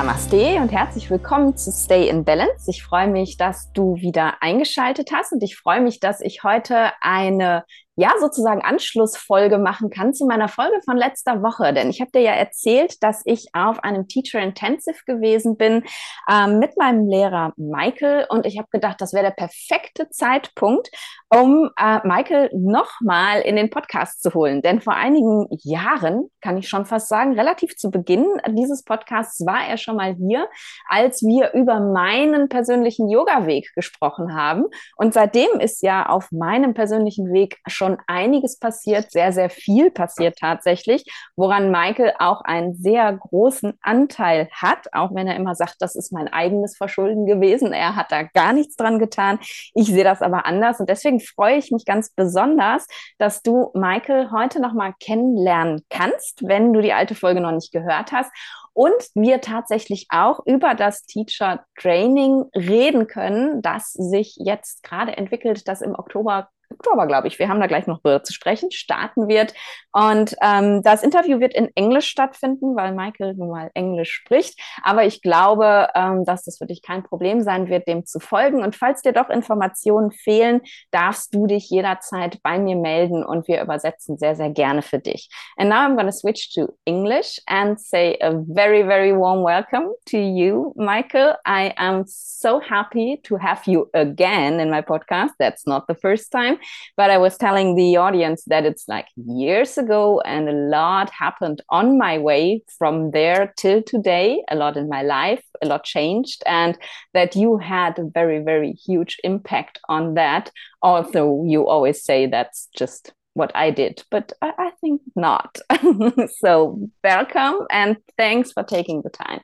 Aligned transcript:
Namaste 0.00 0.56
und 0.56 0.72
herzlich 0.72 1.10
willkommen 1.10 1.58
zu 1.58 1.70
Stay 1.70 2.08
in 2.08 2.24
Balance. 2.24 2.70
Ich 2.70 2.82
freue 2.82 3.06
mich, 3.06 3.36
dass 3.36 3.70
du 3.74 3.96
wieder 3.96 4.42
eingeschaltet 4.42 5.10
hast 5.12 5.30
und 5.32 5.42
ich 5.42 5.58
freue 5.58 5.82
mich, 5.82 6.00
dass 6.00 6.22
ich 6.22 6.42
heute 6.42 6.92
eine 7.02 7.66
ja 8.00 8.12
sozusagen 8.18 8.62
Anschlussfolge 8.62 9.58
machen 9.58 9.90
kann 9.90 10.14
zu 10.14 10.26
meiner 10.26 10.48
Folge 10.48 10.80
von 10.84 10.96
letzter 10.96 11.42
Woche. 11.42 11.72
Denn 11.74 11.90
ich 11.90 12.00
habe 12.00 12.10
dir 12.12 12.22
ja 12.22 12.32
erzählt, 12.32 13.02
dass 13.02 13.22
ich 13.26 13.48
auf 13.52 13.84
einem 13.84 14.08
Teacher 14.08 14.40
Intensive 14.40 15.04
gewesen 15.06 15.56
bin 15.56 15.84
äh, 16.28 16.46
mit 16.46 16.78
meinem 16.78 17.06
Lehrer 17.06 17.52
Michael 17.56 18.26
und 18.30 18.46
ich 18.46 18.58
habe 18.58 18.68
gedacht, 18.70 19.00
das 19.00 19.12
wäre 19.12 19.24
der 19.24 19.32
perfekte 19.32 20.08
Zeitpunkt, 20.08 20.88
um 21.28 21.70
äh, 21.76 21.98
Michael 22.06 22.50
nochmal 22.54 23.42
in 23.42 23.56
den 23.56 23.70
Podcast 23.70 24.22
zu 24.22 24.32
holen. 24.32 24.62
Denn 24.62 24.80
vor 24.80 24.94
einigen 24.94 25.46
Jahren, 25.62 26.30
kann 26.40 26.56
ich 26.56 26.68
schon 26.68 26.86
fast 26.86 27.08
sagen, 27.08 27.34
relativ 27.34 27.76
zu 27.76 27.90
Beginn 27.90 28.26
dieses 28.48 28.82
Podcasts 28.82 29.44
war 29.46 29.66
er 29.68 29.76
schon 29.76 29.96
mal 29.96 30.14
hier, 30.14 30.48
als 30.88 31.22
wir 31.22 31.52
über 31.52 31.80
meinen 31.80 32.48
persönlichen 32.48 33.08
Yoga-Weg 33.10 33.70
gesprochen 33.74 34.34
haben. 34.34 34.64
Und 34.96 35.12
seitdem 35.12 35.60
ist 35.60 35.82
ja 35.82 36.06
auf 36.06 36.32
meinem 36.32 36.74
persönlichen 36.74 37.32
Weg 37.32 37.58
schon 37.66 37.89
schon 37.90 37.98
einiges 38.06 38.58
passiert, 38.58 39.10
sehr, 39.10 39.32
sehr 39.32 39.50
viel 39.50 39.90
passiert 39.90 40.38
tatsächlich, 40.38 41.04
woran 41.36 41.70
Michael 41.70 42.12
auch 42.18 42.42
einen 42.42 42.74
sehr 42.74 43.12
großen 43.12 43.74
Anteil 43.82 44.48
hat, 44.52 44.92
auch 44.92 45.14
wenn 45.14 45.26
er 45.26 45.36
immer 45.36 45.54
sagt, 45.54 45.76
das 45.80 45.94
ist 45.94 46.12
mein 46.12 46.28
eigenes 46.28 46.76
Verschulden 46.76 47.26
gewesen. 47.26 47.72
Er 47.72 47.96
hat 47.96 48.12
da 48.12 48.22
gar 48.22 48.52
nichts 48.52 48.76
dran 48.76 48.98
getan. 48.98 49.38
Ich 49.74 49.86
sehe 49.86 50.04
das 50.04 50.22
aber 50.22 50.46
anders 50.46 50.80
und 50.80 50.88
deswegen 50.88 51.20
freue 51.20 51.56
ich 51.56 51.70
mich 51.70 51.84
ganz 51.84 52.10
besonders, 52.10 52.86
dass 53.18 53.42
du 53.42 53.70
Michael 53.74 54.30
heute 54.30 54.60
noch 54.60 54.72
mal 54.72 54.94
kennenlernen 55.00 55.82
kannst, 55.90 56.46
wenn 56.46 56.72
du 56.72 56.80
die 56.80 56.92
alte 56.92 57.14
Folge 57.14 57.40
noch 57.40 57.52
nicht 57.52 57.72
gehört 57.72 58.12
hast 58.12 58.30
und 58.72 58.94
wir 59.14 59.40
tatsächlich 59.40 60.06
auch 60.10 60.40
über 60.46 60.74
das 60.74 61.04
Teacher 61.04 61.64
Training 61.78 62.44
reden 62.54 63.08
können, 63.08 63.62
das 63.62 63.92
sich 63.92 64.36
jetzt 64.38 64.82
gerade 64.82 65.16
entwickelt, 65.16 65.66
das 65.66 65.80
im 65.80 65.94
Oktober 65.94 66.48
Oktober, 66.80 67.06
glaube 67.06 67.28
ich, 67.28 67.38
wir 67.38 67.48
haben 67.48 67.60
da 67.60 67.66
gleich 67.66 67.86
noch 67.86 68.00
zu 68.02 68.32
sprechen, 68.32 68.70
starten 68.70 69.28
wird. 69.28 69.52
Und 69.92 70.34
ähm, 70.42 70.82
das 70.82 71.02
Interview 71.02 71.40
wird 71.40 71.52
in 71.52 71.68
Englisch 71.74 72.06
stattfinden, 72.06 72.74
weil 72.74 72.94
Michael 72.94 73.34
nun 73.34 73.50
mal 73.50 73.70
Englisch 73.74 74.12
spricht. 74.12 74.58
Aber 74.82 75.04
ich 75.04 75.20
glaube, 75.20 75.88
ähm, 75.94 76.24
dass 76.24 76.44
das 76.44 76.58
für 76.58 76.66
dich 76.66 76.82
kein 76.82 77.02
Problem 77.02 77.42
sein 77.42 77.68
wird, 77.68 77.86
dem 77.86 78.06
zu 78.06 78.18
folgen. 78.18 78.62
Und 78.62 78.76
falls 78.76 79.02
dir 79.02 79.12
doch 79.12 79.28
Informationen 79.28 80.10
fehlen, 80.10 80.62
darfst 80.90 81.34
du 81.34 81.46
dich 81.46 81.68
jederzeit 81.68 82.42
bei 82.42 82.58
mir 82.58 82.76
melden 82.76 83.24
und 83.24 83.46
wir 83.46 83.62
übersetzen 83.62 84.16
sehr, 84.16 84.34
sehr 84.34 84.50
gerne 84.50 84.82
für 84.82 84.98
dich. 84.98 85.28
And 85.58 85.68
now 85.68 85.76
I'm 85.76 85.96
going 85.96 86.06
to 86.06 86.12
switch 86.12 86.54
to 86.54 86.72
English 86.86 87.40
and 87.46 87.78
say 87.78 88.16
a 88.22 88.32
very, 88.32 88.84
very 88.84 89.12
warm 89.12 89.44
welcome 89.44 89.92
to 90.06 90.16
you, 90.16 90.72
Michael. 90.76 91.34
I 91.46 91.74
am 91.76 92.04
so 92.06 92.60
happy 92.60 93.20
to 93.24 93.36
have 93.36 93.66
you 93.66 93.90
again 93.92 94.60
in 94.60 94.70
my 94.70 94.80
podcast. 94.80 95.32
That's 95.38 95.66
not 95.66 95.86
the 95.86 95.94
first 95.94 96.32
time. 96.32 96.58
But 96.96 97.10
I 97.10 97.18
was 97.18 97.36
telling 97.36 97.74
the 97.74 97.96
audience 97.96 98.44
that 98.46 98.64
it's 98.64 98.86
like 98.88 99.06
years 99.16 99.78
ago 99.78 100.20
and 100.20 100.48
a 100.48 100.52
lot 100.52 101.10
happened 101.10 101.62
on 101.70 101.98
my 101.98 102.18
way 102.18 102.62
from 102.78 103.10
there 103.10 103.52
till 103.56 103.82
today. 103.82 104.42
A 104.50 104.56
lot 104.56 104.76
in 104.76 104.88
my 104.88 105.02
life, 105.02 105.42
a 105.62 105.66
lot 105.66 105.84
changed, 105.84 106.42
and 106.46 106.78
that 107.14 107.36
you 107.36 107.58
had 107.58 107.98
a 107.98 108.04
very, 108.04 108.40
very 108.40 108.72
huge 108.72 109.18
impact 109.24 109.80
on 109.88 110.14
that. 110.14 110.50
Although 110.82 111.44
you 111.46 111.68
always 111.68 112.02
say 112.02 112.26
that's 112.26 112.68
just 112.76 113.12
what 113.34 113.52
I 113.54 113.70
did, 113.70 114.02
but 114.10 114.32
I, 114.42 114.52
I 114.58 114.70
think 114.80 115.02
not. 115.16 115.58
so, 116.38 116.88
welcome 117.04 117.66
and 117.70 117.96
thanks 118.16 118.52
for 118.52 118.62
taking 118.62 119.02
the 119.02 119.10
time. 119.10 119.40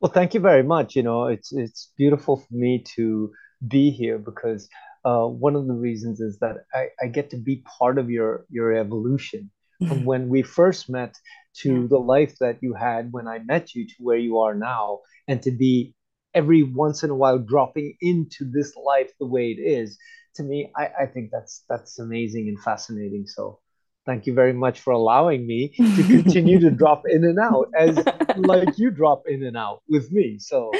Well, 0.00 0.12
thank 0.12 0.34
you 0.34 0.40
very 0.40 0.62
much. 0.62 0.94
You 0.94 1.02
know, 1.02 1.26
it's 1.26 1.52
it's 1.52 1.92
beautiful 1.96 2.36
for 2.36 2.54
me 2.54 2.84
to 2.96 3.32
be 3.66 3.90
here 3.90 4.18
because 4.18 4.68
uh, 5.06 5.26
one 5.26 5.54
of 5.54 5.68
the 5.68 5.72
reasons 5.72 6.20
is 6.20 6.38
that 6.40 6.56
I, 6.74 6.88
I, 7.00 7.06
get 7.06 7.30
to 7.30 7.36
be 7.36 7.62
part 7.78 7.96
of 7.96 8.10
your 8.10 8.44
your 8.50 8.72
evolution 8.72 9.52
from 9.78 9.88
mm-hmm. 9.88 10.04
when 10.04 10.28
we 10.28 10.42
first 10.42 10.90
met 10.90 11.14
to 11.62 11.82
yeah. 11.82 11.86
the 11.88 11.98
life 11.98 12.34
that 12.40 12.58
you 12.60 12.74
had 12.74 13.12
when 13.12 13.28
I 13.28 13.38
met 13.38 13.72
you 13.72 13.86
to 13.86 13.94
where 14.00 14.16
you 14.16 14.38
are 14.38 14.54
now, 14.54 15.00
and 15.28 15.40
to 15.42 15.52
be 15.52 15.94
every 16.34 16.64
once 16.64 17.04
in 17.04 17.10
a 17.10 17.14
while 17.14 17.38
dropping 17.38 17.94
into 18.00 18.50
this 18.50 18.74
life 18.74 19.12
the 19.20 19.26
way 19.26 19.52
it 19.52 19.60
is. 19.60 19.96
To 20.36 20.42
me, 20.42 20.72
I, 20.76 20.88
I 21.02 21.06
think 21.06 21.30
that's 21.32 21.62
that's 21.68 22.00
amazing 22.00 22.48
and 22.48 22.60
fascinating. 22.60 23.26
So 23.28 23.60
thank 24.06 24.26
you 24.26 24.34
very 24.34 24.52
much 24.52 24.80
for 24.80 24.92
allowing 24.92 25.46
me 25.46 25.68
to 25.76 26.02
continue 26.02 26.58
to 26.60 26.70
drop 26.70 27.04
in 27.06 27.22
and 27.24 27.38
out 27.38 27.68
as 27.78 27.96
like 28.36 28.76
you 28.76 28.90
drop 28.90 29.22
in 29.28 29.44
and 29.44 29.56
out 29.56 29.82
with 29.88 30.10
me. 30.10 30.40
So 30.40 30.72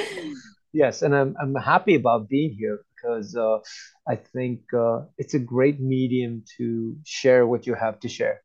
yes, 0.73 1.01
and 1.01 1.15
I'm 1.15 1.33
I'm 1.41 1.55
happy 1.55 1.95
about 1.95 2.27
being 2.27 2.53
here 2.59 2.81
because 2.97 3.35
uh, 3.35 3.59
I 4.07 4.15
think 4.15 4.61
uh, 4.73 5.01
it's 5.17 5.33
a 5.33 5.39
great 5.39 5.79
medium 5.79 6.43
to 6.57 6.97
share 7.05 7.45
what 7.45 7.67
you 7.67 7.75
have 7.75 7.99
to 8.01 8.09
share. 8.09 8.41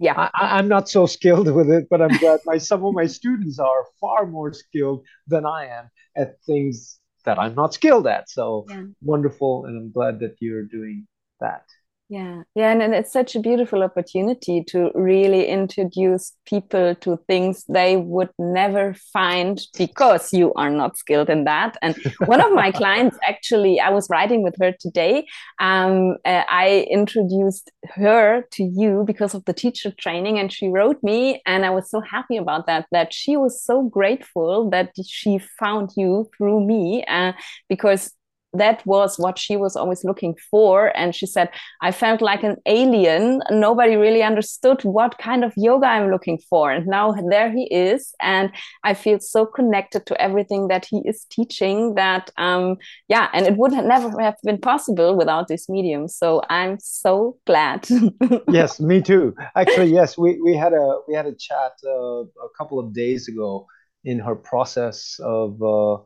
Yeah, 0.00 0.30
I, 0.34 0.58
am 0.58 0.68
not 0.68 0.88
so 0.88 1.06
skilled 1.06 1.50
with 1.50 1.70
it, 1.70 1.86
but 1.88 2.02
I'm 2.02 2.16
glad 2.18 2.40
my 2.44 2.58
some 2.58 2.84
of 2.84 2.94
my 2.94 3.06
students 3.06 3.58
are 3.58 3.84
far 4.00 4.26
more 4.26 4.52
skilled 4.52 5.04
than 5.28 5.46
I 5.46 5.66
am 5.66 5.90
at 6.16 6.42
things 6.42 6.98
that 7.24 7.38
I'm 7.38 7.54
not 7.54 7.74
skilled 7.74 8.06
at. 8.06 8.28
So 8.28 8.66
yeah. 8.68 8.82
wonderful, 9.02 9.66
and 9.66 9.78
I'm 9.78 9.92
glad 9.92 10.18
that 10.20 10.36
you're 10.40 10.64
doing 10.64 11.06
that. 11.40 11.64
Yeah, 12.10 12.42
yeah, 12.54 12.70
and, 12.70 12.82
and 12.82 12.94
it's 12.94 13.12
such 13.12 13.34
a 13.34 13.40
beautiful 13.40 13.82
opportunity 13.82 14.62
to 14.64 14.90
really 14.94 15.46
introduce 15.46 16.34
people 16.44 16.94
to 16.96 17.18
things 17.26 17.64
they 17.66 17.96
would 17.96 18.28
never 18.38 18.92
find 19.14 19.58
because 19.78 20.30
you 20.30 20.52
are 20.52 20.68
not 20.68 20.98
skilled 20.98 21.30
in 21.30 21.44
that. 21.44 21.78
And 21.80 21.96
one 22.26 22.42
of 22.42 22.52
my 22.52 22.70
clients, 22.72 23.16
actually, 23.26 23.80
I 23.80 23.88
was 23.88 24.08
writing 24.10 24.42
with 24.42 24.54
her 24.60 24.74
today. 24.78 25.26
Um, 25.60 26.18
uh, 26.26 26.42
I 26.46 26.86
introduced 26.90 27.70
her 27.94 28.44
to 28.52 28.62
you 28.62 29.04
because 29.06 29.34
of 29.34 29.46
the 29.46 29.54
teacher 29.54 29.90
training, 29.90 30.38
and 30.38 30.52
she 30.52 30.68
wrote 30.68 31.02
me, 31.02 31.40
and 31.46 31.64
I 31.64 31.70
was 31.70 31.90
so 31.90 32.00
happy 32.02 32.36
about 32.36 32.66
that. 32.66 32.86
That 32.92 33.14
she 33.14 33.38
was 33.38 33.64
so 33.64 33.82
grateful 33.82 34.68
that 34.70 34.92
she 35.06 35.38
found 35.58 35.90
you 35.96 36.28
through 36.36 36.66
me, 36.66 37.02
uh, 37.08 37.32
because 37.70 38.12
that 38.54 38.84
was 38.86 39.18
what 39.18 39.38
she 39.38 39.56
was 39.56 39.76
always 39.76 40.04
looking 40.04 40.36
for. 40.50 40.96
And 40.96 41.14
she 41.14 41.26
said, 41.26 41.50
I 41.82 41.92
felt 41.92 42.20
like 42.20 42.42
an 42.42 42.56
alien. 42.66 43.42
Nobody 43.50 43.96
really 43.96 44.22
understood 44.22 44.82
what 44.84 45.18
kind 45.18 45.44
of 45.44 45.52
yoga 45.56 45.86
I'm 45.86 46.10
looking 46.10 46.38
for. 46.48 46.70
And 46.70 46.86
now 46.86 47.14
there 47.30 47.50
he 47.50 47.64
is. 47.72 48.14
And 48.20 48.50
I 48.84 48.94
feel 48.94 49.18
so 49.20 49.46
connected 49.46 50.06
to 50.06 50.20
everything 50.20 50.68
that 50.68 50.86
he 50.86 51.02
is 51.04 51.24
teaching 51.30 51.94
that, 51.94 52.30
um, 52.36 52.76
yeah, 53.08 53.28
and 53.34 53.46
it 53.46 53.56
would 53.56 53.72
have 53.72 53.84
never 53.84 54.20
have 54.20 54.36
been 54.44 54.58
possible 54.58 55.16
without 55.16 55.48
this 55.48 55.68
medium. 55.68 56.08
So 56.08 56.42
I'm 56.48 56.78
so 56.80 57.36
glad. 57.46 57.88
yes, 58.48 58.80
me 58.80 59.02
too. 59.02 59.34
Actually, 59.56 59.92
yes, 59.92 60.16
we, 60.16 60.40
we 60.40 60.54
had 60.54 60.72
a, 60.72 60.98
we 61.08 61.14
had 61.14 61.26
a 61.26 61.34
chat 61.34 61.72
uh, 61.86 62.20
a 62.20 62.48
couple 62.56 62.78
of 62.78 62.92
days 62.92 63.28
ago 63.28 63.66
in 64.04 64.18
her 64.18 64.36
process 64.36 65.18
of, 65.22 65.60
uh, 65.62 66.02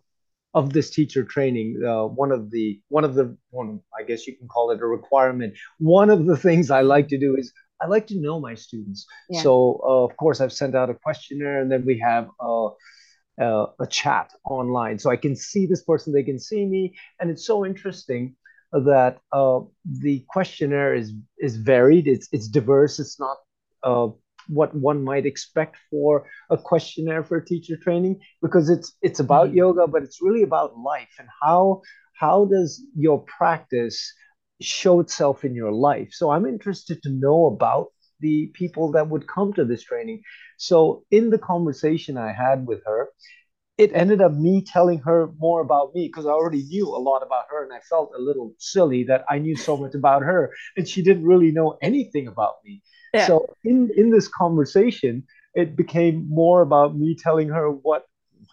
of 0.55 0.73
this 0.73 0.91
teacher 0.91 1.25
training, 1.25 1.83
uh, 1.87 2.07
one 2.07 2.33
of 2.33 2.51
the 2.51 2.81
one 2.89 3.05
of 3.05 3.15
the 3.15 3.37
one 3.51 3.81
I 3.99 4.03
guess 4.03 4.27
you 4.27 4.37
can 4.37 4.49
call 4.49 4.71
it 4.71 4.81
a 4.81 4.87
requirement. 4.87 5.55
One 5.79 6.11
of 6.11 6.27
the 6.27 6.37
things 6.37 6.71
I 6.71 6.81
like 6.81 7.09
to 7.09 7.19
do 7.19 7.37
is 7.37 7.53
I 7.81 7.87
like 7.87 8.07
to 8.09 8.19
know 8.19 8.41
my 8.41 8.55
students. 8.55 9.07
Yeah. 9.29 9.43
So 9.43 9.81
uh, 9.85 10.05
of 10.05 10.17
course 10.17 10.41
I've 10.41 10.53
sent 10.53 10.75
out 10.75 10.91
a 10.91 10.95
questionnaire, 10.95 11.61
and 11.61 11.71
then 11.71 11.85
we 11.85 11.99
have 11.99 12.29
a, 12.41 12.69
a, 13.39 13.67
a 13.81 13.87
chat 13.89 14.33
online, 14.45 14.99
so 14.99 15.11
I 15.11 15.17
can 15.17 15.37
see 15.37 15.67
this 15.67 15.85
person, 15.85 16.13
they 16.13 16.25
can 16.25 16.39
see 16.39 16.65
me, 16.67 16.97
and 17.21 17.31
it's 17.31 17.47
so 17.47 17.65
interesting 17.65 18.35
that 18.73 19.19
uh, 19.33 19.61
the 19.85 20.25
questionnaire 20.29 20.95
is 20.95 21.13
is 21.39 21.57
varied. 21.57 22.07
It's 22.07 22.29
it's 22.33 22.49
diverse. 22.49 22.99
It's 22.99 23.19
not 23.21 23.37
uh, 23.83 24.09
what 24.49 24.75
one 24.75 25.03
might 25.05 25.27
expect 25.27 25.77
for 25.91 26.27
a 26.51 26.59
questionnaire 26.59 27.23
for 27.23 27.41
teacher 27.41 27.77
training 27.77 28.19
because 28.43 28.69
it's 28.69 28.93
it's 29.03 29.21
about 29.21 29.49
mm-hmm. 29.49 29.59
yoga 29.59 29.87
but 29.87 30.03
it's 30.03 30.23
really 30.23 30.43
about 30.43 30.79
life 30.79 31.15
and 31.19 31.29
how 31.43 31.81
how 32.19 32.45
does 32.47 32.83
your 32.97 33.25
practice 33.25 34.13
show 34.61 35.01
itself 35.01 35.45
in 35.45 35.55
your 35.55 35.73
life 35.73 36.09
so 36.13 36.31
i'm 36.31 36.47
interested 36.47 37.03
to 37.03 37.11
know 37.11 37.47
about 37.47 37.89
the 38.21 38.51
people 38.55 38.91
that 38.93 39.09
would 39.09 39.29
come 39.29 39.53
to 39.53 39.65
this 39.65 39.85
training 39.85 40.21
so 40.57 41.05
in 41.11 41.31
the 41.31 41.39
conversation 41.39 42.17
i 42.17 42.33
had 42.33 42.67
with 42.67 42.83
her 42.85 43.09
it 43.79 43.93
ended 43.95 44.21
up 44.21 44.33
me 44.33 44.65
telling 44.67 44.99
her 44.99 45.31
more 45.39 45.61
about 45.61 45.95
me 45.95 46.09
because 46.09 46.27
I 46.27 46.31
already 46.31 46.65
knew 46.65 46.89
a 46.89 46.99
lot 46.99 47.23
about 47.23 47.45
her 47.51 47.63
and 47.63 47.73
I 47.73 47.79
felt 47.89 48.11
a 48.15 48.21
little 48.21 48.53
silly 48.59 49.05
that 49.05 49.25
I 49.31 49.39
knew 49.39 49.55
so 49.55 49.77
much 49.77 49.95
about 49.95 50.23
her 50.23 50.53
and 50.77 50.87
she 50.87 51.01
didn't 51.01 51.25
really 51.25 51.53
know 51.53 51.79
anything 51.81 52.27
about 52.27 52.57
me. 52.65 52.83
Yeah. 53.15 53.27
So 53.27 53.47
in 53.65 53.91
in 53.97 54.11
this 54.11 54.29
conversation, 54.29 55.25
it 55.55 55.77
became 55.77 56.27
more 56.29 56.63
about 56.63 56.97
me 56.97 57.17
telling 57.17 57.49
her 57.49 57.71
what 57.71 58.05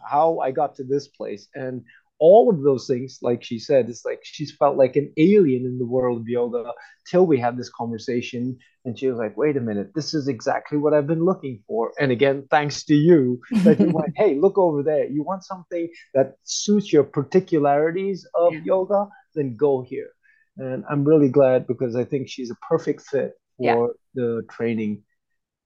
how 0.04 0.40
I 0.40 0.52
got 0.52 0.76
to 0.76 0.84
this 0.84 1.08
place 1.08 1.48
and 1.56 1.84
all 2.20 2.50
of 2.50 2.62
those 2.62 2.88
things, 2.88 3.20
like 3.22 3.44
she 3.44 3.60
said, 3.60 3.90
it's 3.90 4.06
like 4.06 4.20
she's 4.24 4.56
felt 4.56 4.78
like 4.78 4.96
an 4.96 5.12
alien 5.18 5.66
in 5.66 5.78
the 5.78 5.86
world 5.86 6.22
of 6.22 6.28
yoga 6.28 6.72
till 7.10 7.26
we 7.26 7.40
had 7.40 7.58
this 7.58 7.70
conversation. 7.70 8.58
And 8.86 8.98
she 8.98 9.08
was 9.08 9.18
like, 9.18 9.36
wait 9.36 9.58
a 9.58 9.62
minute, 9.62 9.92
this 9.96 10.14
is 10.14 10.28
exactly 10.28 10.78
what 10.78 10.94
I've 10.94 11.08
been 11.08 11.26
looking 11.26 11.64
for. 11.68 11.92
And 12.00 12.12
again, 12.12 12.48
thanks 12.50 12.84
to 12.86 12.96
you, 12.96 13.42
that 13.64 13.80
you 13.80 13.90
went, 13.92 14.14
hey, 14.16 14.36
look 14.36 14.58
over 14.58 14.84
there. 14.84 15.06
You 15.06 15.24
want 15.24 15.44
something 15.44 15.90
that 16.14 16.36
suits 16.44 16.94
your 16.94 17.04
particularities 17.04 18.26
of 18.34 18.54
yeah. 18.54 18.62
yoga? 18.64 19.08
Then 19.34 19.58
go 19.58 19.82
here. 19.82 20.12
And 20.58 20.86
I'm 20.90 21.04
really 21.04 21.30
glad 21.30 21.68
because 21.68 21.96
I 21.96 22.06
think 22.06 22.30
she's 22.30 22.52
a 22.52 22.56
perfect 22.68 23.02
fit 23.02 23.34
for 23.58 23.66
yeah. 23.66 23.88
The 24.16 24.44
training 24.50 25.04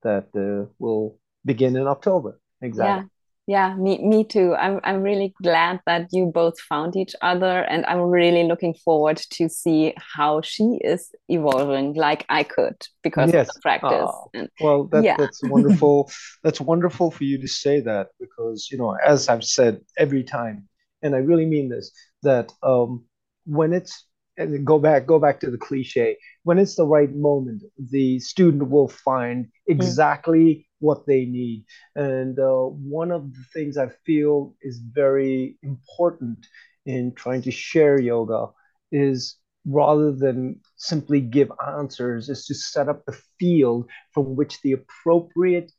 that 0.04 0.28
uh, 0.36 0.72
will 0.80 1.19
begin 1.46 1.75
in 1.75 1.88
October. 1.88 2.40
Exactly. 2.62 3.04
Yeah 3.04 3.07
yeah 3.50 3.74
me 3.74 3.98
me 3.98 4.24
too 4.24 4.54
i'm 4.57 4.80
i'm 4.84 5.01
really 5.01 5.34
glad 5.42 5.80
that 5.88 6.07
you 6.12 6.28
both 6.28 6.60
found 6.60 6.96
each 6.96 7.16
other 7.24 7.62
and 7.62 7.84
i'm 7.88 8.01
really 8.01 8.44
looking 8.44 8.75
forward 8.75 9.18
to 9.18 9.50
see 9.50 9.92
how 9.98 10.40
she 10.40 10.78
is 10.84 11.10
evolving 11.30 11.96
like 11.96 12.24
i 12.30 12.44
could 12.44 12.78
because 13.01 13.34
yes. 13.34 13.50
of 13.50 13.56
the 13.56 13.62
practice 13.62 14.12
oh, 14.13 14.30
and, 14.36 14.50
well 14.62 14.84
that, 14.84 15.04
yeah. 15.04 15.16
that's 15.18 15.42
wonderful 15.45 16.12
that's 16.44 16.62
wonderful 16.62 17.10
for 17.10 17.24
you 17.24 17.40
to 17.42 17.48
say 17.48 17.80
that 17.80 18.10
because 18.19 18.69
you 18.72 18.78
know 18.78 18.95
as 19.04 19.28
i've 19.30 19.44
said 19.44 19.81
every 19.98 20.24
time 20.24 20.69
and 21.02 21.16
i 21.16 21.18
really 21.18 21.48
mean 21.48 21.69
this 21.69 21.92
that 22.22 22.54
um 22.62 23.04
when 23.45 23.74
it's 23.74 24.06
and 24.40 24.66
go 24.66 24.80
back 24.80 25.06
go 25.06 25.20
back 25.20 25.40
to 25.40 25.52
the 25.52 25.58
cliche 25.58 26.18
when 26.44 26.58
it's 26.58 26.76
the 26.76 26.86
right 26.86 27.14
moment 27.14 27.62
the 27.92 28.20
student 28.20 28.70
will 28.70 28.88
find 28.88 29.46
mm. 29.46 29.50
exactly 29.68 30.46
mm 30.46 30.64
what 30.80 31.06
they 31.06 31.26
need. 31.26 31.66
And 31.96 32.40
uh, 32.40 32.64
one 32.64 33.12
of 33.12 33.34
the 33.34 33.44
things 33.54 33.78
I 33.78 33.90
feel 34.06 34.56
is 34.62 34.80
very 34.80 35.58
important 35.62 36.48
in 36.86 37.14
trying 37.16 37.42
to 37.44 37.52
share 37.52 38.00
yoga 38.00 38.48
is 38.92 39.36
rather 39.66 40.12
than 40.12 40.60
simply 40.78 41.22
give 41.22 41.52
answers, 41.68 42.30
is 42.30 42.46
to 42.46 42.56
set 42.56 42.88
up 42.88 43.06
the 43.06 43.18
field 43.40 43.90
from 44.14 44.36
which 44.36 44.62
the 44.62 44.72
appropriate 44.72 45.72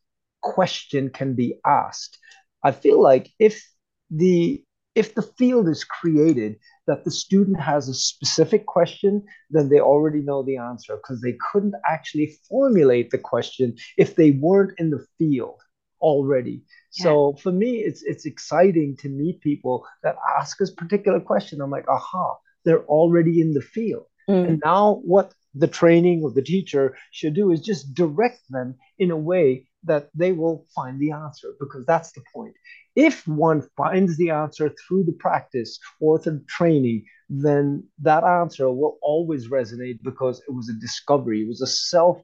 question 0.42 1.10
can 1.10 1.34
be 1.34 1.58
asked. 1.66 2.18
I 2.62 2.72
feel 2.72 3.02
like 3.02 3.30
if 3.38 3.66
the 4.10 4.62
if 4.94 5.14
the 5.14 5.22
field 5.22 5.68
is 5.68 5.84
created 5.84 6.56
that 6.90 7.04
the 7.04 7.10
student 7.10 7.60
has 7.60 7.88
a 7.88 7.94
specific 7.94 8.66
question, 8.66 9.24
then 9.48 9.68
they 9.68 9.78
already 9.78 10.18
know 10.18 10.42
the 10.42 10.56
answer 10.56 10.96
because 10.96 11.20
they 11.20 11.36
couldn't 11.52 11.76
actually 11.88 12.36
formulate 12.48 13.10
the 13.10 13.18
question 13.32 13.76
if 13.96 14.16
they 14.16 14.32
weren't 14.32 14.74
in 14.78 14.90
the 14.90 15.06
field 15.16 15.60
already. 16.00 16.64
Yeah. 16.94 17.04
So 17.04 17.34
for 17.42 17.52
me, 17.52 17.76
it's 17.88 18.02
it's 18.02 18.26
exciting 18.26 18.96
to 19.02 19.08
meet 19.08 19.40
people 19.40 19.86
that 20.02 20.16
ask 20.36 20.60
us 20.60 20.70
particular 20.72 21.20
question. 21.20 21.60
I'm 21.60 21.70
like, 21.70 21.88
aha, 21.88 22.38
they're 22.64 22.86
already 22.86 23.40
in 23.40 23.52
the 23.54 23.62
field. 23.62 24.06
Mm. 24.28 24.48
And 24.48 24.62
now 24.64 25.00
what 25.04 25.32
the 25.54 25.68
training 25.68 26.22
or 26.22 26.30
the 26.32 26.42
teacher 26.42 26.96
should 27.10 27.34
do 27.34 27.50
is 27.50 27.60
just 27.60 27.94
direct 27.94 28.40
them 28.50 28.76
in 28.98 29.10
a 29.10 29.16
way 29.16 29.66
that 29.84 30.10
they 30.14 30.32
will 30.32 30.66
find 30.74 31.00
the 31.00 31.10
answer 31.10 31.54
because 31.58 31.84
that's 31.86 32.12
the 32.12 32.22
point. 32.34 32.54
If 32.96 33.26
one 33.26 33.62
finds 33.76 34.16
the 34.16 34.30
answer 34.30 34.70
through 34.70 35.04
the 35.04 35.12
practice 35.12 35.78
or 36.00 36.18
through 36.18 36.42
training, 36.48 37.04
then 37.28 37.84
that 38.00 38.24
answer 38.24 38.70
will 38.70 38.98
always 39.02 39.48
resonate 39.48 40.00
because 40.02 40.40
it 40.48 40.52
was 40.52 40.68
a 40.68 40.80
discovery, 40.80 41.42
it 41.42 41.48
was 41.48 41.62
a 41.62 41.66
self 41.66 42.22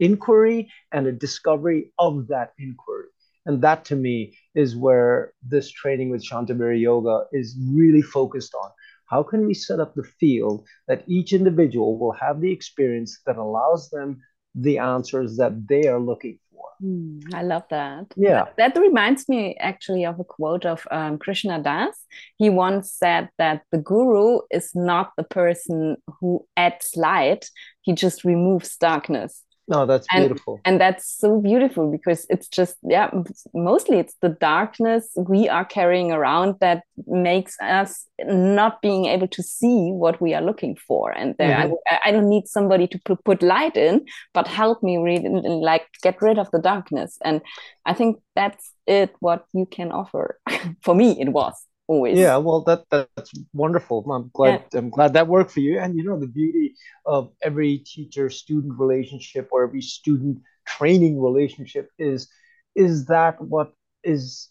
inquiry 0.00 0.70
and 0.92 1.06
a 1.06 1.12
discovery 1.12 1.92
of 1.98 2.28
that 2.28 2.52
inquiry. 2.58 3.08
And 3.46 3.62
that 3.62 3.84
to 3.86 3.96
me 3.96 4.36
is 4.54 4.76
where 4.76 5.32
this 5.42 5.70
training 5.70 6.10
with 6.10 6.24
Shantavira 6.24 6.80
Yoga 6.80 7.24
is 7.32 7.56
really 7.72 8.02
focused 8.02 8.54
on. 8.54 8.70
How 9.08 9.22
can 9.22 9.46
we 9.46 9.54
set 9.54 9.80
up 9.80 9.94
the 9.94 10.04
field 10.04 10.66
that 10.88 11.04
each 11.06 11.32
individual 11.32 11.98
will 11.98 12.12
have 12.12 12.40
the 12.40 12.52
experience 12.52 13.20
that 13.26 13.36
allows 13.36 13.88
them 13.90 14.20
the 14.54 14.78
answers 14.78 15.36
that 15.36 15.68
they 15.68 15.86
are 15.86 16.00
looking 16.00 16.38
Mm, 16.82 17.22
I 17.34 17.42
love 17.42 17.64
that. 17.70 18.12
Yeah. 18.16 18.44
That, 18.56 18.74
that, 18.74 18.80
reminds 18.80 19.28
me 19.28 19.56
actually 19.60 20.04
of 20.04 20.20
a 20.20 20.24
quote 20.24 20.66
of 20.66 20.86
um, 20.90 21.18
Krishna 21.18 21.62
Das. 21.62 22.04
He 22.36 22.50
once 22.50 22.92
said 22.92 23.30
that 23.38 23.62
the 23.72 23.78
guru 23.78 24.40
is 24.50 24.72
not 24.74 25.12
the 25.16 25.24
person 25.24 25.96
who 26.20 26.46
adds 26.56 26.90
light, 26.96 27.48
he 27.82 27.92
just 27.94 28.24
removes 28.24 28.76
darkness. 28.76 29.42
No, 29.68 29.84
that's 29.84 30.06
and, 30.12 30.22
beautiful. 30.22 30.60
And 30.64 30.80
that's 30.80 31.18
so 31.18 31.40
beautiful 31.40 31.90
because 31.90 32.26
it's 32.30 32.46
just, 32.48 32.76
yeah, 32.82 33.10
mostly 33.52 33.98
it's 33.98 34.14
the 34.20 34.28
darkness 34.28 35.10
we 35.16 35.48
are 35.48 35.64
carrying 35.64 36.12
around 36.12 36.56
that 36.60 36.82
makes 37.06 37.56
us 37.60 38.06
not 38.24 38.80
being 38.80 39.06
able 39.06 39.26
to 39.28 39.42
see 39.42 39.90
what 39.90 40.20
we 40.20 40.34
are 40.34 40.42
looking 40.42 40.76
for. 40.76 41.10
And 41.10 41.34
there, 41.38 41.56
mm-hmm. 41.56 41.72
I, 41.90 42.00
I, 42.06 42.10
don't 42.12 42.28
need 42.28 42.46
somebody 42.46 42.86
to 42.86 42.98
put, 43.04 43.24
put 43.24 43.42
light 43.42 43.76
in, 43.76 44.06
but 44.32 44.46
help 44.46 44.82
me 44.82 44.98
read 44.98 45.22
and, 45.22 45.44
and 45.44 45.60
like 45.60 45.86
get 46.02 46.22
rid 46.22 46.38
of 46.38 46.50
the 46.52 46.60
darkness. 46.60 47.18
And 47.24 47.42
I 47.84 47.92
think 47.92 48.18
that's 48.36 48.72
it, 48.86 49.14
what 49.18 49.46
you 49.52 49.66
can 49.66 49.90
offer. 49.90 50.38
for 50.82 50.94
me, 50.94 51.20
it 51.20 51.30
was 51.30 51.54
always 51.88 52.18
yeah 52.18 52.36
well 52.36 52.62
that 52.62 52.84
that's 52.90 53.32
wonderful 53.52 54.04
i'm 54.10 54.30
glad 54.34 54.64
yeah. 54.72 54.78
i'm 54.78 54.90
glad 54.90 55.12
that 55.12 55.28
worked 55.28 55.50
for 55.50 55.60
you 55.60 55.78
and 55.78 55.96
you 55.96 56.02
know 56.02 56.18
the 56.18 56.26
beauty 56.26 56.74
of 57.04 57.30
every 57.42 57.78
teacher 57.78 58.28
student 58.28 58.78
relationship 58.78 59.48
or 59.52 59.62
every 59.62 59.80
student 59.80 60.38
training 60.66 61.20
relationship 61.20 61.90
is 61.98 62.28
is 62.74 63.06
that 63.06 63.40
what 63.40 63.72
is 64.02 64.48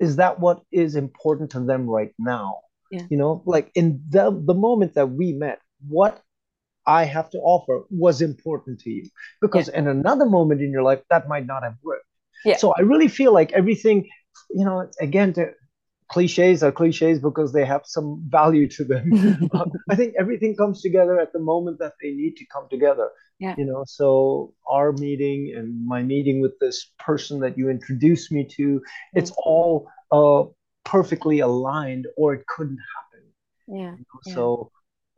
is 0.00 0.16
that 0.16 0.40
what 0.40 0.62
is 0.72 0.96
important 0.96 1.50
to 1.50 1.60
them 1.60 1.88
right 1.88 2.12
now 2.18 2.58
yeah. 2.90 3.02
you 3.08 3.16
know 3.16 3.42
like 3.46 3.70
in 3.74 4.02
the 4.08 4.30
the 4.46 4.54
moment 4.54 4.94
that 4.94 5.10
we 5.10 5.32
met 5.32 5.60
what 5.88 6.22
i 6.86 7.04
have 7.04 7.30
to 7.30 7.38
offer 7.38 7.82
was 7.90 8.20
important 8.20 8.80
to 8.80 8.90
you 8.90 9.08
because 9.40 9.68
yeah. 9.68 9.78
in 9.78 9.88
another 9.88 10.26
moment 10.26 10.60
in 10.60 10.72
your 10.72 10.82
life 10.82 11.00
that 11.08 11.28
might 11.28 11.46
not 11.46 11.62
have 11.62 11.76
worked 11.82 12.06
yeah. 12.44 12.56
so 12.56 12.74
i 12.76 12.80
really 12.80 13.08
feel 13.08 13.32
like 13.32 13.52
everything 13.52 14.08
you 14.50 14.64
know 14.64 14.88
again 15.00 15.32
to 15.32 15.50
cliches 16.10 16.62
are 16.62 16.72
cliches 16.72 17.20
because 17.20 17.52
they 17.52 17.64
have 17.64 17.82
some 17.84 18.22
value 18.28 18.68
to 18.68 18.84
them. 18.84 19.10
I 19.90 19.94
think 19.94 20.14
everything 20.18 20.56
comes 20.56 20.82
together 20.82 21.18
at 21.18 21.32
the 21.32 21.38
moment 21.38 21.78
that 21.78 21.94
they 22.02 22.10
need 22.10 22.36
to 22.36 22.46
come 22.46 22.66
together. 22.68 23.10
Yeah. 23.38 23.54
You 23.56 23.64
know, 23.64 23.84
so 23.86 24.52
our 24.68 24.92
meeting 24.92 25.54
and 25.56 25.86
my 25.86 26.02
meeting 26.02 26.40
with 26.40 26.58
this 26.58 26.92
person 26.98 27.40
that 27.40 27.56
you 27.56 27.70
introduced 27.70 28.30
me 28.32 28.44
to, 28.56 28.62
mm-hmm. 28.62 29.18
it's 29.18 29.32
all 29.38 29.88
uh, 30.12 30.44
perfectly 30.84 31.38
aligned, 31.40 32.06
or 32.16 32.34
it 32.34 32.46
couldn't 32.46 32.78
happen. 32.96 33.26
Yeah. 33.68 33.76
You 33.76 33.98
know? 33.98 34.20
yeah. 34.26 34.34
So 34.34 34.70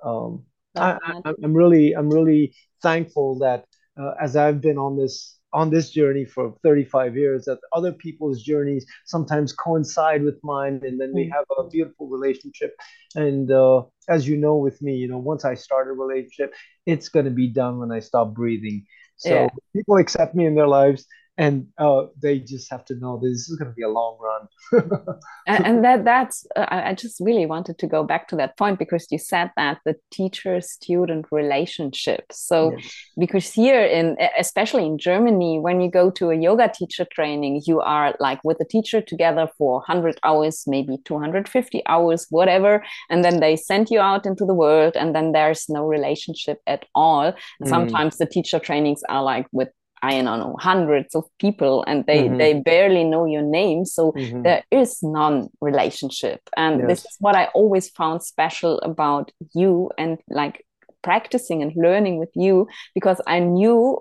um, 0.05 0.45
I, 0.77 0.99
am 1.43 1.55
really, 1.55 1.95
I'm 1.95 2.11
really 2.11 2.55
thankful 2.83 3.39
that 3.39 3.65
uh, 3.99 4.13
as 4.21 4.37
I've 4.37 4.61
been 4.61 4.79
on 4.79 4.97
this 4.97 5.39
on 5.53 5.71
this 5.71 5.91
journey 5.91 6.25
for 6.25 6.55
35 6.63 7.17
years 7.17 7.45
that 7.45 7.59
other 7.73 7.93
people's 7.93 8.43
journeys 8.43 8.87
sometimes 9.05 9.53
coincide 9.53 10.23
with 10.23 10.39
mine 10.43 10.81
and 10.83 11.01
then 11.01 11.13
we 11.15 11.27
mm. 11.27 11.33
have 11.33 11.45
a 11.59 11.69
beautiful 11.69 12.09
relationship 12.09 12.75
and 13.15 13.51
uh, 13.51 13.83
as 14.09 14.27
you 14.27 14.37
know 14.37 14.57
with 14.57 14.81
me 14.83 14.95
you 14.95 15.09
know 15.09 15.19
once 15.19 15.45
i 15.45 15.55
start 15.55 15.89
a 15.89 15.93
relationship 15.93 16.55
it's 16.87 17.09
going 17.09 17.25
to 17.25 17.31
be 17.31 17.49
done 17.49 17.79
when 17.79 17.93
i 17.93 18.01
stop 18.01 18.33
breathing 18.33 18.85
so 19.17 19.31
yeah. 19.31 19.49
people 19.75 19.97
accept 19.97 20.35
me 20.35 20.47
in 20.47 20.55
their 20.55 20.69
lives 20.69 21.07
and 21.39 21.67
uh, 21.79 22.05
they 22.21 22.39
just 22.39 22.71
have 22.71 22.85
to 22.85 22.95
know 22.97 23.19
this 23.19 23.49
is 23.49 23.57
going 23.57 23.71
to 23.71 23.75
be 23.75 23.83
a 23.83 23.89
long 23.89 24.19
run 24.21 24.83
and, 25.47 25.67
and, 25.67 25.85
that 25.85 26.05
that's 26.05 26.47
uh, 26.57 26.67
i 26.69 26.95
just 26.95 27.19
really 27.21 27.47
wanted 27.47 27.79
to 27.79 27.87
go 27.87 28.05
back 28.05 28.29
to 28.29 28.37
that 28.37 28.57
point 28.59 28.79
because 28.79 29.07
you 29.11 29.19
said 29.19 29.51
that 29.57 29.79
the 29.87 29.97
teacher 30.11 30.61
student 30.61 31.25
relationship 31.31 32.25
so 32.31 32.73
yes. 32.77 32.95
because 33.19 33.51
here 33.51 33.83
in 33.83 34.17
especially 34.39 34.85
in 34.85 34.99
germany 34.99 35.59
when 35.59 35.81
you 35.81 35.91
go 35.91 36.11
to 36.11 36.31
a 36.31 36.37
yoga 36.37 36.71
teacher 36.73 37.07
training 37.13 37.63
you 37.67 37.81
are 37.81 38.15
like 38.21 38.41
with 38.45 38.59
the 38.59 38.67
teacher 38.67 39.01
together 39.01 39.49
for 39.57 39.77
100 39.79 40.19
hours 40.25 40.65
maybe 40.67 40.99
250 41.05 41.83
hours 41.87 42.27
whatever 42.29 42.85
and 43.09 43.25
then 43.25 43.41
they 43.41 43.57
send 43.57 43.89
you 43.91 44.01
out 44.01 44.27
into 44.27 44.45
the 44.45 44.55
world 44.55 44.97
and 44.97 45.15
then 45.15 45.33
there's 45.33 45.67
no 45.69 45.87
relationship 45.87 46.59
at 46.67 46.85
all 46.95 47.33
mm. 47.33 47.69
sometimes 47.69 48.19
the 48.19 48.27
teacher 48.27 48.59
trainings 48.59 49.01
are 49.09 49.23
like 49.23 49.47
with 49.51 49.69
I 50.03 50.21
don't 50.21 50.41
know 50.41 50.57
hundreds 50.59 51.15
of 51.15 51.25
people 51.39 51.85
and 51.87 52.05
they 52.07 52.25
mm-hmm. 52.25 52.37
they 52.37 52.55
barely 52.55 53.05
know 53.05 53.25
your 53.25 53.43
name 53.43 53.85
so 53.85 54.13
mm-hmm. 54.13 54.43
there 54.43 54.65
is 54.71 55.03
non 55.03 55.49
relationship 55.61 56.41
and 56.57 56.81
yes. 56.81 56.89
this 56.89 56.99
is 57.01 57.17
what 57.21 57.37
I 57.37 57.45
always 57.55 57.89
found 57.91 58.23
special 58.23 58.81
about 58.81 59.31
you 59.55 59.91
and 59.97 60.19
like 60.29 60.67
practicing 61.03 61.63
and 61.63 61.73
learning 61.77 62.19
with 62.19 62.31
you 62.35 62.67
because 62.95 63.21
I 63.27 63.39
knew 63.39 64.01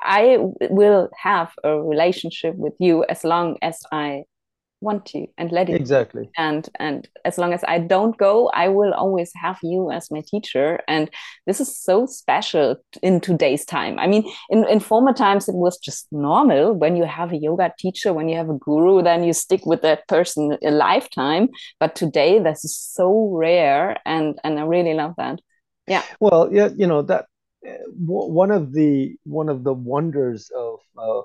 I 0.00 0.38
will 0.60 1.08
have 1.16 1.52
a 1.62 1.80
relationship 1.80 2.54
with 2.56 2.74
you 2.78 3.04
as 3.08 3.24
long 3.24 3.56
as 3.62 3.78
I 3.92 4.24
want 4.84 5.06
to 5.06 5.26
and 5.38 5.50
let 5.50 5.68
it 5.68 5.74
exactly. 5.74 6.30
And 6.36 6.68
and 6.78 7.08
as 7.24 7.38
long 7.38 7.52
as 7.52 7.64
i 7.66 7.78
don't 7.78 8.16
go 8.16 8.50
i 8.54 8.68
will 8.68 8.92
always 8.92 9.32
have 9.34 9.58
you 9.62 9.90
as 9.90 10.10
my 10.10 10.22
teacher. 10.26 10.80
And 10.86 11.10
this 11.46 11.60
is 11.60 11.76
so 11.76 12.06
special 12.06 12.76
in 13.02 13.20
today's 13.20 13.64
time. 13.64 13.98
I 13.98 14.06
mean 14.06 14.24
in, 14.50 14.68
in 14.68 14.80
former 14.80 15.12
times 15.12 15.48
it 15.48 15.54
was 15.54 15.78
just 15.78 16.06
normal. 16.12 16.74
When 16.74 16.96
you 16.96 17.04
have 17.04 17.32
a 17.32 17.36
yoga 17.36 17.72
teacher 17.78 18.12
when 18.12 18.28
you 18.28 18.36
have 18.36 18.50
a 18.50 18.58
guru 18.58 19.02
then 19.02 19.24
you 19.24 19.32
stick 19.32 19.66
with 19.66 19.82
that 19.82 20.06
person 20.08 20.56
a 20.62 20.70
lifetime. 20.70 21.48
But 21.80 21.96
today 21.96 22.38
this 22.38 22.64
is 22.64 22.76
so 22.76 23.30
rare 23.32 23.98
and 24.04 24.38
and 24.44 24.58
i 24.58 24.62
really 24.62 24.94
love 24.94 25.14
that. 25.16 25.40
Yeah. 25.86 26.02
Well 26.20 26.50
yeah 26.52 26.68
you 26.76 26.86
know 26.86 27.02
that 27.02 27.26
uh, 27.66 27.72
one 27.96 28.50
of 28.50 28.72
the 28.72 29.16
one 29.24 29.48
of 29.48 29.64
the 29.64 29.72
wonders 29.72 30.50
of 30.54 30.80
uh, 30.98 31.22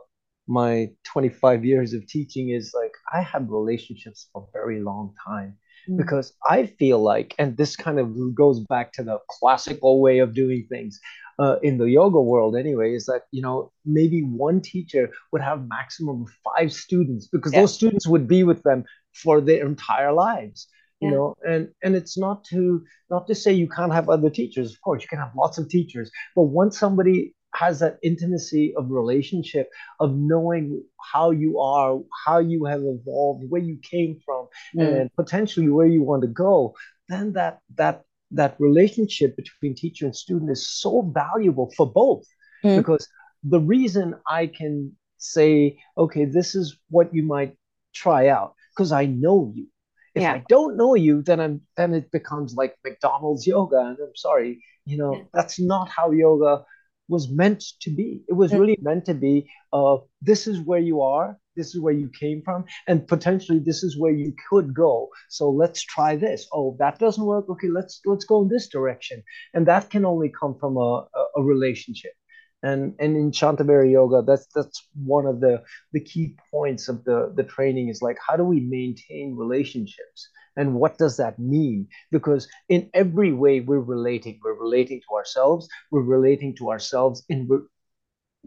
my 0.49 0.89
25 1.03 1.63
years 1.63 1.93
of 1.93 2.07
teaching 2.07 2.49
is 2.49 2.73
like 2.73 2.91
I 3.13 3.21
have 3.21 3.49
relationships 3.49 4.27
for 4.33 4.41
a 4.41 4.51
very 4.51 4.81
long 4.81 5.13
time 5.25 5.55
mm. 5.87 5.95
because 5.95 6.33
I 6.49 6.65
feel 6.65 6.99
like, 6.99 7.35
and 7.37 7.55
this 7.55 7.75
kind 7.75 7.99
of 7.99 8.33
goes 8.33 8.59
back 8.61 8.91
to 8.93 9.03
the 9.03 9.19
classical 9.29 10.01
way 10.01 10.17
of 10.19 10.33
doing 10.33 10.65
things 10.67 10.99
uh, 11.37 11.57
in 11.61 11.77
the 11.77 11.85
yoga 11.85 12.19
world 12.19 12.55
anyway, 12.55 12.95
is 12.95 13.05
that, 13.05 13.21
you 13.31 13.43
know, 13.43 13.71
maybe 13.85 14.23
one 14.23 14.59
teacher 14.59 15.11
would 15.31 15.43
have 15.43 15.67
maximum 15.67 16.23
of 16.23 16.29
five 16.43 16.73
students 16.73 17.27
because 17.27 17.53
yeah. 17.53 17.61
those 17.61 17.75
students 17.75 18.07
would 18.07 18.27
be 18.27 18.41
with 18.43 18.63
them 18.63 18.83
for 19.13 19.41
their 19.41 19.65
entire 19.65 20.11
lives 20.11 20.67
you 21.01 21.09
yeah. 21.09 21.15
know 21.15 21.35
and 21.47 21.69
and 21.81 21.95
it's 21.95 22.17
not 22.17 22.43
to 22.43 22.83
not 23.09 23.25
to 23.25 23.33
say 23.33 23.53
you 23.53 23.69
can't 23.69 23.93
have 23.93 24.09
other 24.09 24.29
teachers 24.29 24.73
of 24.73 24.81
course 24.81 25.01
you 25.01 25.07
can 25.07 25.17
have 25.17 25.31
lots 25.35 25.57
of 25.57 25.69
teachers 25.69 26.11
but 26.35 26.43
once 26.43 26.77
somebody 26.77 27.33
has 27.53 27.79
that 27.79 27.97
intimacy 28.03 28.73
of 28.77 28.91
relationship 28.91 29.69
of 29.99 30.15
knowing 30.15 30.83
how 31.11 31.31
you 31.31 31.59
are 31.59 31.99
how 32.25 32.39
you 32.39 32.65
have 32.65 32.81
evolved 32.81 33.43
where 33.49 33.61
you 33.61 33.77
came 33.81 34.19
from 34.25 34.47
mm. 34.75 35.01
and 35.01 35.09
potentially 35.15 35.69
where 35.69 35.87
you 35.87 36.03
want 36.03 36.21
to 36.21 36.27
go 36.27 36.75
then 37.07 37.33
that 37.33 37.59
that 37.75 38.03
that 38.31 38.55
relationship 38.59 39.35
between 39.35 39.73
teacher 39.73 40.05
and 40.05 40.15
student 40.15 40.51
is 40.51 40.69
so 40.69 41.01
valuable 41.13 41.71
for 41.75 41.91
both 41.91 42.25
mm. 42.63 42.77
because 42.77 43.07
the 43.43 43.59
reason 43.59 44.15
i 44.27 44.45
can 44.45 44.91
say 45.17 45.77
okay 45.97 46.25
this 46.25 46.55
is 46.55 46.77
what 46.89 47.13
you 47.13 47.23
might 47.23 47.55
try 47.93 48.27
out 48.27 48.53
because 48.75 48.91
i 48.91 49.05
know 49.05 49.51
you 49.55 49.67
if 50.15 50.21
yeah. 50.21 50.33
i 50.33 50.43
don't 50.47 50.77
know 50.77 50.93
you 50.93 51.21
then 51.23 51.39
i'm 51.39 51.61
then 51.77 51.93
it 51.93 52.11
becomes 52.11 52.53
like 52.53 52.75
mcdonald's 52.83 53.47
yoga 53.47 53.77
and 53.77 53.97
i'm 53.99 54.15
sorry 54.15 54.63
you 54.85 54.97
know 54.97 55.15
yeah. 55.15 55.23
that's 55.33 55.59
not 55.59 55.89
how 55.89 56.11
yoga 56.11 56.63
was 57.09 57.29
meant 57.29 57.63
to 57.81 57.89
be. 57.89 58.21
It 58.29 58.33
was 58.33 58.53
really 58.53 58.77
meant 58.81 59.05
to 59.05 59.13
be. 59.13 59.49
Uh, 59.73 59.97
this 60.21 60.47
is 60.47 60.61
where 60.61 60.79
you 60.79 61.01
are. 61.01 61.37
This 61.55 61.75
is 61.75 61.81
where 61.81 61.93
you 61.93 62.09
came 62.17 62.41
from, 62.41 62.63
and 62.87 63.05
potentially 63.05 63.59
this 63.59 63.83
is 63.83 63.99
where 63.99 64.13
you 64.13 64.33
could 64.49 64.73
go. 64.73 65.09
So 65.29 65.49
let's 65.49 65.81
try 65.83 66.15
this. 66.15 66.47
Oh, 66.53 66.77
that 66.79 66.99
doesn't 66.99 67.25
work. 67.25 67.49
Okay, 67.49 67.67
let's 67.67 67.99
let's 68.05 68.23
go 68.23 68.41
in 68.43 68.47
this 68.47 68.69
direction, 68.69 69.21
and 69.53 69.67
that 69.67 69.89
can 69.89 70.05
only 70.05 70.29
come 70.29 70.55
from 70.57 70.77
a, 70.77 71.05
a, 71.35 71.43
relationship. 71.43 72.13
And 72.63 72.93
and 72.99 73.17
in 73.17 73.31
Shantavira 73.31 73.91
Yoga, 73.91 74.21
that's 74.25 74.47
that's 74.55 74.87
one 75.03 75.25
of 75.25 75.41
the 75.41 75.63
the 75.91 75.99
key 75.99 76.37
points 76.51 76.87
of 76.87 77.03
the 77.03 77.33
the 77.35 77.43
training 77.43 77.89
is 77.89 78.01
like 78.01 78.17
how 78.25 78.37
do 78.37 78.43
we 78.43 78.61
maintain 78.61 79.35
relationships 79.35 80.29
and 80.55 80.75
what 80.75 80.97
does 80.97 81.17
that 81.17 81.39
mean? 81.39 81.87
Because 82.11 82.47
in 82.69 82.89
every 82.93 83.33
way 83.33 83.59
we're 83.59 83.79
relating. 83.79 84.39
We're 84.43 84.59
relating 84.59 85.01
to 85.09 85.15
ourselves. 85.15 85.67
We're 85.91 86.01
relating 86.01 86.55
to 86.57 86.69
ourselves 86.71 87.23
in 87.29 87.47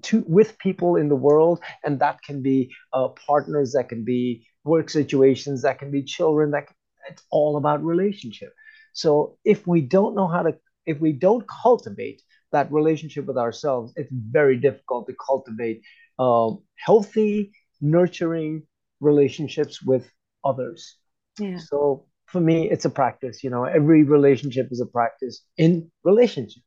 to 0.03 0.25
with 0.27 0.59
people 0.59 0.97
in 0.97 1.09
the 1.09 1.17
world, 1.17 1.61
and 1.85 2.01
that 2.01 2.23
can 2.23 2.43
be 2.43 2.73
uh, 2.93 3.09
partners, 3.09 3.73
that 3.73 3.89
can 3.89 4.05
be 4.05 4.47
work 4.65 4.89
situations, 4.91 5.63
that 5.63 5.79
can 5.79 5.91
be 5.91 6.03
children. 6.03 6.51
That 6.51 6.67
can, 6.69 6.77
it's 7.11 7.23
all 7.31 7.57
about 7.57 7.85
relationship. 7.85 8.53
So 8.93 9.39
if 9.45 9.67
we 9.67 9.81
don't 9.81 10.15
know 10.15 10.29
how 10.29 10.43
to, 10.43 10.57
if 10.87 11.01
we 11.01 11.13
don't 11.13 11.47
cultivate 11.49 12.23
that 12.53 12.71
relationship 12.73 13.27
with 13.27 13.39
ourselves, 13.39 13.93
it's 13.97 14.11
very 14.13 14.57
difficult 14.57 15.07
to 15.07 15.15
cultivate 15.15 15.83
uh, 16.19 16.51
healthy, 16.77 17.53
nurturing 17.81 18.63
relationships 19.01 19.83
with 19.83 20.11
others. 20.45 20.97
Yeah. 21.39 21.59
So 21.59 22.07
for 22.27 22.41
me, 22.41 22.71
it's 22.71 22.85
a 22.85 22.91
practice. 22.91 23.45
You 23.45 23.51
know, 23.51 23.65
every 23.65 24.03
relationship 24.05 24.69
is 24.71 24.81
a 24.81 24.87
practice 24.87 25.43
in 25.57 25.91
relationship. 26.05 26.63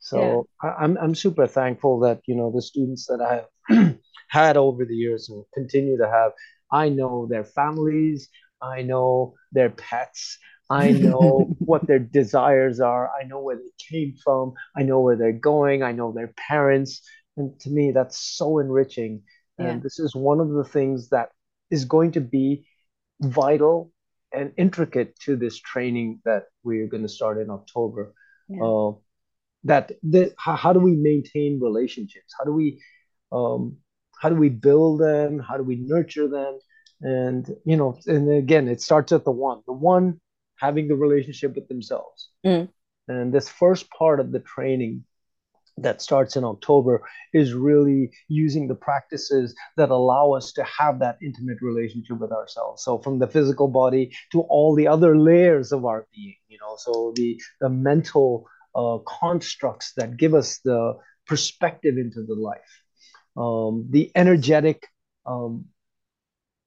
So 0.00 0.46
yeah. 0.62 0.70
I, 0.70 0.84
am 0.84 0.96
I'm, 0.96 1.04
I'm 1.04 1.14
super 1.14 1.46
thankful 1.46 2.00
that 2.00 2.20
you 2.26 2.36
know 2.36 2.52
the 2.54 2.62
students 2.62 3.06
that 3.06 3.20
I've 3.20 3.96
had 4.28 4.56
over 4.56 4.84
the 4.84 4.94
years 4.94 5.28
and 5.28 5.44
continue 5.54 5.98
to 5.98 6.08
have. 6.08 6.32
I 6.70 6.88
know 6.88 7.26
their 7.28 7.44
families. 7.44 8.28
I 8.60 8.82
know 8.82 9.34
their 9.52 9.70
pets. 9.70 10.38
I 10.70 10.90
know 10.90 11.54
what 11.58 11.86
their 11.86 11.98
desires 11.98 12.80
are. 12.80 13.10
I 13.10 13.24
know 13.24 13.40
where 13.40 13.56
they 13.56 13.72
came 13.90 14.14
from. 14.22 14.52
I 14.76 14.82
know 14.82 15.00
where 15.00 15.16
they're 15.16 15.32
going. 15.32 15.82
I 15.82 15.92
know 15.92 16.12
their 16.12 16.32
parents. 16.36 17.02
And 17.36 17.58
to 17.60 17.70
me, 17.70 17.92
that's 17.92 18.18
so 18.18 18.58
enriching. 18.58 19.22
And 19.58 19.78
yeah. 19.78 19.82
this 19.82 19.98
is 19.98 20.14
one 20.14 20.40
of 20.40 20.50
the 20.50 20.64
things 20.64 21.08
that 21.10 21.30
is 21.70 21.84
going 21.84 22.12
to 22.12 22.20
be 22.20 22.66
vital 23.20 23.92
and 24.32 24.52
intricate 24.56 25.18
to 25.20 25.36
this 25.36 25.58
training 25.58 26.20
that 26.24 26.44
we're 26.62 26.86
going 26.86 27.02
to 27.02 27.08
start 27.08 27.38
in 27.38 27.50
October. 27.50 28.14
Yeah. 28.48 28.62
Uh, 28.62 28.92
that 29.64 29.92
the, 30.02 30.32
how, 30.38 30.56
how, 30.56 30.72
do 30.72 30.80
we 30.80 30.92
maintain 30.92 31.60
relationships? 31.60 32.32
How 32.38 32.44
do 32.44 32.52
we 32.52 32.80
um, 33.32 33.76
how 34.20 34.28
do 34.28 34.36
we 34.36 34.48
build 34.48 35.00
them? 35.00 35.38
How 35.38 35.56
do 35.56 35.62
we 35.62 35.76
nurture 35.76 36.28
them? 36.28 36.58
And 37.00 37.48
you 37.64 37.76
know, 37.76 37.98
and 38.06 38.30
again, 38.30 38.68
it 38.68 38.80
starts 38.80 39.12
at 39.12 39.24
the 39.24 39.30
one, 39.30 39.62
the 39.66 39.72
one 39.72 40.20
having 40.56 40.88
the 40.88 40.96
relationship 40.96 41.54
with 41.54 41.68
themselves. 41.68 42.30
Mm. 42.44 42.68
And 43.06 43.32
this 43.32 43.48
first 43.48 43.90
part 43.90 44.20
of 44.20 44.32
the 44.32 44.40
training 44.40 45.04
that 45.82 46.02
starts 46.02 46.36
in 46.36 46.44
October 46.44 47.02
is 47.32 47.52
really 47.54 48.10
using 48.28 48.68
the 48.68 48.74
practices 48.74 49.54
that 49.76 49.90
allow 49.90 50.32
us 50.32 50.52
to 50.52 50.64
have 50.64 50.98
that 50.98 51.18
intimate 51.22 51.58
relationship 51.62 52.18
with 52.18 52.32
ourselves. 52.32 52.82
So 52.84 52.98
from 52.98 53.18
the 53.18 53.26
physical 53.26 53.68
body 53.68 54.12
to 54.32 54.40
all 54.42 54.74
the 54.74 54.88
other 54.88 55.16
layers 55.16 55.72
of 55.72 55.84
our 55.84 56.06
being, 56.14 56.36
you 56.48 56.58
know, 56.60 56.76
so 56.76 57.12
the 57.16 57.40
the 57.60 57.68
mental 57.68 58.46
uh, 58.74 58.98
constructs 59.20 59.92
that 59.96 60.16
give 60.16 60.34
us 60.34 60.58
the 60.64 60.94
perspective 61.26 61.96
into 61.98 62.22
the 62.22 62.34
life, 62.34 62.82
um, 63.36 63.86
the 63.90 64.10
energetic 64.14 64.86
um, 65.26 65.66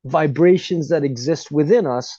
vibrations 0.05 0.89
that 0.89 1.03
exist 1.03 1.51
within 1.51 1.85
us. 1.85 2.17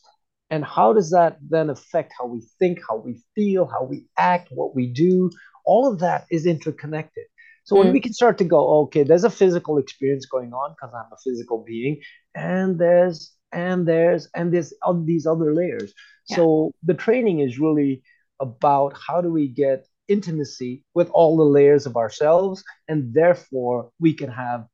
And 0.51 0.65
how 0.65 0.93
does 0.93 1.11
that 1.11 1.39
then 1.49 1.71
affect 1.71 2.13
how 2.19 2.27
we 2.27 2.43
think, 2.59 2.81
how 2.87 2.97
we 2.97 3.23
feel, 3.35 3.65
how 3.65 3.85
we 3.85 4.05
act, 4.19 4.49
what 4.51 4.75
we 4.75 4.87
do, 4.87 5.31
all 5.65 5.91
of 5.91 6.01
that 6.01 6.27
is 6.31 6.47
interconnected. 6.47 7.25
So 7.65 7.77
when 7.77 7.89
mm. 7.89 7.93
we 7.93 8.01
can 8.01 8.13
start 8.13 8.39
to 8.39 8.45
go, 8.45 8.83
okay, 8.83 9.05
there's 9.05 9.25
a 9.25 9.31
physical 9.31 9.79
experience 9.79 10.27
going 10.27 10.53
on 10.53 10.73
because 10.73 10.95
I'm 10.95 11.13
a 11.13 11.17
physical 11.23 11.63
being, 11.65 12.01
and 12.35 12.79
there's 12.79 13.33
and 13.53 13.87
there's 13.87 14.29
and 14.35 14.53
there's 14.53 14.73
all 14.83 15.01
these 15.03 15.27
other 15.27 15.55
layers. 15.55 15.93
Yeah. 16.29 16.37
So 16.37 16.73
the 16.83 16.95
training 16.95 17.41
is 17.41 17.59
really 17.59 18.03
about 18.41 18.97
how 18.97 19.21
do 19.21 19.31
we 19.31 19.47
get 19.47 19.87
intimacy 20.09 20.85
with 20.95 21.09
all 21.11 21.37
the 21.37 21.45
layers 21.45 21.87
of 21.87 21.97
ourselves, 21.97 22.65
and 22.89 23.15
therefore 23.15 23.91
we 24.01 24.13
can 24.15 24.31
have 24.31 24.67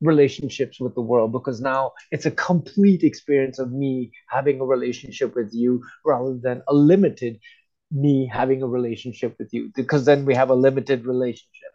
relationships 0.00 0.78
with 0.78 0.94
the 0.94 1.00
world 1.00 1.32
because 1.32 1.60
now 1.60 1.92
it's 2.10 2.26
a 2.26 2.30
complete 2.30 3.02
experience 3.02 3.58
of 3.58 3.72
me 3.72 4.12
having 4.28 4.60
a 4.60 4.64
relationship 4.64 5.34
with 5.34 5.50
you 5.54 5.82
rather 6.04 6.36
than 6.36 6.62
a 6.68 6.74
limited 6.74 7.38
me 7.90 8.28
having 8.32 8.62
a 8.62 8.66
relationship 8.66 9.36
with 9.38 9.52
you 9.52 9.70
because 9.74 10.04
then 10.04 10.24
we 10.24 10.34
have 10.34 10.50
a 10.50 10.54
limited 10.54 11.06
relationship. 11.06 11.72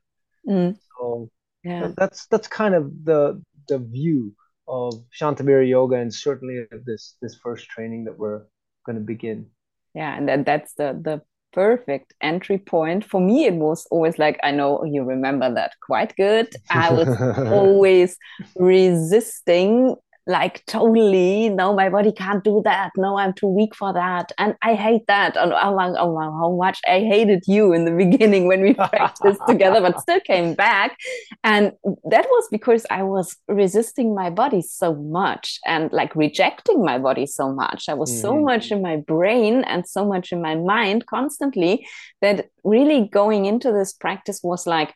Mm. 0.48 0.76
so 0.98 1.30
yeah. 1.64 1.92
that's 1.96 2.26
that's 2.26 2.48
kind 2.48 2.74
of 2.74 2.92
the 3.04 3.42
the 3.68 3.78
view 3.78 4.34
of 4.68 4.94
shantavira 5.18 5.68
yoga 5.68 5.98
and 5.98 6.14
certainly 6.14 6.66
of 6.72 6.84
this 6.86 7.16
this 7.22 7.36
first 7.36 7.70
training 7.70 8.06
that 8.06 8.18
we're 8.18 8.42
going 8.86 8.96
to 8.98 9.02
begin. 9.02 9.48
Yeah 9.94 10.18
and 10.18 10.28
that, 10.28 10.46
that's 10.46 10.74
the 10.74 11.00
the 11.02 11.22
perfect 11.54 12.14
entry 12.22 12.58
point. 12.58 13.06
For 13.06 13.22
me 13.22 13.46
it 13.46 13.54
was 13.54 13.86
always 13.92 14.18
like 14.18 14.40
i 14.44 14.52
know 14.52 14.84
you 14.84 15.04
remember 15.04 15.54
that 15.54 15.74
quite 15.86 16.16
good. 16.16 16.50
I 16.70 16.92
was 16.92 17.08
always 17.52 18.18
resisting 18.56 19.96
like 20.28 20.64
totally 20.68 21.50
no 21.50 21.74
my 21.74 21.90
body 21.90 22.12
can't 22.12 22.44
do 22.44 22.62
that 22.64 22.92
no 22.96 23.18
i'm 23.18 23.34
too 23.34 23.48
weak 23.48 23.76
for 23.76 23.92
that 23.92 24.32
and 24.38 24.56
i 24.62 24.76
hate 24.76 25.06
that 25.08 25.36
and 25.36 25.52
i'm 25.54 25.74
like 25.74 25.94
oh 25.98 26.16
how 26.20 26.56
much 26.56 26.80
i 26.88 27.00
hated 27.00 27.44
you 27.48 27.74
in 27.74 27.86
the 27.86 27.92
beginning 28.04 28.48
when 28.48 28.62
we 28.62 28.74
practiced 28.92 29.42
together 29.48 29.82
but 29.82 30.00
still 30.00 30.20
came 30.20 30.54
back 30.54 30.96
and 31.44 31.72
that 32.04 32.26
was 32.30 32.48
because 32.52 32.86
i 32.92 33.02
was 33.02 33.36
resisting 33.48 34.14
my 34.14 34.30
body 34.30 34.62
so 34.62 34.94
much 34.94 35.60
and 35.66 35.92
like 35.92 36.16
rejecting 36.16 36.86
my 36.86 37.00
body 37.00 37.26
so 37.26 37.52
much 37.52 37.90
i 37.90 37.94
was 37.94 38.12
mm. 38.12 38.22
so 38.22 38.40
much 38.40 38.72
in 38.72 38.82
my 38.82 38.98
brain 38.98 39.64
and 39.64 39.88
so 39.88 40.06
much 40.06 40.32
in 40.32 40.42
my 40.42 40.56
mind 40.56 41.06
constantly 41.08 41.86
that 42.22 42.48
really 42.64 43.10
going 43.12 43.46
into 43.46 43.72
this 43.72 43.92
practice 43.92 44.42
was 44.44 44.68
like 44.68 44.94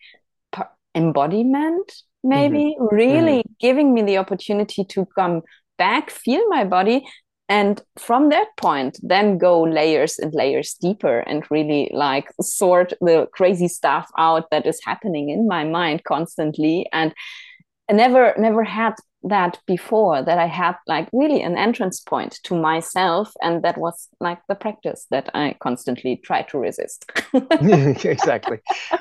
embodiment 0.93 1.91
maybe 2.25 2.75
mm-hmm. 2.79 2.95
really 2.95 3.39
mm-hmm. 3.39 3.53
giving 3.59 3.93
me 3.93 4.01
the 4.01 4.17
opportunity 4.17 4.83
to 4.85 5.05
come 5.05 5.41
back, 5.77 6.09
feel 6.09 6.47
my 6.49 6.63
body, 6.63 7.05
and 7.47 7.81
from 7.97 8.29
that 8.29 8.47
point 8.57 8.99
then 9.03 9.37
go 9.37 9.61
layers 9.61 10.17
and 10.17 10.33
layers 10.33 10.73
deeper 10.81 11.19
and 11.19 11.45
really 11.51 11.91
like 11.93 12.27
sort 12.41 12.93
the 13.01 13.27
crazy 13.33 13.67
stuff 13.67 14.09
out 14.17 14.49
that 14.49 14.65
is 14.65 14.79
happening 14.83 15.29
in 15.29 15.47
my 15.47 15.63
mind 15.63 16.03
constantly 16.03 16.87
and 16.91 17.13
I 17.87 17.93
never 17.93 18.33
never 18.37 18.63
had 18.63 18.95
that 19.25 19.59
before 19.65 20.21
that 20.23 20.37
I 20.37 20.45
had 20.45 20.75
like 20.87 21.09
really 21.11 21.41
an 21.41 21.57
entrance 21.57 21.99
point 21.99 22.39
to 22.43 22.55
myself 22.55 23.31
and 23.41 23.63
that 23.63 23.77
was 23.77 24.07
like 24.19 24.39
the 24.47 24.55
practice 24.55 25.07
that 25.11 25.29
I 25.33 25.55
constantly 25.59 26.17
try 26.17 26.43
to 26.43 26.57
resist. 26.57 27.11
exactly. 27.33 28.59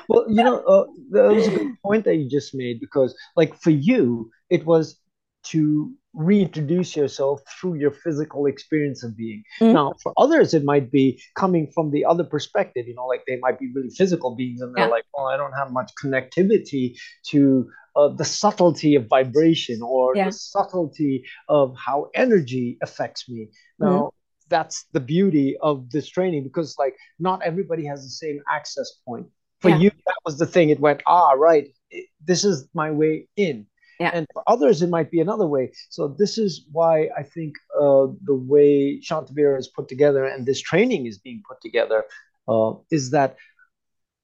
Well, 0.09 0.25
you 0.27 0.43
know, 0.43 0.57
uh, 0.59 0.85
that 1.11 1.31
was 1.31 1.47
a 1.47 1.51
good 1.51 1.81
point 1.83 2.05
that 2.05 2.15
you 2.15 2.29
just 2.29 2.55
made 2.55 2.79
because 2.79 3.15
like 3.35 3.55
for 3.55 3.69
you 3.69 4.31
it 4.49 4.65
was 4.65 4.97
to 5.45 5.91
reintroduce 6.13 6.95
yourself 6.95 7.41
through 7.59 7.75
your 7.75 7.91
physical 7.91 8.45
experience 8.45 9.03
of 9.03 9.17
being. 9.17 9.43
Mm. 9.59 9.73
Now, 9.73 9.93
for 10.01 10.13
others, 10.17 10.53
it 10.53 10.63
might 10.63 10.91
be 10.91 11.21
coming 11.35 11.71
from 11.73 11.91
the 11.91 12.05
other 12.05 12.23
perspective, 12.23 12.87
you 12.87 12.95
know, 12.95 13.05
like 13.05 13.23
they 13.27 13.37
might 13.37 13.59
be 13.59 13.71
really 13.75 13.89
physical 13.89 14.35
beings 14.35 14.61
and 14.61 14.73
they're 14.73 14.85
yeah. 14.85 14.91
like, 14.91 15.03
well, 15.13 15.27
I 15.27 15.37
don't 15.37 15.53
have 15.53 15.71
much 15.71 15.91
connectivity 16.01 16.95
to 17.31 17.69
uh, 17.95 18.09
the 18.09 18.25
subtlety 18.25 18.95
of 18.95 19.07
vibration 19.07 19.81
or 19.81 20.15
yeah. 20.15 20.25
the 20.25 20.31
subtlety 20.31 21.25
of 21.49 21.75
how 21.77 22.09
energy 22.15 22.77
affects 22.81 23.29
me. 23.29 23.49
Now, 23.79 23.87
mm. 23.87 24.11
that's 24.49 24.85
the 24.93 25.01
beauty 25.01 25.57
of 25.61 25.89
this 25.91 26.07
training 26.07 26.43
because, 26.43 26.75
like, 26.79 26.95
not 27.19 27.41
everybody 27.43 27.85
has 27.85 28.03
the 28.03 28.09
same 28.09 28.39
access 28.49 28.91
point. 29.05 29.27
For 29.61 29.69
yeah. 29.69 29.77
you, 29.77 29.89
that 29.89 30.15
was 30.25 30.37
the 30.37 30.45
thing. 30.45 30.69
It 30.69 30.79
went, 30.79 31.01
ah, 31.07 31.31
right, 31.31 31.67
it, 31.89 32.07
this 32.23 32.43
is 32.43 32.67
my 32.73 32.91
way 32.91 33.27
in 33.35 33.67
yeah. 33.99 34.11
And 34.13 34.27
for 34.33 34.43
others, 34.47 34.81
it 34.81 34.89
might 34.89 35.11
be 35.11 35.19
another 35.19 35.47
way. 35.47 35.71
So 35.89 36.07
this 36.07 36.37
is 36.37 36.65
why 36.71 37.09
I 37.17 37.23
think 37.23 37.55
uh, 37.75 38.07
the 38.23 38.35
way 38.35 38.99
Shantavira 38.99 39.57
is 39.57 39.67
put 39.67 39.87
together 39.87 40.25
and 40.25 40.45
this 40.45 40.61
training 40.61 41.05
is 41.05 41.17
being 41.17 41.41
put 41.47 41.61
together 41.61 42.03
uh, 42.47 42.73
is 42.91 43.11
that 43.11 43.37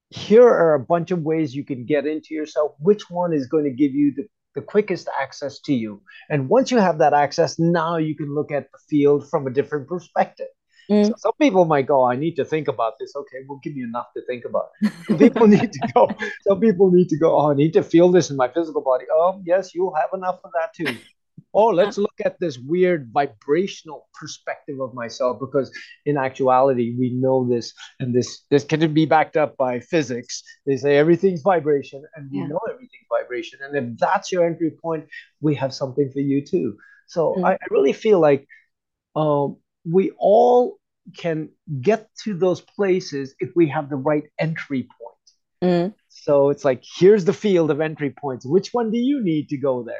here 0.10 0.48
are 0.48 0.74
a 0.74 0.80
bunch 0.80 1.12
of 1.12 1.22
ways 1.22 1.56
you 1.56 1.64
can 1.64 1.86
get 1.86 2.06
into 2.06 2.34
yourself. 2.34 2.74
Which 2.80 3.10
one 3.10 3.34
is 3.34 3.48
going 3.48 3.64
to 3.64 3.72
give 3.72 3.94
you 3.94 4.14
the, 4.14 4.28
the 4.56 4.62
quickest 4.62 5.08
access 5.20 5.60
to 5.62 5.74
you? 5.74 6.02
And 6.30 6.50
once 6.50 6.70
you 6.70 6.78
have 6.78 6.98
that 6.98 7.14
access, 7.14 7.58
now 7.58 7.98
you 7.98 8.16
can 8.16 8.34
look 8.36 8.52
at 8.52 8.70
the 8.72 8.80
field 8.90 9.30
from 9.30 9.48
a 9.48 9.52
different 9.52 9.88
perspective. 9.88 10.48
Mm. 10.92 11.08
So 11.08 11.14
some 11.18 11.32
people 11.40 11.64
might 11.64 11.88
go, 11.88 12.04
I 12.04 12.18
need 12.18 12.36
to 12.36 12.44
think 12.44 12.68
about 12.68 13.00
this. 13.00 13.16
Okay, 13.16 13.38
we'll 13.48 13.60
give 13.60 13.78
you 13.78 13.86
enough 13.86 14.08
to 14.16 14.22
think 14.26 14.44
about. 14.44 14.72
Some 15.08 15.18
people 15.18 15.48
need 15.48 15.72
to 15.72 15.92
go. 15.96 16.10
Some 16.48 16.60
people 16.60 16.92
need 16.92 17.08
to 17.10 17.18
go, 17.18 17.38
oh, 17.38 17.52
I 17.52 17.56
need 17.56 17.72
to 17.74 17.84
feel 17.84 18.12
this 18.12 18.30
in 18.30 18.36
my 18.36 18.50
physical 18.50 18.82
body. 18.82 19.06
Oh, 19.10 19.42
yes, 19.46 19.74
you'll 19.74 19.96
have 19.96 20.10
enough 20.14 20.40
of 20.44 20.52
that 20.52 20.74
too. 20.76 20.98
Oh, 21.54 21.68
let's 21.68 21.98
look 21.98 22.20
at 22.24 22.40
this 22.40 22.58
weird 22.58 23.10
vibrational 23.12 24.08
perspective 24.14 24.80
of 24.80 24.94
myself 24.94 25.38
because 25.40 25.72
in 26.06 26.18
actuality 26.18 26.96
we 26.98 27.10
know 27.10 27.48
this 27.48 27.74
and 28.00 28.16
this 28.16 28.44
this 28.50 28.64
can 28.64 28.94
be 28.94 29.06
backed 29.06 29.36
up 29.36 29.58
by 29.58 29.82
physics. 29.82 30.44
They 30.66 30.78
say 30.78 30.98
everything's 30.98 31.42
vibration 31.42 32.04
and 32.16 32.32
we 32.32 32.40
yeah. 32.40 32.48
know 32.48 32.60
everything's 32.70 33.08
vibration. 33.10 33.60
And 33.64 33.76
if 33.76 34.00
that's 34.00 34.32
your 34.32 34.46
entry 34.46 34.72
point, 34.72 35.08
we 35.42 35.56
have 35.56 35.74
something 35.74 36.10
for 36.12 36.20
you 36.20 36.46
too. 36.46 36.78
So 37.08 37.36
mm. 37.38 37.46
I, 37.46 37.54
I 37.54 37.68
really 37.70 37.94
feel 37.94 38.20
like 38.20 38.48
um, 39.16 39.58
we 39.84 40.12
all 40.18 40.80
can 41.16 41.50
get 41.82 42.10
to 42.24 42.34
those 42.34 42.62
places 42.62 43.36
if 43.40 43.50
we 43.56 43.68
have 43.68 43.90
the 43.90 43.96
right 43.96 44.24
entry 44.40 44.84
point. 44.84 45.12
Mm. 45.64 45.94
So 46.10 46.50
it's 46.50 46.66
like, 46.66 46.84
here's 46.98 47.26
the 47.26 47.34
field 47.34 47.72
of 47.72 47.82
entry 47.82 48.12
points. 48.12 48.46
Which 48.46 48.70
one 48.74 48.92
do 48.92 48.98
you 48.98 49.24
need 49.24 49.50
to 49.50 49.58
go 49.58 49.84
there? 49.84 49.96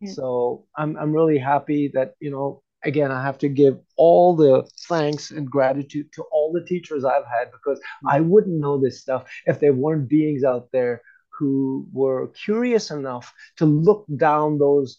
Yeah. 0.00 0.12
So 0.12 0.66
I'm, 0.76 0.96
I'm 0.96 1.12
really 1.12 1.38
happy 1.38 1.90
that, 1.94 2.14
you 2.20 2.30
know, 2.30 2.62
again, 2.84 3.10
I 3.12 3.22
have 3.22 3.38
to 3.38 3.48
give 3.48 3.78
all 3.96 4.34
the 4.34 4.68
thanks 4.88 5.30
and 5.30 5.50
gratitude 5.50 6.12
to 6.14 6.24
all 6.32 6.52
the 6.52 6.64
teachers 6.64 7.04
I've 7.04 7.26
had 7.26 7.50
because 7.52 7.80
I 8.06 8.20
wouldn't 8.20 8.60
know 8.60 8.80
this 8.80 9.00
stuff 9.00 9.30
if 9.46 9.60
there 9.60 9.72
weren't 9.72 10.08
beings 10.08 10.44
out 10.44 10.68
there 10.72 11.02
who 11.38 11.86
were 11.92 12.28
curious 12.28 12.90
enough 12.90 13.32
to 13.58 13.66
look 13.66 14.06
down 14.16 14.58
those 14.58 14.98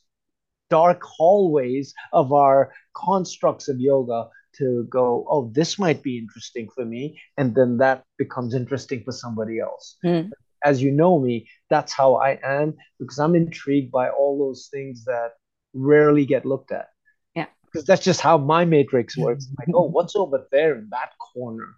dark 0.69 1.03
hallways 1.03 1.93
of 2.13 2.33
our 2.33 2.73
constructs 2.95 3.67
of 3.67 3.79
yoga 3.79 4.27
to 4.57 4.85
go, 4.89 5.25
oh, 5.29 5.51
this 5.53 5.79
might 5.79 6.03
be 6.03 6.17
interesting 6.17 6.69
for 6.73 6.85
me. 6.85 7.19
And 7.37 7.55
then 7.55 7.77
that 7.77 8.03
becomes 8.17 8.53
interesting 8.53 9.03
for 9.03 9.11
somebody 9.11 9.59
else. 9.59 9.97
Mm. 10.03 10.29
As 10.63 10.81
you 10.81 10.91
know 10.91 11.19
me, 11.19 11.47
that's 11.69 11.91
how 11.91 12.15
I 12.15 12.39
am 12.43 12.75
because 12.99 13.19
I'm 13.19 13.35
intrigued 13.35 13.91
by 13.91 14.09
all 14.09 14.39
those 14.39 14.69
things 14.71 15.03
that 15.05 15.31
rarely 15.73 16.25
get 16.25 16.45
looked 16.45 16.71
at. 16.71 16.87
Yeah. 17.35 17.47
Because 17.65 17.85
that's 17.85 18.03
just 18.03 18.21
how 18.21 18.37
my 18.37 18.63
matrix 18.63 19.17
works. 19.17 19.47
like, 19.59 19.69
oh, 19.73 19.89
what's 19.89 20.15
over 20.15 20.47
there 20.51 20.77
in 20.77 20.87
that 20.91 21.11
corner? 21.19 21.69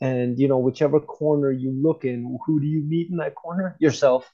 And, 0.00 0.38
you 0.38 0.48
know, 0.48 0.58
whichever 0.58 0.98
corner 0.98 1.52
you 1.52 1.70
look 1.70 2.04
in, 2.04 2.38
who 2.46 2.60
do 2.60 2.66
you 2.66 2.82
meet 2.82 3.10
in 3.10 3.18
that 3.18 3.34
corner? 3.34 3.76
Yourself. 3.78 4.28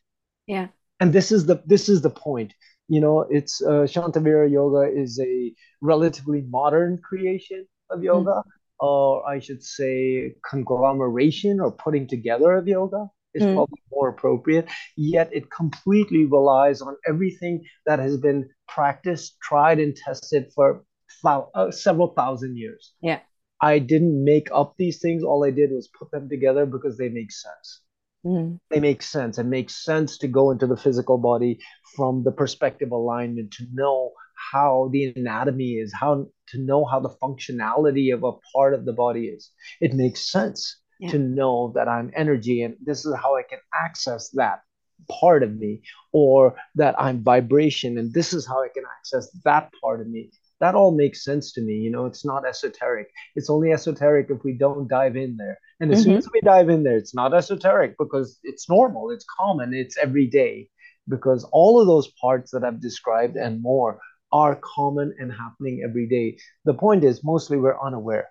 Yeah. 0.47 0.69
And 1.01 1.13
this 1.13 1.31
is 1.31 1.47
the 1.47 1.63
this 1.67 1.89
is 1.89 2.03
the 2.03 2.11
point 2.11 2.55
you 2.89 3.01
know 3.01 3.21
it's 3.31 3.63
uh, 3.63 3.87
shantavira 3.87 4.51
yoga 4.51 4.91
is 4.91 5.21
a 5.21 5.55
relatively 5.81 6.45
modern 6.49 6.99
creation 6.99 7.67
of 7.91 8.03
yoga, 8.03 8.31
mm. 8.31 8.43
or 8.81 9.29
I 9.29 9.41
should 9.41 9.63
say, 9.63 10.35
conglomeration 10.49 11.61
or 11.61 11.73
putting 11.73 12.07
together 12.07 12.55
of 12.55 12.69
yoga 12.69 13.09
is 13.35 13.43
mm. 13.43 13.55
probably 13.55 13.83
more 13.91 14.09
appropriate. 14.09 14.69
Yet 14.97 15.31
it 15.33 15.51
completely 15.51 16.25
relies 16.25 16.81
on 16.81 16.97
everything 17.07 17.65
that 17.87 17.99
has 17.99 18.17
been 18.17 18.49
practiced, 18.67 19.37
tried, 19.41 19.79
and 19.79 19.95
tested 19.97 20.53
for 20.55 20.85
uh, 21.25 21.71
several 21.71 22.09
thousand 22.15 22.57
years. 22.57 22.93
Yeah. 23.01 23.21
I 23.61 23.81
didn't 23.81 24.25
make 24.25 24.49
up 24.55 24.75
these 24.79 25.01
things. 25.01 25.25
All 25.25 25.45
I 25.45 25.51
did 25.51 25.71
was 25.73 25.89
put 25.89 26.11
them 26.11 26.29
together 26.29 26.65
because 26.65 26.97
they 26.97 27.09
make 27.09 27.33
sense. 27.33 27.81
Mm. 28.25 28.61
They 28.71 28.81
make 28.81 29.03
sense. 29.03 29.39
It 29.39 29.45
makes 29.45 29.85
sense 29.85 30.19
to 30.19 30.29
go 30.29 30.51
into 30.51 30.67
the 30.67 30.77
physical 30.77 31.19
body 31.19 31.59
from 31.97 32.25
the 32.25 32.33
perspective 32.33 32.93
alignment 32.93 33.53
to 33.53 33.67
know 33.73 34.13
how 34.53 34.89
the 34.93 35.13
anatomy 35.17 35.75
is, 35.75 35.93
how 35.93 36.27
to 36.49 36.59
know 36.59 36.85
how 36.85 37.01
the 37.01 37.15
functionality 37.23 38.15
of 38.15 38.25
a 38.25 38.33
part 38.55 38.75
of 38.75 38.85
the 38.85 38.93
body 38.93 39.27
is. 39.27 39.51
It 39.81 39.95
makes 39.95 40.31
sense 40.31 40.79
yeah. 41.01 41.11
to 41.11 41.19
know 41.19 41.73
that 41.75 41.89
I'm 41.89 42.11
energy 42.17 42.63
and 42.63 42.77
this 42.85 43.05
is 43.05 43.15
how 43.15 43.37
I 43.37 43.43
can 43.43 43.59
access 43.75 44.31
that 44.31 44.61
part 45.09 45.43
of 45.43 45.57
me, 45.57 45.83
or 46.13 46.57
that 46.75 46.95
I'm 46.99 47.23
vibration 47.23 47.99
and 47.99 48.13
this 48.13 48.33
is 48.33 48.47
how 48.47 48.63
I 48.63 48.69
can 48.75 48.85
access 48.99 49.31
that 49.45 49.71
part 49.81 50.01
of 50.01 50.09
me. 50.09 50.31
That 50.61 50.75
all 50.75 50.91
makes 50.91 51.23
sense 51.23 51.53
to 51.53 51.61
me. 51.61 51.75
You 51.75 51.91
know, 51.91 52.07
it's 52.07 52.25
not 52.25 52.45
esoteric. 52.45 53.09
It's 53.37 53.49
only 53.49 53.71
esoteric 53.73 54.27
if 54.29 54.43
we 54.43 54.55
don't 54.55 54.89
dive 54.89 55.17
in 55.17 55.37
there. 55.37 55.57
And 55.79 55.93
as 55.93 56.01
mm-hmm. 56.01 56.11
soon 56.11 56.17
as 56.19 56.29
we 56.33 56.41
dive 56.41 56.69
in 56.69 56.83
there, 56.83 56.97
it's 56.97 57.15
not 57.15 57.33
esoteric 57.33 57.95
because 57.97 58.41
it's 58.43 58.69
normal, 58.69 59.11
it's 59.11 59.25
common, 59.39 59.73
it's 59.73 59.97
everyday. 59.97 60.69
Because 61.09 61.49
all 61.53 61.81
of 61.81 61.87
those 61.87 62.11
parts 62.21 62.51
that 62.51 62.65
I've 62.65 62.81
described 62.81 63.37
and 63.37 63.63
more 63.63 64.01
are 64.33 64.57
common 64.57 65.15
and 65.19 65.33
happening 65.33 65.83
every 65.85 66.07
day. 66.07 66.39
The 66.65 66.75
point 66.75 67.05
is, 67.05 67.25
mostly 67.25 67.57
we're 67.57 67.81
unaware. 67.81 68.29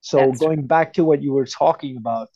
So, 0.00 0.18
That's 0.18 0.40
going 0.40 0.66
back 0.66 0.94
to 0.94 1.04
what 1.04 1.22
you 1.22 1.32
were 1.32 1.46
talking 1.46 1.96
about, 1.96 2.28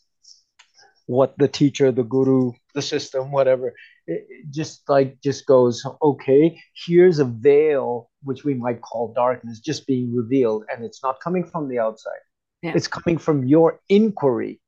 what 1.07 1.37
the 1.39 1.49
teacher, 1.49 1.93
the 1.93 2.03
guru, 2.05 2.53
the 2.75 2.83
system, 2.83 3.31
whatever, 3.31 3.69
it, 4.07 4.27
it 4.29 4.51
just 4.51 4.89
like 4.89 5.21
just 5.23 5.47
goes, 5.47 5.85
okay, 6.03 6.61
here's 6.75 7.19
a 7.19 7.25
veil, 7.25 8.11
which 8.23 8.45
we 8.45 8.55
might 8.55 8.81
call 8.83 9.13
darkness, 9.15 9.61
just 9.61 9.87
being 9.87 10.15
revealed. 10.15 10.65
And 10.71 10.85
it's 10.85 11.03
not 11.03 11.21
coming 11.21 11.45
from 11.45 11.69
the 11.69 11.79
outside, 11.79 12.25
yeah. 12.63 12.73
it's 12.75 12.89
coming 12.89 13.19
from 13.19 13.47
your 13.47 13.81
inquiry. 13.89 14.61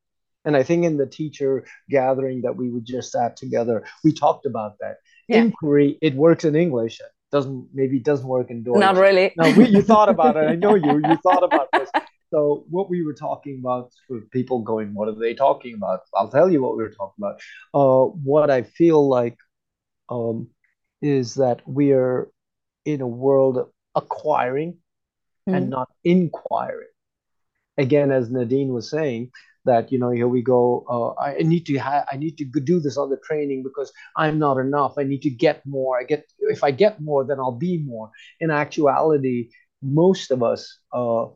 And 0.45 0.57
I 0.57 0.63
think 0.63 0.85
in 0.85 0.97
the 0.97 1.07
teacher 1.07 1.67
gathering 1.91 2.43
that 2.43 2.57
we 2.57 2.71
were 2.71 2.81
just 2.81 3.15
at 3.17 3.37
together, 3.37 3.85
we 4.05 4.13
talked 4.13 4.47
about 4.47 4.79
that. 4.81 4.99
Yeah. 5.29 5.39
Inquiry, 5.39 5.99
it 6.01 6.15
works 6.15 6.45
in 6.45 6.55
English 6.55 7.01
doesn't 7.33 7.69
maybe 7.73 7.99
doesn't 7.99 8.27
work 8.27 8.51
in 8.51 8.63
Deutsch. 8.63 8.79
Not 8.79 8.97
really. 8.97 9.33
no, 9.37 9.53
we, 9.53 9.69
you 9.69 9.83
thought 9.83 10.09
about 10.09 10.37
it. 10.37 10.49
I 10.49 10.55
know 10.55 10.75
you. 10.75 11.01
You 11.05 11.17
thought 11.23 11.43
about 11.43 11.69
this. 11.73 11.91
So 12.33 12.65
what 12.69 12.91
we 12.91 13.05
were 13.05 13.15
talking 13.15 13.61
about 13.61 13.93
for 14.09 14.21
people 14.33 14.61
going, 14.61 14.95
what 14.95 15.09
are 15.09 15.15
they 15.15 15.35
talking 15.35 15.75
about? 15.75 16.01
I'll 16.15 16.29
tell 16.29 16.51
you 16.51 16.61
what 16.61 16.77
we 16.77 16.83
were 16.83 16.91
talking 16.91 17.15
about. 17.19 17.41
Uh, 17.73 18.11
what 18.11 18.51
I 18.51 18.63
feel 18.63 19.09
like 19.09 19.37
um, 20.09 20.49
is 21.01 21.35
that 21.35 21.67
we 21.67 21.93
are 21.93 22.29
in 22.85 23.01
a 23.01 23.07
world 23.07 23.59
of 23.59 23.71
acquiring 23.95 24.73
mm-hmm. 24.73 25.55
and 25.55 25.71
not 25.71 25.89
inquiring. 26.05 26.89
Again, 27.79 28.11
as 28.11 28.31
Nadine 28.31 28.73
was 28.73 28.91
saying, 28.91 29.31
that 29.67 29.93
you 29.93 29.99
know 29.99 30.11
here 30.11 30.29
we 30.29 30.43
go 30.43 30.85
uh, 30.89 31.21
i 31.21 31.37
need 31.43 31.67
to 31.67 31.77
ha- 31.77 32.07
i 32.11 32.17
need 32.17 32.39
to 32.39 32.45
do 32.45 32.81
this 32.81 32.97
other 32.97 33.19
training 33.25 33.63
because 33.63 33.93
i'm 34.17 34.39
not 34.39 34.59
enough 34.59 34.95
i 34.99 35.03
need 35.03 35.23
to 35.23 35.31
get 35.31 35.65
more 35.67 35.99
i 35.99 36.05
get 36.05 36.25
if 36.41 36.65
i 36.65 36.71
get 36.71 37.01
more 37.01 37.25
then 37.25 37.39
i'll 37.39 37.53
be 37.53 37.79
more 37.79 38.11
in 38.41 38.51
actuality 38.51 39.49
most 39.83 40.31
of 40.31 40.43
us 40.43 40.79
uh, 40.93 41.27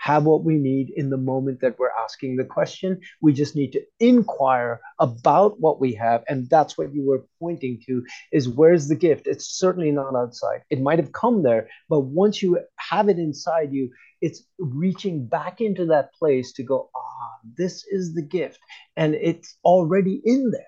have 0.00 0.24
what 0.24 0.44
we 0.44 0.56
need 0.56 0.90
in 0.96 1.10
the 1.10 1.16
moment 1.18 1.60
that 1.60 1.78
we're 1.78 1.92
asking 2.02 2.36
the 2.36 2.44
question. 2.44 2.98
We 3.20 3.34
just 3.34 3.54
need 3.54 3.72
to 3.72 3.82
inquire 3.98 4.80
about 4.98 5.60
what 5.60 5.78
we 5.78 5.92
have. 5.94 6.24
And 6.26 6.48
that's 6.48 6.78
what 6.78 6.94
you 6.94 7.06
were 7.06 7.26
pointing 7.38 7.82
to 7.86 8.02
is 8.32 8.48
where's 8.48 8.88
the 8.88 8.96
gift? 8.96 9.26
It's 9.26 9.58
certainly 9.58 9.90
not 9.90 10.16
outside. 10.16 10.62
It 10.70 10.80
might 10.80 10.98
have 10.98 11.12
come 11.12 11.42
there, 11.42 11.68
but 11.90 12.00
once 12.00 12.42
you 12.42 12.58
have 12.76 13.10
it 13.10 13.18
inside 13.18 13.74
you, 13.74 13.90
it's 14.20 14.42
reaching 14.58 15.26
back 15.26 15.60
into 15.60 15.86
that 15.86 16.12
place 16.14 16.52
to 16.52 16.62
go, 16.62 16.90
ah, 16.94 17.30
this 17.56 17.84
is 17.90 18.14
the 18.14 18.22
gift. 18.22 18.58
And 18.96 19.14
it's 19.14 19.56
already 19.64 20.20
in 20.24 20.50
there. 20.50 20.62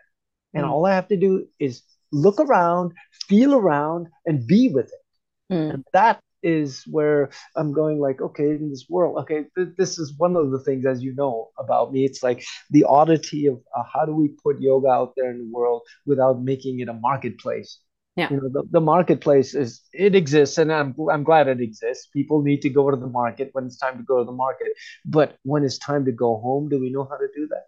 And 0.55 0.65
mm. 0.65 0.71
all 0.71 0.87
I 0.87 0.95
have 0.95 1.09
to 1.09 1.17
do 1.17 1.47
is 1.59 1.83
look 2.13 2.39
around, 2.41 2.93
feel 3.29 3.55
around, 3.55 4.09
and 4.27 4.47
be 4.47 4.69
with 4.69 4.87
it. 4.87 5.55
Mm. 5.55 5.75
And 5.75 5.85
that 5.93 6.21
is 6.43 6.83
where 6.91 7.31
I'm 7.57 7.73
going 7.73 7.99
like, 7.99 8.21
okay, 8.21 8.51
in 8.51 8.71
this 8.71 8.87
world, 8.89 9.19
okay, 9.19 9.45
th- 9.57 9.77
this 9.77 9.99
is 9.99 10.15
one 10.19 10.37
of 10.37 10.51
the 10.51 10.59
things, 10.59 10.85
as 10.85 11.03
you 11.03 11.15
know 11.15 11.51
about 11.59 11.93
me, 11.93 12.05
it's 12.05 12.23
like 12.23 12.45
the 12.71 12.85
oddity 12.85 13.47
of 13.47 13.61
uh, 13.77 13.85
how 13.93 14.05
do 14.05 14.15
we 14.15 14.29
put 14.43 14.61
yoga 14.61 14.89
out 14.89 15.13
there 15.17 15.31
in 15.31 15.39
the 15.39 15.51
world 15.53 15.83
without 16.05 16.43
making 16.43 16.81
it 16.81 16.89
a 16.89 16.95
marketplace? 16.95 17.79
Yeah. 18.15 18.29
You 18.31 18.37
know, 18.37 18.49
the, 18.51 18.63
the 18.71 18.81
marketplace 18.81 19.55
is, 19.55 19.81
it 19.93 20.15
exists 20.15 20.59
and 20.59 20.71
I'm, 20.71 20.95
I'm 21.11 21.25
glad 21.25 21.49
it 21.49 21.63
exists. 21.63 22.09
People 22.13 22.43
need 22.43 22.61
to 22.63 22.69
go 22.69 22.91
to 22.91 22.97
the 22.97 23.07
market 23.07 23.51
when 23.53 23.65
it's 23.65 23.79
time 23.79 23.97
to 23.97 24.03
go 24.03 24.19
to 24.19 24.25
the 24.25 24.33
market. 24.33 24.69
But 25.05 25.37
when 25.45 25.65
it's 25.65 25.79
time 25.79 26.05
to 26.05 26.13
go 26.13 26.39
home, 26.39 26.69
do 26.69 26.79
we 26.79 26.91
know 26.91 27.05
how 27.05 27.17
to 27.17 27.29
do 27.35 27.49
that? 27.49 27.65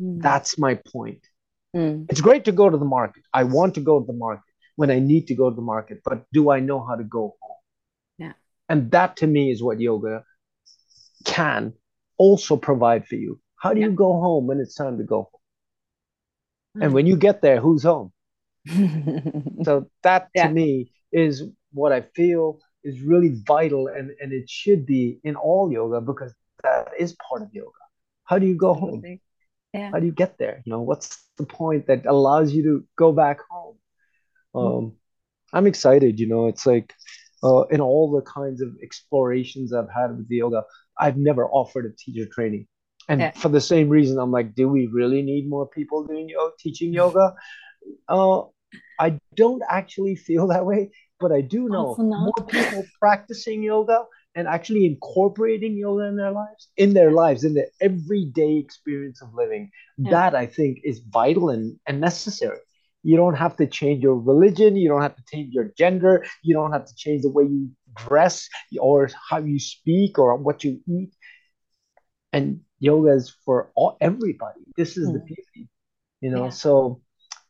Mm. 0.00 0.22
That's 0.22 0.56
my 0.56 0.74
point. 0.74 1.26
Mm. 1.74 2.06
It's 2.08 2.20
great 2.20 2.44
to 2.44 2.52
go 2.52 2.70
to 2.70 2.76
the 2.76 2.84
market. 2.84 3.24
I 3.34 3.42
want 3.42 3.74
to 3.74 3.80
go 3.80 3.98
to 3.98 4.06
the 4.06 4.12
market 4.12 4.44
when 4.76 4.92
I 4.92 5.00
need 5.00 5.26
to 5.26 5.34
go 5.34 5.50
to 5.50 5.56
the 5.56 5.62
market, 5.62 6.02
but 6.04 6.24
do 6.32 6.50
I 6.50 6.60
know 6.60 6.86
how 6.86 6.94
to 6.94 7.02
go 7.02 7.34
home? 7.40 7.56
Yeah. 8.18 8.32
And 8.68 8.92
that 8.92 9.16
to 9.16 9.26
me 9.26 9.50
is 9.50 9.60
what 9.60 9.80
yoga 9.80 10.22
can 11.24 11.72
also 12.16 12.56
provide 12.56 13.08
for 13.08 13.16
you. 13.16 13.40
How 13.56 13.74
do 13.74 13.80
yeah. 13.80 13.86
you 13.86 13.92
go 13.92 14.12
home 14.12 14.46
when 14.46 14.60
it's 14.60 14.76
time 14.76 14.98
to 14.98 15.04
go 15.04 15.28
home? 15.32 16.82
And 16.82 16.92
when 16.92 17.06
you 17.06 17.16
get 17.16 17.42
there, 17.42 17.60
who's 17.60 17.82
home? 17.82 18.12
So 19.64 19.88
that 20.02 20.28
yeah. 20.34 20.48
to 20.48 20.52
me 20.52 20.92
is 21.12 21.44
what 21.72 21.92
I 21.92 22.02
feel 22.14 22.60
is 22.84 23.00
really 23.00 23.40
vital 23.46 23.88
and, 23.88 24.10
and 24.20 24.32
it 24.32 24.48
should 24.48 24.86
be 24.86 25.20
in 25.24 25.36
all 25.36 25.70
yoga 25.70 26.00
because 26.00 26.34
that 26.62 26.88
is 26.98 27.16
part 27.28 27.42
of 27.42 27.48
yoga. 27.52 27.70
How 28.24 28.38
do 28.38 28.46
you 28.46 28.56
go 28.56 28.74
home? 28.74 29.02
Yeah. 29.72 29.90
How 29.90 29.98
do 29.98 30.06
you 30.06 30.12
get 30.12 30.38
there? 30.38 30.62
You 30.64 30.72
know, 30.72 30.82
what's 30.82 31.18
the 31.36 31.44
point 31.44 31.86
that 31.86 32.06
allows 32.06 32.52
you 32.52 32.62
to 32.64 32.84
go 32.96 33.12
back 33.12 33.40
home? 33.50 33.76
Hmm. 34.54 34.58
Um, 34.58 34.66
mm. 34.66 34.92
I'm 35.52 35.66
excited, 35.66 36.20
you 36.20 36.28
know, 36.28 36.48
it's 36.48 36.66
like 36.66 36.94
uh, 37.42 37.62
in 37.70 37.80
all 37.80 38.10
the 38.10 38.22
kinds 38.22 38.60
of 38.60 38.70
explorations 38.82 39.72
I've 39.72 39.90
had 39.94 40.16
with 40.16 40.28
the 40.28 40.36
yoga, 40.36 40.64
I've 40.98 41.16
never 41.16 41.46
offered 41.46 41.86
a 41.86 41.96
teacher 41.96 42.28
training. 42.30 42.66
And 43.08 43.20
yeah. 43.20 43.30
for 43.30 43.48
the 43.48 43.60
same 43.60 43.88
reason, 43.88 44.18
I'm 44.18 44.30
like, 44.30 44.54
do 44.54 44.68
we 44.68 44.86
really 44.86 45.22
need 45.22 45.48
more 45.48 45.66
people 45.66 46.04
doing 46.04 46.28
yoga, 46.28 46.52
teaching 46.58 46.92
yoga? 47.00 47.34
Uh, 48.08 48.42
I 48.98 49.18
don't 49.34 49.62
actually 49.68 50.16
feel 50.16 50.48
that 50.48 50.66
way, 50.66 50.90
but 51.20 51.32
I 51.32 51.40
do 51.40 51.68
know 51.68 51.96
more 51.98 52.32
people 52.48 52.84
practicing 53.00 53.62
yoga 53.62 54.04
and 54.34 54.46
actually 54.46 54.86
incorporating 54.86 55.76
yoga 55.76 56.04
in 56.04 56.16
their 56.16 56.30
lives, 56.30 56.68
in 56.76 56.94
their 56.94 57.12
lives, 57.12 57.44
in 57.44 57.54
their 57.54 57.68
everyday 57.80 58.56
experience 58.56 59.22
of 59.22 59.34
living. 59.34 59.70
Yeah. 59.96 60.10
That 60.10 60.34
I 60.34 60.46
think 60.46 60.80
is 60.84 61.00
vital 61.00 61.50
and, 61.50 61.78
and 61.86 62.00
necessary. 62.00 62.58
You 63.02 63.16
don't 63.16 63.34
have 63.34 63.56
to 63.56 63.66
change 63.66 64.02
your 64.02 64.16
religion. 64.16 64.76
You 64.76 64.88
don't 64.88 65.02
have 65.02 65.16
to 65.16 65.24
change 65.30 65.54
your 65.54 65.72
gender. 65.76 66.26
You 66.42 66.54
don't 66.54 66.72
have 66.72 66.86
to 66.86 66.94
change 66.94 67.22
the 67.22 67.30
way 67.30 67.44
you 67.44 67.70
dress 67.96 68.48
or 68.78 69.08
how 69.28 69.38
you 69.38 69.58
speak 69.58 70.18
or 70.18 70.36
what 70.36 70.64
you 70.64 70.80
eat. 70.86 71.14
And 72.32 72.60
yoga 72.78 73.12
is 73.12 73.34
for 73.44 73.70
all 73.74 73.96
everybody. 74.00 74.60
This 74.76 74.96
is 74.96 75.08
mm. 75.08 75.14
the 75.14 75.20
beauty, 75.20 75.68
you 76.20 76.30
know. 76.30 76.44
Yeah. 76.44 76.50
So 76.50 77.00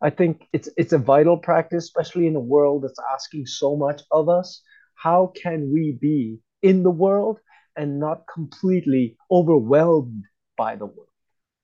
I 0.00 0.10
think 0.10 0.46
it's 0.52 0.68
it's 0.76 0.92
a 0.92 0.98
vital 0.98 1.36
practice, 1.36 1.84
especially 1.84 2.26
in 2.26 2.36
a 2.36 2.40
world 2.40 2.84
that's 2.84 3.00
asking 3.12 3.46
so 3.46 3.76
much 3.76 4.02
of 4.10 4.28
us. 4.28 4.62
How 4.94 5.32
can 5.34 5.72
we 5.72 5.96
be 6.00 6.38
in 6.62 6.82
the 6.82 6.90
world 6.90 7.38
and 7.76 8.00
not 8.00 8.24
completely 8.32 9.16
overwhelmed 9.30 10.24
by 10.56 10.76
the 10.76 10.86
world? 10.86 11.08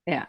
Yeah 0.06 0.26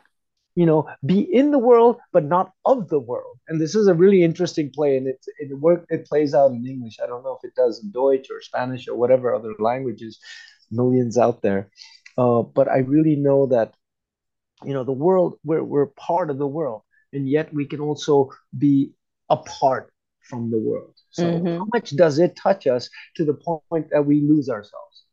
you 0.55 0.65
know, 0.65 0.87
be 1.05 1.19
in 1.19 1.51
the 1.51 1.59
world 1.59 1.97
but 2.13 2.23
not 2.23 2.53
of 2.65 2.87
the 2.89 2.99
world. 2.99 3.37
And 3.47 3.59
this 3.59 3.75
is 3.75 3.87
a 3.87 3.93
really 3.93 4.23
interesting 4.23 4.71
play, 4.73 4.97
and 4.97 5.07
it 5.07 5.19
it 5.37 5.53
work 5.59 5.85
it 5.89 6.05
plays 6.05 6.33
out 6.33 6.51
in 6.51 6.65
English. 6.65 6.97
I 7.03 7.07
don't 7.07 7.23
know 7.23 7.37
if 7.41 7.47
it 7.47 7.55
does 7.55 7.83
in 7.83 7.91
Deutsch 7.91 8.27
or 8.31 8.41
Spanish 8.41 8.87
or 8.87 8.95
whatever 8.95 9.35
other 9.35 9.53
languages, 9.59 10.19
millions 10.71 11.17
out 11.17 11.41
there. 11.41 11.69
Uh, 12.17 12.41
but 12.41 12.69
I 12.69 12.77
really 12.77 13.17
know 13.17 13.47
that, 13.47 13.73
you 14.63 14.73
know, 14.73 14.85
the 14.85 14.93
world 14.93 15.37
we're 15.43 15.63
we're 15.63 15.87
part 15.87 16.29
of 16.29 16.37
the 16.37 16.47
world, 16.47 16.83
and 17.15 17.27
yet 17.27 17.53
we 17.53 17.65
can 17.65 17.79
also 17.79 18.29
be 18.57 18.91
apart 19.29 19.91
from 20.21 20.51
the 20.51 20.59
world. 20.59 20.93
So 21.11 21.23
mm-hmm. 21.23 21.57
how 21.57 21.67
much 21.73 21.95
does 21.95 22.19
it 22.19 22.35
touch 22.35 22.67
us 22.67 22.89
to 23.15 23.25
the 23.25 23.33
point 23.33 23.87
that 23.91 24.05
we 24.05 24.21
lose 24.21 24.49
ourselves? 24.49 25.03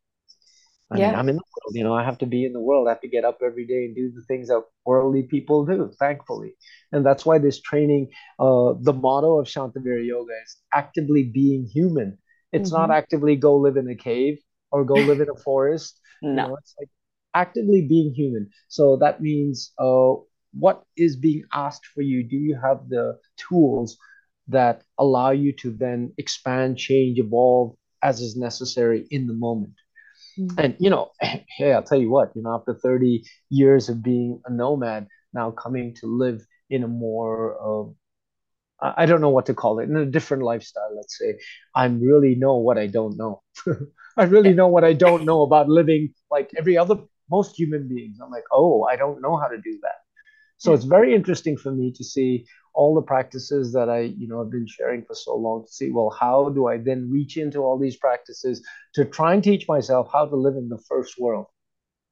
I 0.91 0.99
yeah. 0.99 1.11
mean, 1.11 1.19
I'm 1.19 1.29
in 1.31 1.37
the 1.37 1.43
world, 1.43 1.75
you 1.75 1.85
know, 1.85 1.95
I 1.95 2.05
have 2.05 2.19
to 2.19 2.27
be 2.27 2.45
in 2.45 2.53
the 2.53 2.61
world. 2.61 2.87
I 2.87 2.91
have 2.91 3.01
to 3.01 3.09
get 3.09 3.25
up 3.25 3.39
every 3.43 3.67
day 3.67 3.87
and 3.87 3.95
do 3.97 4.13
the 4.15 4.23
things 4.23 4.49
that 4.49 4.63
worldly 4.85 5.23
people 5.23 5.65
do, 5.65 5.91
thankfully. 5.99 6.55
And 6.91 7.07
that's 7.07 7.25
why 7.25 7.39
this 7.39 7.63
training, 7.63 8.11
uh, 8.39 8.75
the 8.79 8.93
motto 8.93 9.39
of 9.39 9.47
Shantavira 9.47 10.07
Yoga 10.07 10.35
is 10.45 10.57
actively 10.73 11.23
being 11.23 11.65
human. 11.65 12.19
It's 12.53 12.71
mm-hmm. 12.71 12.81
not 12.81 12.91
actively 12.91 13.37
go 13.37 13.57
live 13.57 13.79
in 13.79 13.89
a 13.89 13.95
cave 13.95 14.39
or 14.71 14.85
go 14.85 14.95
live 14.95 15.21
in 15.21 15.29
a 15.31 15.41
forest. 15.41 15.99
no. 16.23 16.29
You 16.29 16.37
know, 16.37 16.57
it's 16.57 16.75
like 16.79 16.91
actively 17.35 17.87
being 17.89 18.13
human. 18.15 18.51
So 18.69 18.97
that 18.99 19.23
means 19.23 19.73
uh, 19.79 20.15
what 20.53 20.83
is 20.97 21.17
being 21.17 21.45
asked 21.53 21.87
for 21.87 22.03
you? 22.03 22.23
Do 22.23 22.37
you 22.37 22.59
have 22.63 22.89
the 22.89 23.19
tools 23.37 23.99
that 24.49 24.83
allow 24.99 25.31
you 25.31 25.53
to 25.53 25.71
then 25.71 26.13
expand, 26.19 26.79
change, 26.79 27.19
evolve 27.19 27.77
as 28.03 28.21
is 28.21 28.37
necessary 28.37 29.07
in 29.11 29.27
the 29.27 29.35
moment? 29.35 29.75
Mm-hmm. 30.39 30.59
And 30.59 30.77
you 30.79 30.91
know, 30.91 31.11
hey, 31.21 31.73
I'll 31.73 31.83
tell 31.83 32.01
you 32.01 32.11
what, 32.11 32.33
you 32.35 32.43
know, 32.43 32.55
after 32.55 32.75
30 32.75 33.25
years 33.51 33.89
of 33.89 34.03
being 34.03 34.41
a 34.47 34.53
nomad, 34.53 35.07
now 35.33 35.51
coming 35.51 35.95
to 35.97 36.07
live 36.07 36.45
in 36.69 36.85
a 36.85 36.89
more 36.89 37.57
uh, 37.61 37.91
I 38.83 39.07
don't 39.07 39.21
know 39.21 39.31
what 39.31 39.47
to 39.47 39.55
call 39.55 39.79
it, 39.79 39.89
in 39.89 39.97
a 39.97 40.05
different 40.05 40.43
lifestyle, 40.43 40.95
let's 40.97 41.17
say. 41.17 41.39
I 41.75 41.87
really 41.87 42.35
know 42.35 42.57
what 42.57 42.79
I 42.79 42.89
don't 42.89 43.17
know. 43.17 43.43
I 44.17 44.25
really 44.25 44.53
know 44.53 44.67
what 44.69 44.85
I 44.85 44.93
don't 44.93 45.25
know 45.25 45.43
about 45.43 45.69
living 45.69 46.13
like 46.31 46.51
every 46.59 46.77
other 46.77 46.97
most 47.31 47.57
human 47.57 47.89
beings. 47.89 48.19
I'm 48.21 48.31
like, 48.31 48.45
oh, 48.53 48.83
I 48.85 48.97
don't 48.97 49.23
know 49.23 49.37
how 49.37 49.47
to 49.47 49.57
do 49.57 49.79
that. 49.83 50.01
So 50.57 50.73
it's 50.73 50.85
very 50.85 51.15
interesting 51.15 51.57
for 51.57 51.73
me 51.73 51.93
to 51.93 52.05
see 52.05 52.47
all 52.75 52.95
the 52.95 53.03
practices 53.03 53.73
that 53.73 53.89
I, 53.89 54.01
you 54.01 54.29
know, 54.29 54.39
have 54.39 54.51
been 54.51 54.67
sharing 54.67 55.05
for 55.05 55.15
so 55.15 55.37
long 55.37 55.65
to 55.67 55.73
see, 55.73 55.91
well, 55.91 56.11
how 56.19 56.49
do 56.51 56.69
I 56.69 56.79
then 56.79 57.11
reach 57.11 57.37
into 57.37 57.59
all 57.59 57.79
these 57.79 57.97
practices 57.97 58.65
to 58.95 59.05
try 59.05 59.35
and 59.35 59.43
teach 59.43 59.67
myself 59.69 60.09
how 60.13 60.27
to 60.27 60.37
live 60.37 60.57
in 60.57 60.69
the 60.69 60.83
first 60.89 61.19
world? 61.19 61.47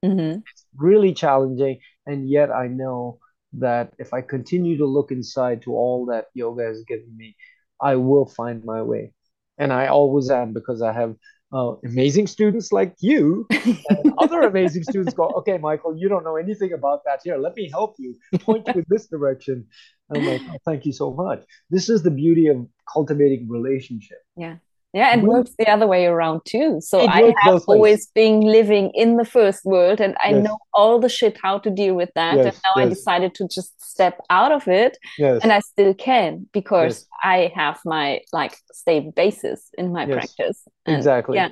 Mm-hmm. 0.04 0.40
It's 0.40 0.66
really 0.76 1.14
challenging. 1.14 1.78
And 2.06 2.28
yet 2.28 2.50
I 2.50 2.66
know 2.66 3.18
that 3.54 3.92
if 3.98 4.12
I 4.12 4.20
continue 4.20 4.78
to 4.78 4.86
look 4.86 5.10
inside 5.10 5.62
to 5.62 5.72
all 5.72 6.06
that 6.06 6.26
yoga 6.34 6.64
has 6.64 6.84
given 6.86 7.16
me, 7.16 7.36
I 7.80 7.96
will 7.96 8.26
find 8.26 8.64
my 8.64 8.82
way. 8.82 9.14
And 9.58 9.72
I 9.72 9.88
always 9.88 10.30
am 10.30 10.52
because 10.52 10.82
I 10.82 10.92
have 10.92 11.16
uh, 11.52 11.74
amazing 11.84 12.26
students 12.26 12.72
like 12.72 12.94
you 13.00 13.46
and 13.88 14.12
other 14.18 14.42
amazing 14.42 14.84
students 14.84 15.14
go, 15.14 15.28
okay, 15.38 15.58
Michael, 15.58 15.96
you 15.96 16.08
don't 16.08 16.24
know 16.24 16.36
anything 16.36 16.72
about 16.72 17.04
that. 17.04 17.20
Here, 17.24 17.36
let 17.36 17.56
me 17.56 17.68
help 17.68 17.96
you, 17.98 18.16
point 18.40 18.66
you 18.68 18.74
in 18.74 18.84
this 18.88 19.06
direction. 19.08 19.66
I'm 20.14 20.24
like, 20.24 20.42
oh, 20.48 20.58
thank 20.64 20.86
you 20.86 20.92
so 20.92 21.12
much. 21.12 21.44
This 21.70 21.88
is 21.88 22.02
the 22.02 22.10
beauty 22.10 22.48
of 22.48 22.66
cultivating 22.92 23.48
relationship. 23.48 24.18
Yeah. 24.36 24.56
Yeah, 24.92 25.12
and 25.12 25.22
works 25.22 25.52
the 25.56 25.68
other 25.68 25.86
way 25.86 26.06
around 26.06 26.40
too. 26.44 26.80
So 26.80 27.06
I 27.06 27.32
have 27.42 27.62
always 27.68 28.08
been 28.08 28.40
living 28.40 28.90
in 28.94 29.16
the 29.16 29.24
first 29.24 29.64
world 29.64 30.00
and 30.00 30.16
I 30.24 30.30
yes. 30.30 30.44
know 30.44 30.58
all 30.74 30.98
the 30.98 31.08
shit 31.08 31.38
how 31.40 31.58
to 31.60 31.70
deal 31.70 31.94
with 31.94 32.10
that. 32.16 32.36
Yes, 32.36 32.46
and 32.46 32.62
now 32.64 32.82
yes. 32.82 32.86
I 32.86 32.88
decided 32.88 33.34
to 33.36 33.46
just 33.46 33.80
step 33.80 34.20
out 34.30 34.50
of 34.50 34.66
it. 34.66 34.98
And 35.18 35.52
I 35.52 35.60
still 35.60 35.94
can 35.94 36.48
because 36.52 37.06
I 37.22 37.52
have 37.54 37.78
my 37.84 38.20
like 38.32 38.56
stable 38.72 39.12
basis 39.12 39.68
in 39.78 39.92
my 39.92 40.06
practice. 40.06 40.66
And 40.86 40.96
exactly. 40.96 41.36
Yeah. 41.36 41.50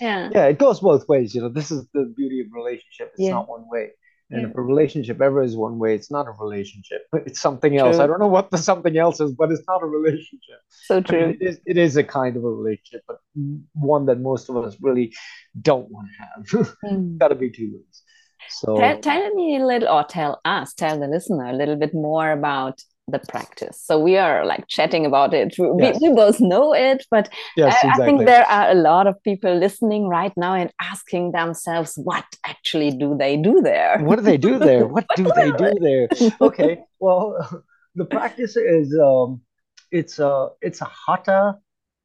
Yeah. 0.00 0.30
Yeah, 0.32 0.46
it 0.46 0.58
goes 0.58 0.80
both 0.80 1.06
ways. 1.08 1.34
You 1.34 1.42
know, 1.42 1.48
this 1.48 1.70
is 1.70 1.86
the 1.94 2.12
beauty 2.16 2.40
of 2.40 2.46
relationship. 2.52 3.12
It's 3.12 3.22
yeah. 3.22 3.30
not 3.30 3.48
one 3.48 3.66
way. 3.70 3.90
And 4.30 4.42
yeah. 4.42 4.48
if 4.48 4.56
a 4.56 4.62
relationship 4.62 5.20
ever 5.20 5.42
is 5.42 5.56
one 5.56 5.78
way, 5.78 5.94
it's 5.94 6.10
not 6.10 6.26
a 6.28 6.30
relationship. 6.30 7.02
It's 7.26 7.40
something 7.40 7.76
else. 7.76 7.96
True. 7.96 8.04
I 8.04 8.06
don't 8.06 8.20
know 8.20 8.28
what 8.28 8.50
the 8.50 8.58
something 8.58 8.96
else 8.96 9.20
is, 9.20 9.32
but 9.32 9.50
it's 9.50 9.62
not 9.66 9.82
a 9.82 9.86
relationship. 9.86 10.60
So 10.68 11.00
true. 11.00 11.18
I 11.18 11.26
mean, 11.26 11.38
it, 11.40 11.46
is, 11.46 11.60
it 11.66 11.76
is 11.76 11.96
a 11.96 12.04
kind 12.04 12.36
of 12.36 12.44
a 12.44 12.50
relationship, 12.50 13.02
but 13.06 13.18
one 13.74 14.06
that 14.06 14.20
most 14.20 14.48
of 14.48 14.56
us 14.56 14.76
really 14.80 15.12
don't 15.60 15.90
want 15.90 16.08
to 16.08 16.58
have. 16.58 16.76
Mm. 16.84 17.18
Got 17.18 17.28
to 17.28 17.34
be 17.34 17.50
two 17.50 17.72
ways. 17.74 18.02
So 18.48 18.76
tell, 18.76 18.98
tell 19.00 19.34
me 19.34 19.56
a 19.56 19.66
little, 19.66 19.88
or 19.88 20.04
tell 20.04 20.40
us, 20.44 20.74
tell 20.74 20.98
the 20.98 21.06
listener 21.06 21.46
a 21.46 21.52
little 21.52 21.76
bit 21.76 21.94
more 21.94 22.32
about 22.32 22.80
the 23.10 23.18
practice. 23.18 23.80
So 23.82 23.98
we 23.98 24.16
are 24.16 24.44
like 24.44 24.66
chatting 24.68 25.06
about 25.06 25.34
it. 25.34 25.54
We, 25.58 25.68
yes. 25.78 25.98
we 26.00 26.12
both 26.12 26.40
know 26.40 26.74
it, 26.74 27.04
but 27.10 27.28
yes, 27.56 27.74
I, 27.74 27.88
exactly. 27.88 28.02
I, 28.02 28.06
think 28.06 28.26
there 28.26 28.46
are 28.46 28.70
a 28.70 28.74
lot 28.74 29.06
of 29.06 29.22
people 29.22 29.54
listening 29.54 30.08
right 30.08 30.32
now 30.36 30.54
and 30.54 30.72
asking 30.80 31.32
themselves, 31.32 31.94
what 31.96 32.24
actually 32.46 32.90
do 32.90 33.16
they 33.16 33.36
do 33.36 33.60
there? 33.62 33.98
What 33.98 34.16
do 34.16 34.22
they 34.22 34.36
do 34.36 34.58
there? 34.58 34.86
What, 34.86 35.06
what 35.08 35.16
do, 35.16 35.24
do 35.24 35.32
they 35.34 35.50
do 35.52 35.78
there? 35.80 36.30
okay, 36.40 36.82
well, 37.00 37.64
the 37.94 38.04
practice 38.04 38.56
is 38.56 38.96
um, 38.98 39.40
it's 39.90 40.18
a 40.18 40.48
it's 40.60 40.80
a 40.80 40.88
hatha 41.06 41.58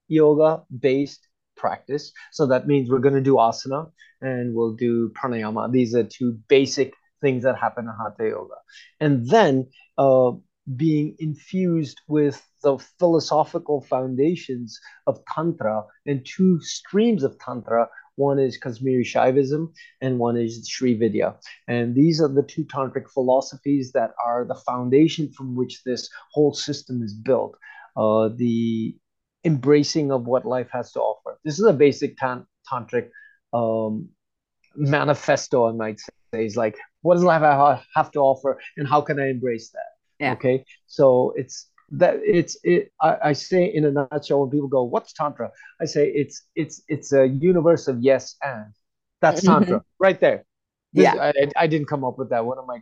yoga 0.07 0.63
based 0.79 1.27
practice. 1.55 2.11
So 2.31 2.45
that 2.47 2.67
means 2.67 2.89
we're 2.89 2.99
going 2.99 3.15
to 3.15 3.21
do 3.21 3.35
asana 3.35 3.91
and 4.21 4.53
we'll 4.53 4.73
do 4.73 5.09
pranayama. 5.09 5.71
These 5.71 5.95
are 5.95 6.03
two 6.03 6.37
basic 6.47 6.93
things 7.21 7.43
that 7.43 7.57
happen 7.57 7.85
in 7.85 7.93
hatha 7.97 8.29
yoga, 8.29 8.55
and 8.99 9.27
then 9.29 9.67
uh, 9.97 10.31
being 10.75 11.15
infused 11.19 12.01
with 12.07 12.41
the 12.63 12.77
philosophical 12.99 13.81
foundations 13.81 14.79
of 15.05 15.19
tantra 15.33 15.83
and 16.05 16.25
two 16.25 16.59
streams 16.61 17.23
of 17.23 17.37
tantra 17.39 17.87
one 18.15 18.39
is 18.39 18.57
Kashmiri 18.57 19.03
Shaivism 19.03 19.73
and 20.01 20.19
one 20.19 20.37
is 20.37 20.67
Sri 20.67 20.95
Vidya. 20.95 21.35
And 21.67 21.93
these 21.95 22.21
are 22.21 22.29
the 22.29 22.43
two 22.43 22.63
tantric 22.63 23.09
philosophies 23.09 23.91
that 23.91 24.11
are 24.23 24.45
the 24.45 24.55
foundation 24.55 25.31
from 25.33 25.55
which 25.55 25.83
this 25.83 26.09
whole 26.31 26.53
system 26.53 27.01
is 27.03 27.13
built. 27.13 27.57
Uh, 27.97 28.29
the 28.33 28.95
embracing 29.43 30.11
of 30.11 30.25
what 30.25 30.45
life 30.45 30.69
has 30.71 30.91
to 30.93 30.99
offer. 30.99 31.39
This 31.43 31.59
is 31.59 31.65
a 31.65 31.73
basic 31.73 32.17
tan- 32.17 32.45
tantric 32.71 33.09
um, 33.53 34.09
manifesto, 34.75 35.67
I 35.67 35.71
might 35.73 35.99
say. 35.99 36.45
Is 36.45 36.57
like, 36.57 36.77
what 37.01 37.15
does 37.15 37.23
life 37.23 37.79
have 37.95 38.11
to 38.11 38.19
offer, 38.19 38.59
and 38.75 38.85
how 38.85 38.99
can 38.99 39.19
I 39.21 39.29
embrace 39.29 39.69
that? 39.71 39.84
Yeah. 40.19 40.33
Okay, 40.33 40.65
so 40.87 41.33
it's 41.35 41.67
that 41.91 42.19
it's 42.23 42.57
it. 42.63 42.91
I, 43.01 43.17
I 43.23 43.33
say 43.33 43.65
in 43.65 43.85
a 43.85 43.91
nutshell, 43.91 44.41
when 44.41 44.49
people 44.49 44.67
go, 44.67 44.83
"What's 44.83 45.13
tantra?" 45.13 45.51
I 45.81 45.85
say 45.85 46.07
it's 46.07 46.43
it's 46.55 46.81
it's 46.87 47.13
a 47.13 47.27
universe 47.27 47.87
of 47.87 48.01
yes 48.01 48.35
and. 48.41 48.73
That's 49.21 49.41
mm-hmm. 49.41 49.53
tantra 49.53 49.77
mm-hmm. 49.77 50.03
right 50.03 50.19
there. 50.19 50.45
This, 50.93 51.03
yeah, 51.03 51.15
I, 51.15 51.33
I 51.57 51.67
didn't 51.67 51.87
come 51.87 52.03
up 52.03 52.17
with 52.17 52.29
that. 52.29 52.45
One 52.45 52.57
of 52.57 52.67
my 52.67 52.79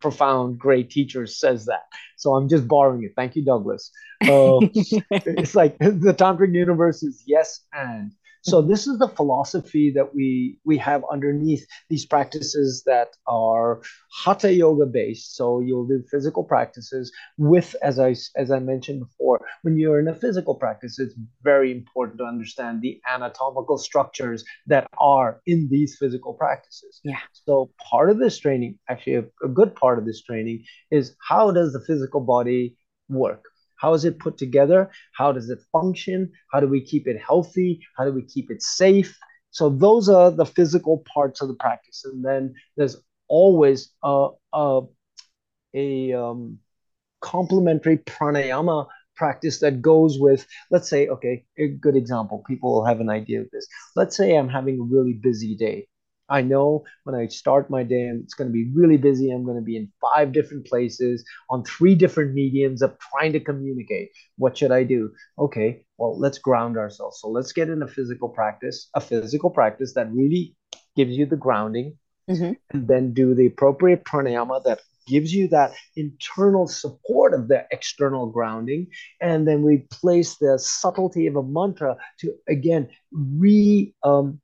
profound, 0.00 0.58
great 0.58 0.90
teachers 0.90 1.38
says 1.38 1.66
that. 1.66 1.82
So 2.16 2.34
I'm 2.34 2.48
just 2.48 2.66
borrowing 2.68 3.02
it. 3.04 3.12
Thank 3.16 3.36
you, 3.36 3.44
Douglas. 3.44 3.90
Uh, 4.22 4.58
it's 4.72 5.54
like 5.54 5.78
the 5.78 6.14
tantric 6.16 6.54
universe 6.54 7.02
is 7.02 7.22
yes 7.26 7.60
and. 7.72 8.12
So 8.42 8.60
this 8.60 8.86
is 8.86 8.98
the 8.98 9.08
philosophy 9.08 9.92
that 9.92 10.14
we 10.14 10.58
we 10.64 10.76
have 10.78 11.04
underneath 11.10 11.64
these 11.88 12.04
practices 12.04 12.82
that 12.86 13.08
are 13.26 13.80
hatha 14.24 14.52
yoga 14.52 14.86
based. 14.86 15.36
So 15.36 15.60
you'll 15.60 15.86
do 15.86 16.02
physical 16.10 16.44
practices 16.44 17.12
with, 17.38 17.74
as 17.82 17.98
I 17.98 18.14
as 18.36 18.50
I 18.50 18.58
mentioned 18.58 19.00
before, 19.00 19.46
when 19.62 19.78
you're 19.78 20.00
in 20.00 20.08
a 20.08 20.14
physical 20.14 20.56
practice, 20.56 20.98
it's 20.98 21.14
very 21.42 21.70
important 21.70 22.18
to 22.18 22.24
understand 22.24 22.82
the 22.82 23.00
anatomical 23.08 23.78
structures 23.78 24.44
that 24.66 24.86
are 24.98 25.40
in 25.46 25.68
these 25.70 25.96
physical 25.96 26.34
practices. 26.34 27.00
Yeah. 27.04 27.18
So 27.32 27.70
part 27.90 28.10
of 28.10 28.18
this 28.18 28.38
training, 28.38 28.78
actually 28.88 29.16
a, 29.16 29.24
a 29.44 29.48
good 29.48 29.74
part 29.74 29.98
of 29.98 30.04
this 30.04 30.22
training, 30.22 30.64
is 30.90 31.14
how 31.20 31.52
does 31.52 31.72
the 31.72 31.80
physical 31.80 32.20
body 32.20 32.76
work? 33.08 33.51
How 33.82 33.94
is 33.94 34.04
it 34.04 34.20
put 34.20 34.38
together? 34.38 34.90
How 35.18 35.32
does 35.32 35.50
it 35.50 35.58
function? 35.72 36.30
How 36.52 36.60
do 36.60 36.68
we 36.68 36.80
keep 36.80 37.08
it 37.08 37.20
healthy? 37.20 37.80
How 37.96 38.04
do 38.04 38.12
we 38.12 38.22
keep 38.22 38.50
it 38.50 38.62
safe? 38.62 39.18
So 39.50 39.68
those 39.68 40.08
are 40.08 40.30
the 40.30 40.46
physical 40.46 41.04
parts 41.12 41.42
of 41.42 41.48
the 41.48 41.54
practice, 41.54 42.04
and 42.04 42.24
then 42.24 42.54
there's 42.76 42.96
always 43.28 43.90
a 44.04 44.28
a, 44.52 44.82
a 45.74 46.12
um, 46.12 46.58
complementary 47.20 47.98
pranayama 47.98 48.86
practice 49.16 49.60
that 49.60 49.82
goes 49.82 50.18
with 50.18 50.46
let's 50.70 50.88
say 50.88 51.08
okay 51.08 51.44
a 51.58 51.68
good 51.68 51.96
example 51.96 52.42
people 52.48 52.72
will 52.72 52.84
have 52.84 53.00
an 53.00 53.10
idea 53.10 53.40
of 53.40 53.48
this 53.52 53.66
let's 53.94 54.16
say 54.16 54.34
i'm 54.36 54.48
having 54.48 54.80
a 54.80 54.82
really 54.94 55.12
busy 55.12 55.54
day 55.54 55.86
I 56.32 56.40
know 56.40 56.84
when 57.04 57.14
I 57.14 57.26
start 57.26 57.68
my 57.68 57.82
day, 57.82 58.10
it's 58.22 58.32
going 58.32 58.48
to 58.48 58.52
be 58.52 58.70
really 58.74 58.96
busy. 58.96 59.30
I'm 59.30 59.44
going 59.44 59.58
to 59.58 59.62
be 59.62 59.76
in 59.76 59.92
five 60.00 60.32
different 60.32 60.66
places 60.66 61.22
on 61.50 61.62
three 61.64 61.94
different 61.94 62.32
mediums 62.32 62.80
of 62.80 62.96
trying 62.98 63.32
to 63.34 63.40
communicate. 63.40 64.08
What 64.38 64.56
should 64.56 64.72
I 64.72 64.82
do? 64.84 65.10
Okay, 65.38 65.84
well, 65.98 66.18
let's 66.18 66.38
ground 66.38 66.78
ourselves. 66.78 67.20
So 67.20 67.28
let's 67.28 67.52
get 67.52 67.68
in 67.68 67.82
a 67.82 67.86
physical 67.86 68.30
practice, 68.30 68.88
a 68.94 69.00
physical 69.00 69.50
practice 69.50 69.92
that 69.94 70.10
really 70.10 70.56
gives 70.96 71.12
you 71.16 71.26
the 71.26 71.36
grounding, 71.36 71.98
mm-hmm. 72.30 72.52
and 72.70 72.88
then 72.88 73.12
do 73.12 73.34
the 73.34 73.46
appropriate 73.46 74.04
pranayama 74.04 74.64
that 74.64 74.80
gives 75.06 75.34
you 75.34 75.48
that 75.48 75.72
internal 75.96 76.66
support 76.66 77.34
of 77.34 77.48
the 77.48 77.66
external 77.72 78.26
grounding. 78.26 78.86
And 79.20 79.46
then 79.46 79.62
we 79.62 79.84
place 79.90 80.36
the 80.36 80.58
subtlety 80.58 81.26
of 81.26 81.36
a 81.36 81.42
mantra 81.42 81.96
to 82.20 82.32
again 82.48 82.88
re 83.12 83.94
um, 84.02 84.40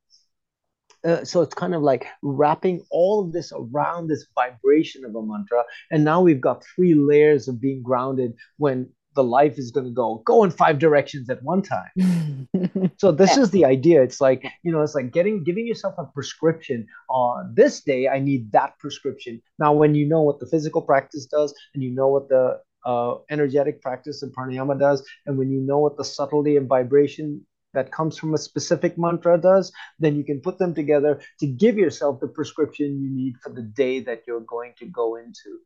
uh, 1.05 1.23
so 1.23 1.41
it's 1.41 1.53
kind 1.53 1.73
of 1.73 1.81
like 1.81 2.05
wrapping 2.21 2.81
all 2.91 3.21
of 3.23 3.31
this 3.31 3.51
around 3.55 4.07
this 4.07 4.25
vibration 4.35 5.05
of 5.05 5.15
a 5.15 5.21
mantra. 5.21 5.63
And 5.91 6.03
now 6.03 6.21
we've 6.21 6.41
got 6.41 6.63
three 6.75 6.93
layers 6.93 7.47
of 7.47 7.61
being 7.61 7.81
grounded 7.81 8.33
when 8.57 8.89
the 9.15 9.23
life 9.23 9.57
is 9.57 9.71
going 9.71 9.85
to 9.85 9.91
go 9.91 10.21
go 10.25 10.43
in 10.43 10.51
five 10.51 10.79
directions 10.79 11.29
at 11.29 11.43
one 11.43 11.61
time. 11.61 12.47
So 12.97 13.11
this 13.11 13.37
is 13.37 13.51
the 13.51 13.65
idea. 13.65 14.01
It's 14.01 14.21
like 14.21 14.43
you 14.63 14.71
know 14.71 14.81
it's 14.81 14.95
like 14.95 15.11
getting 15.11 15.43
giving 15.43 15.67
yourself 15.67 15.95
a 15.97 16.05
prescription. 16.05 16.85
On 17.09 17.53
this 17.55 17.81
day 17.81 18.07
i 18.07 18.19
need 18.19 18.51
that 18.51 18.77
prescription. 18.79 19.41
Now 19.57 19.73
when 19.73 19.95
you 19.95 20.07
know 20.07 20.21
what 20.21 20.39
the 20.39 20.47
physical 20.47 20.81
practice 20.81 21.25
does 21.25 21.53
and 21.73 21.83
you 21.83 21.91
know 21.91 22.07
what 22.07 22.29
the 22.29 22.59
uh, 22.85 23.15
energetic 23.29 23.81
practice 23.81 24.23
of 24.23 24.31
pranayama 24.31 24.79
does 24.79 25.03
and 25.25 25.37
when 25.37 25.49
you 25.51 25.59
know 25.59 25.79
what 25.79 25.97
the 25.97 26.05
subtlety 26.05 26.55
and 26.55 26.67
vibration 26.67 27.45
that 27.73 27.91
comes 27.91 28.17
from 28.17 28.33
a 28.33 28.37
specific 28.37 28.97
mantra 28.97 29.39
does, 29.39 29.71
then 29.99 30.15
you 30.15 30.23
can 30.23 30.41
put 30.41 30.57
them 30.57 30.73
together 30.73 31.21
to 31.39 31.47
give 31.47 31.77
yourself 31.77 32.19
the 32.19 32.27
prescription 32.27 33.01
you 33.01 33.09
need 33.09 33.35
for 33.43 33.51
the 33.53 33.61
day 33.61 33.99
that 34.01 34.23
you're 34.25 34.41
going 34.41 34.73
to 34.79 34.85
go 34.85 35.15
into. 35.15 35.59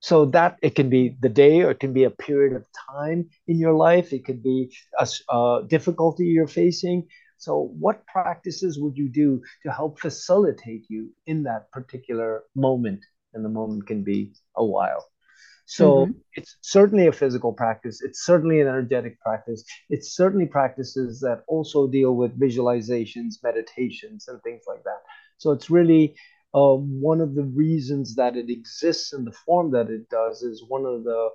So 0.00 0.26
that 0.26 0.58
it 0.60 0.74
can 0.74 0.90
be 0.90 1.16
the 1.20 1.30
day 1.30 1.62
or 1.62 1.70
it 1.70 1.80
can 1.80 1.94
be 1.94 2.04
a 2.04 2.10
period 2.10 2.54
of 2.54 2.66
time 2.90 3.30
in 3.46 3.58
your 3.58 3.72
life. 3.72 4.12
It 4.12 4.24
could 4.24 4.42
be 4.42 4.76
a, 4.98 5.08
a 5.30 5.62
difficulty 5.66 6.26
you're 6.26 6.46
facing. 6.46 7.08
So, 7.38 7.72
what 7.78 8.06
practices 8.06 8.78
would 8.78 8.96
you 8.96 9.08
do 9.08 9.42
to 9.64 9.72
help 9.72 9.98
facilitate 9.98 10.84
you 10.88 11.10
in 11.26 11.42
that 11.44 11.70
particular 11.72 12.44
moment? 12.54 13.04
And 13.32 13.44
the 13.44 13.48
moment 13.48 13.86
can 13.86 14.04
be 14.04 14.34
a 14.56 14.64
while. 14.64 15.06
So 15.66 16.06
mm-hmm. 16.06 16.12
it's 16.34 16.56
certainly 16.60 17.06
a 17.06 17.12
physical 17.12 17.52
practice. 17.52 18.02
It's 18.02 18.24
certainly 18.24 18.60
an 18.60 18.68
energetic 18.68 19.20
practice. 19.20 19.64
It's 19.88 20.14
certainly 20.14 20.46
practices 20.46 21.20
that 21.20 21.42
also 21.46 21.86
deal 21.86 22.14
with 22.14 22.38
visualizations, 22.38 23.42
meditations, 23.42 24.28
and 24.28 24.42
things 24.42 24.64
like 24.66 24.84
that. 24.84 25.02
So 25.38 25.52
it's 25.52 25.70
really 25.70 26.16
um, 26.52 27.00
one 27.00 27.20
of 27.20 27.34
the 27.34 27.44
reasons 27.44 28.14
that 28.16 28.36
it 28.36 28.50
exists 28.50 29.12
in 29.12 29.24
the 29.24 29.32
form 29.32 29.72
that 29.72 29.88
it 29.88 30.08
does 30.10 30.42
is 30.42 30.64
one 30.68 30.84
of 30.84 31.04
the 31.04 31.30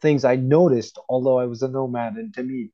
things 0.00 0.24
I 0.24 0.36
noticed, 0.36 0.98
although 1.08 1.38
I 1.38 1.46
was 1.46 1.62
a 1.62 1.68
nomad, 1.68 2.14
and 2.16 2.34
to 2.34 2.42
me, 2.42 2.72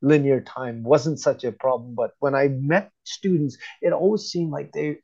linear 0.00 0.40
time 0.40 0.84
wasn't 0.84 1.18
such 1.18 1.42
a 1.42 1.50
problem. 1.50 1.94
But 1.96 2.12
when 2.20 2.36
I 2.36 2.46
met 2.48 2.92
students, 3.02 3.58
it 3.82 3.92
always 3.92 4.22
seemed 4.22 4.52
like 4.52 4.70
they 4.72 4.98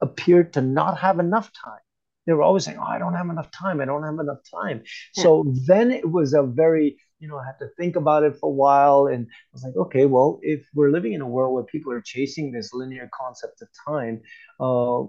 appeared 0.00 0.54
to 0.54 0.62
not 0.62 0.98
have 0.98 1.18
enough 1.18 1.52
time 1.52 1.80
they 2.28 2.34
were 2.34 2.42
always 2.42 2.66
saying, 2.66 2.76
"Oh, 2.78 2.86
I 2.86 2.98
don't 2.98 3.14
have 3.14 3.30
enough 3.30 3.50
time. 3.50 3.80
I 3.80 3.86
don't 3.86 4.02
have 4.02 4.18
enough 4.20 4.40
time." 4.54 4.82
Yeah. 5.16 5.22
So 5.22 5.44
then 5.66 5.90
it 5.90 6.10
was 6.10 6.34
a 6.34 6.42
very, 6.42 6.98
you 7.20 7.26
know, 7.26 7.38
I 7.38 7.46
had 7.46 7.58
to 7.60 7.68
think 7.78 7.96
about 7.96 8.22
it 8.22 8.36
for 8.38 8.50
a 8.50 8.52
while, 8.52 9.06
and 9.06 9.26
I 9.26 9.50
was 9.54 9.64
like, 9.64 9.76
"Okay, 9.76 10.04
well, 10.04 10.38
if 10.42 10.68
we're 10.74 10.90
living 10.90 11.14
in 11.14 11.22
a 11.22 11.26
world 11.26 11.54
where 11.54 11.64
people 11.64 11.90
are 11.90 12.02
chasing 12.02 12.52
this 12.52 12.74
linear 12.74 13.08
concept 13.18 13.62
of 13.62 13.68
time, 13.88 14.20
uh, 14.60 15.04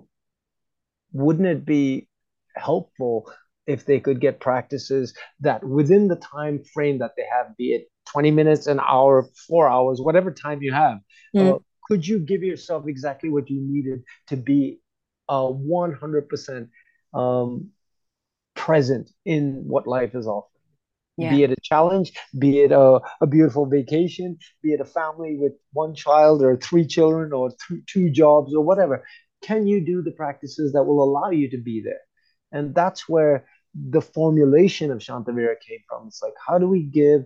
wouldn't 1.12 1.48
it 1.48 1.66
be 1.66 2.08
helpful 2.56 3.30
if 3.68 3.86
they 3.86 4.00
could 4.00 4.22
get 4.22 4.40
practices 4.40 5.14
that 5.42 5.62
within 5.62 6.08
the 6.08 6.16
time 6.16 6.64
frame 6.74 7.00
that 7.00 7.12
they 7.18 7.26
have, 7.30 7.56
be 7.58 7.74
it 7.74 7.90
20 8.14 8.32
minutes, 8.32 8.66
an 8.66 8.80
hour, 8.80 9.28
four 9.46 9.68
hours, 9.68 10.00
whatever 10.00 10.32
time 10.32 10.62
you 10.62 10.72
have, 10.72 11.00
mm. 11.36 11.56
uh, 11.56 11.60
could 11.88 12.08
you 12.08 12.18
give 12.18 12.44
yourself 12.44 12.88
exactly 12.88 13.30
what 13.30 13.50
you 13.50 13.60
needed 13.62 14.04
to 14.28 14.38
be 14.38 14.80
uh, 15.28 15.44
100% 15.44 16.68
um, 17.14 17.70
present 18.56 19.10
in 19.26 19.64
what 19.68 19.88
life 19.88 20.16
is 20.16 20.28
offering. 20.28 20.50
Yeah. 21.18 21.32
Be 21.32 21.44
it 21.44 21.52
a 21.52 21.56
challenge, 21.62 22.14
be 22.38 22.62
it 22.62 22.72
a, 22.72 23.02
a 23.20 23.28
beautiful 23.28 23.66
vacation, 23.66 24.38
be 24.64 24.72
it 24.74 24.80
a 24.80 24.86
family 24.86 25.38
with 25.38 25.54
one 25.74 25.94
child 25.94 26.42
or 26.42 26.56
three 26.56 26.88
children 26.88 27.34
or 27.34 27.52
th- 27.68 27.82
two 27.88 28.10
jobs 28.10 28.56
or 28.56 28.64
whatever. 28.64 29.04
Can 29.42 29.68
you 29.68 29.86
do 29.86 30.02
the 30.02 30.12
practices 30.12 30.72
that 30.74 30.84
will 30.84 31.04
allow 31.04 31.30
you 31.30 31.50
to 31.50 31.58
be 31.58 31.82
there? 31.82 32.02
And 32.52 32.74
that's 32.74 33.08
where 33.10 33.46
the 33.76 34.02
formulation 34.02 34.92
of 34.92 35.00
Shantavira 35.00 35.56
came 35.68 35.80
from. 35.88 36.08
It's 36.08 36.22
like, 36.22 36.34
how 36.46 36.58
do 36.58 36.68
we 36.68 36.84
give 36.84 37.26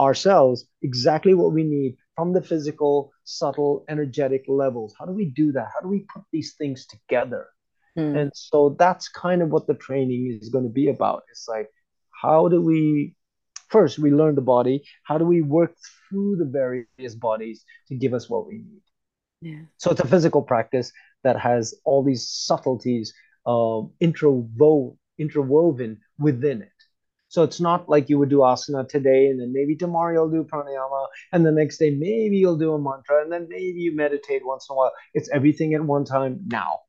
ourselves 0.00 0.64
exactly 0.82 1.34
what 1.34 1.52
we 1.52 1.64
need 1.64 1.96
from 2.16 2.32
the 2.32 2.42
physical, 2.42 3.12
subtle, 3.24 3.84
energetic 3.88 4.44
levels? 4.48 4.94
How 4.98 5.04
do 5.06 5.12
we 5.12 5.26
do 5.30 5.52
that? 5.52 5.68
How 5.74 5.80
do 5.80 5.88
we 5.88 6.06
put 6.12 6.22
these 6.32 6.54
things 6.54 6.86
together? 6.86 7.46
Mm. 7.98 8.16
And 8.18 8.32
so 8.34 8.76
that's 8.78 9.08
kind 9.08 9.42
of 9.42 9.50
what 9.50 9.66
the 9.66 9.74
training 9.74 10.38
is 10.40 10.48
going 10.48 10.64
to 10.64 10.70
be 10.70 10.88
about. 10.88 11.22
It's 11.30 11.46
like, 11.48 11.68
how 12.22 12.48
do 12.48 12.60
we 12.60 13.14
first 13.68 13.98
we 13.98 14.10
learn 14.10 14.34
the 14.34 14.42
body 14.42 14.84
how 15.04 15.18
do 15.18 15.24
we 15.24 15.40
work 15.40 15.74
through 16.08 16.36
the 16.36 16.44
various 16.44 17.14
bodies 17.14 17.64
to 17.88 17.94
give 17.94 18.12
us 18.12 18.28
what 18.28 18.46
we 18.46 18.58
need 18.58 18.82
yeah 19.40 19.64
so 19.78 19.90
it's 19.90 20.00
a 20.00 20.06
physical 20.06 20.42
practice 20.42 20.92
that 21.24 21.38
has 21.38 21.74
all 21.84 22.04
these 22.04 22.28
subtleties 22.28 23.14
uh, 23.46 23.80
interwo- 24.00 24.96
interwoven 25.18 25.98
within 26.18 26.60
it 26.60 26.68
so 27.28 27.42
it's 27.42 27.60
not 27.60 27.88
like 27.88 28.10
you 28.10 28.18
would 28.18 28.28
do 28.28 28.40
asana 28.40 28.86
today 28.86 29.28
and 29.28 29.40
then 29.40 29.52
maybe 29.54 29.74
tomorrow 29.74 30.12
you'll 30.12 30.30
do 30.30 30.44
pranayama 30.44 31.06
and 31.32 31.46
the 31.46 31.50
next 31.50 31.78
day 31.78 31.90
maybe 31.90 32.36
you'll 32.36 32.58
do 32.58 32.74
a 32.74 32.78
mantra 32.78 33.22
and 33.22 33.32
then 33.32 33.46
maybe 33.48 33.80
you 33.80 33.96
meditate 33.96 34.44
once 34.44 34.66
in 34.68 34.74
a 34.74 34.76
while. 34.76 34.92
It's 35.14 35.30
everything 35.32 35.72
at 35.72 35.82
one 35.82 36.04
time 36.04 36.40
now. 36.46 36.80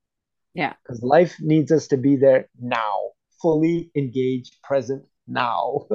Yeah. 0.53 0.73
Because 0.83 1.01
life 1.03 1.35
needs 1.39 1.71
us 1.71 1.87
to 1.87 1.97
be 1.97 2.15
there 2.15 2.47
now, 2.61 3.11
fully 3.41 3.91
engaged, 3.95 4.57
present 4.63 5.05
now. 5.27 5.87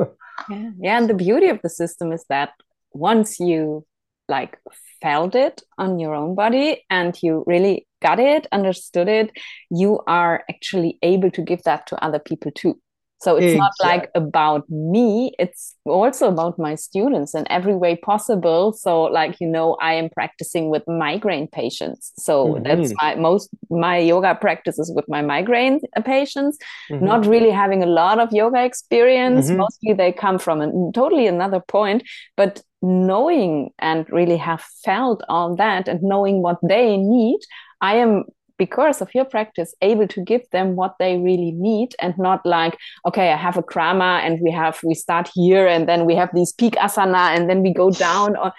yeah. 0.50 0.70
Yeah. 0.78 0.98
And 0.98 1.08
the 1.08 1.14
beauty 1.14 1.48
of 1.48 1.60
the 1.62 1.70
system 1.70 2.12
is 2.12 2.24
that 2.28 2.50
once 2.92 3.38
you 3.38 3.86
like 4.28 4.58
felt 5.00 5.34
it 5.34 5.62
on 5.78 5.98
your 5.98 6.14
own 6.14 6.34
body 6.34 6.84
and 6.90 7.16
you 7.22 7.44
really 7.46 7.86
got 8.02 8.18
it, 8.18 8.46
understood 8.52 9.08
it, 9.08 9.30
you 9.70 10.00
are 10.06 10.44
actually 10.50 10.98
able 11.02 11.30
to 11.30 11.42
give 11.42 11.62
that 11.62 11.86
to 11.86 12.04
other 12.04 12.18
people 12.18 12.50
too. 12.52 12.80
So 13.20 13.36
it's 13.36 13.52
exactly. 13.52 13.58
not 13.58 13.72
like 13.82 14.10
about 14.14 14.68
me, 14.70 15.32
it's 15.38 15.74
also 15.84 16.28
about 16.28 16.58
my 16.58 16.76
students 16.76 17.34
in 17.34 17.50
every 17.50 17.74
way 17.74 17.96
possible. 17.96 18.72
So, 18.72 19.04
like, 19.04 19.40
you 19.40 19.48
know, 19.48 19.76
I 19.80 19.94
am 19.94 20.08
practicing 20.10 20.70
with 20.70 20.84
migraine 20.86 21.48
patients. 21.48 22.12
So 22.16 22.46
mm-hmm. 22.46 22.62
that's 22.62 22.94
my 23.02 23.16
most, 23.16 23.50
my 23.70 23.98
yoga 23.98 24.36
practices 24.36 24.92
with 24.94 25.06
my 25.08 25.22
migraine 25.22 25.80
patients, 26.04 26.58
mm-hmm. 26.90 27.04
not 27.04 27.26
really 27.26 27.50
having 27.50 27.82
a 27.82 27.86
lot 27.86 28.20
of 28.20 28.32
yoga 28.32 28.64
experience. 28.64 29.46
Mm-hmm. 29.46 29.56
Mostly 29.56 29.92
they 29.94 30.12
come 30.12 30.38
from 30.38 30.60
a 30.60 30.70
totally 30.92 31.26
another 31.26 31.60
point, 31.60 32.04
but 32.36 32.62
knowing 32.82 33.70
and 33.80 34.06
really 34.10 34.36
have 34.36 34.62
felt 34.84 35.22
all 35.28 35.56
that 35.56 35.88
and 35.88 36.00
knowing 36.02 36.40
what 36.42 36.58
they 36.62 36.96
need, 36.96 37.40
I 37.80 37.96
am 37.96 38.24
because 38.58 39.00
of 39.00 39.08
your 39.14 39.24
practice 39.24 39.74
able 39.82 40.08
to 40.08 40.22
give 40.22 40.42
them 40.50 40.76
what 40.76 40.94
they 40.98 41.16
really 41.18 41.52
need 41.52 41.94
and 42.00 42.14
not 42.18 42.44
like 42.44 42.76
okay 43.06 43.32
i 43.32 43.36
have 43.36 43.56
a 43.56 43.62
krama 43.62 44.20
and 44.24 44.40
we 44.40 44.50
have 44.50 44.78
we 44.84 44.94
start 44.94 45.30
here 45.34 45.66
and 45.66 45.88
then 45.88 46.04
we 46.04 46.14
have 46.14 46.30
these 46.34 46.52
peak 46.52 46.74
asana 46.74 47.34
and 47.36 47.48
then 47.48 47.62
we 47.62 47.72
go 47.72 47.90
down 47.90 48.36
or 48.36 48.52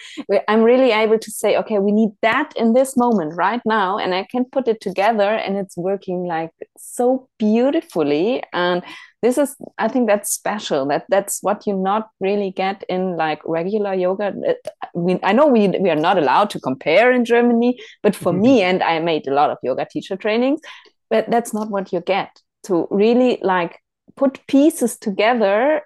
i'm 0.48 0.64
really 0.64 0.92
able 0.92 1.20
to 1.20 1.32
say 1.32 1.58
okay 1.58 1.80
we 1.80 1.92
need 1.92 2.10
that 2.22 2.52
in 2.56 2.74
this 2.74 2.96
moment 2.98 3.34
right 3.36 3.62
now 3.66 3.98
and 3.98 4.16
i 4.16 4.26
can 4.32 4.46
put 4.46 4.68
it 4.68 4.80
together 4.82 5.32
and 5.36 5.58
it's 5.58 5.78
working 5.78 6.24
like 6.26 6.52
so 6.78 7.30
beautifully. 7.38 8.44
And 8.54 8.84
this 9.22 9.38
is 9.38 9.56
i 9.78 9.88
think 9.88 10.08
that's 10.08 10.32
special. 10.32 10.86
That 10.88 11.06
that's 11.10 11.40
what 11.42 11.68
you 11.68 11.76
not 11.76 12.10
really 12.20 12.52
get 12.52 12.84
in 12.90 13.18
like 13.18 13.42
regular 13.46 13.94
yoga. 13.94 14.34
I, 14.84 14.88
mean, 14.98 15.20
I 15.24 15.34
know 15.34 15.48
we 15.48 15.68
we 15.68 15.90
are 15.90 15.96
not 15.96 16.18
allowed 16.18 16.50
to 16.52 16.60
compare 16.60 17.12
in 17.12 17.26
germany 17.26 17.80
but 18.02 18.16
for 18.16 18.32
mm-hmm. 18.32 18.42
me 18.42 18.62
and 18.70 18.82
i 18.84 19.00
made 19.00 19.28
a 19.28 19.34
lot 19.34 19.50
of 19.50 19.58
yoga 19.64 19.86
teacher 19.86 20.16
trainings 20.16 20.62
but 21.10 21.30
that's 21.30 21.54
not 21.54 21.70
what 21.70 21.92
you 21.92 22.02
get. 22.02 22.42
To 22.64 22.88
really 22.92 23.40
like 23.42 23.80
put 24.16 24.46
pieces 24.48 24.98
together 24.98 25.82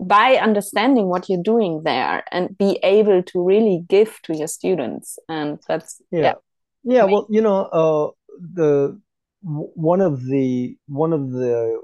by 0.00 0.36
understanding 0.36 1.06
what 1.06 1.28
you're 1.28 1.42
doing 1.42 1.82
there 1.84 2.24
and 2.32 2.56
be 2.58 2.78
able 2.82 3.22
to 3.22 3.42
really 3.42 3.84
give 3.88 4.20
to 4.22 4.36
your 4.36 4.48
students. 4.48 5.18
And 5.28 5.58
that's 5.68 6.00
yeah. 6.10 6.20
yeah, 6.20 6.34
yeah 6.82 7.04
well 7.04 7.26
you 7.30 7.40
know 7.40 7.64
uh 7.66 8.10
the 8.54 9.00
one 9.42 10.00
of 10.00 10.24
the 10.24 10.76
one 10.88 11.12
of 11.12 11.30
the 11.30 11.80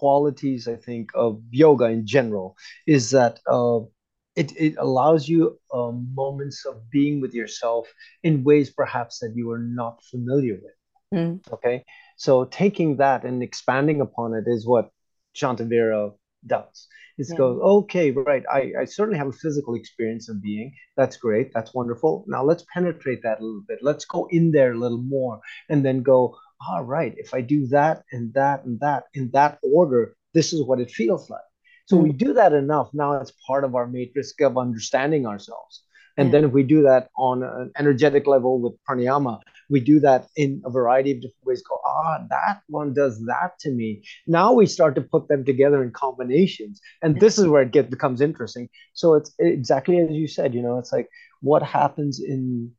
qualities 0.00 0.68
I 0.68 0.76
think 0.76 1.10
of 1.14 1.40
yoga 1.50 1.86
in 1.86 2.06
general 2.06 2.56
is 2.86 3.10
that 3.10 3.40
uh, 3.50 3.80
it 4.34 4.52
it 4.56 4.74
allows 4.78 5.28
you 5.28 5.58
um, 5.72 6.08
moments 6.14 6.66
of 6.66 6.76
being 6.90 7.20
with 7.20 7.34
yourself 7.34 7.86
in 8.22 8.44
ways 8.44 8.70
perhaps 8.70 9.18
that 9.20 9.32
you 9.34 9.50
are 9.50 9.64
not 9.82 10.02
familiar 10.12 10.56
with. 10.64 10.76
Mm. 11.14 11.52
Okay, 11.52 11.84
so 12.16 12.44
taking 12.44 12.96
that 12.98 13.24
and 13.24 13.42
expanding 13.42 14.00
upon 14.00 14.34
it 14.34 14.44
is 14.46 14.66
what 14.66 14.90
Shantavira 15.34 16.12
does. 16.46 16.88
It 17.18 17.28
yeah. 17.30 17.36
goes, 17.36 17.60
okay, 17.62 18.10
right. 18.10 18.44
I, 18.52 18.72
I 18.80 18.84
certainly 18.84 19.18
have 19.18 19.28
a 19.28 19.32
physical 19.44 19.74
experience 19.74 20.28
of 20.28 20.42
being. 20.42 20.74
That's 20.96 21.16
great. 21.16 21.50
That's 21.54 21.72
wonderful. 21.72 22.24
Now 22.28 22.44
let's 22.44 22.64
penetrate 22.74 23.22
that 23.22 23.40
a 23.40 23.44
little 23.44 23.64
bit. 23.66 23.78
Let's 23.80 24.04
go 24.04 24.28
in 24.30 24.50
there 24.50 24.72
a 24.72 24.78
little 24.78 25.02
more 25.02 25.40
and 25.70 25.84
then 25.84 26.02
go, 26.02 26.36
all 26.66 26.84
right, 26.84 27.14
if 27.16 27.34
I 27.34 27.40
do 27.40 27.66
that 27.68 28.02
and 28.12 28.32
that 28.34 28.64
and 28.64 28.80
that 28.80 29.04
in 29.14 29.30
that 29.32 29.58
order, 29.62 30.16
this 30.34 30.52
is 30.52 30.62
what 30.62 30.80
it 30.80 30.90
feels 30.90 31.28
like. 31.30 31.40
So 31.86 31.96
mm-hmm. 31.96 32.04
we 32.04 32.12
do 32.12 32.32
that 32.34 32.52
enough. 32.52 32.90
Now 32.92 33.14
it's 33.14 33.32
part 33.46 33.64
of 33.64 33.74
our 33.74 33.86
matrix 33.86 34.32
of 34.40 34.58
understanding 34.58 35.26
ourselves. 35.26 35.82
And 36.18 36.32
then 36.32 36.44
if 36.44 36.52
we 36.52 36.62
do 36.62 36.82
that 36.82 37.10
on 37.18 37.42
an 37.42 37.72
energetic 37.78 38.26
level 38.26 38.58
with 38.58 38.72
pranayama, 38.88 39.38
we 39.68 39.80
do 39.80 40.00
that 40.00 40.28
in 40.36 40.62
a 40.64 40.70
variety 40.70 41.12
of 41.12 41.18
different 41.18 41.44
ways. 41.44 41.62
Go, 41.62 41.78
ah, 41.84 42.24
that 42.30 42.62
one 42.68 42.94
does 42.94 43.22
that 43.26 43.58
to 43.60 43.70
me. 43.70 44.02
Now 44.26 44.52
we 44.52 44.66
start 44.66 44.94
to 44.94 45.02
put 45.02 45.28
them 45.28 45.44
together 45.44 45.82
in 45.82 45.90
combinations. 45.90 46.80
And 47.02 47.20
this 47.20 47.38
is 47.38 47.46
where 47.46 47.62
it 47.62 47.72
gets 47.72 47.90
becomes 47.90 48.20
interesting. 48.20 48.68
So 48.94 49.14
it's 49.14 49.34
exactly 49.38 49.98
as 49.98 50.10
you 50.10 50.26
said, 50.26 50.54
you 50.54 50.62
know, 50.62 50.78
it's 50.78 50.92
like 50.92 51.08
what 51.40 51.62
happens 51.62 52.20
in 52.20 52.72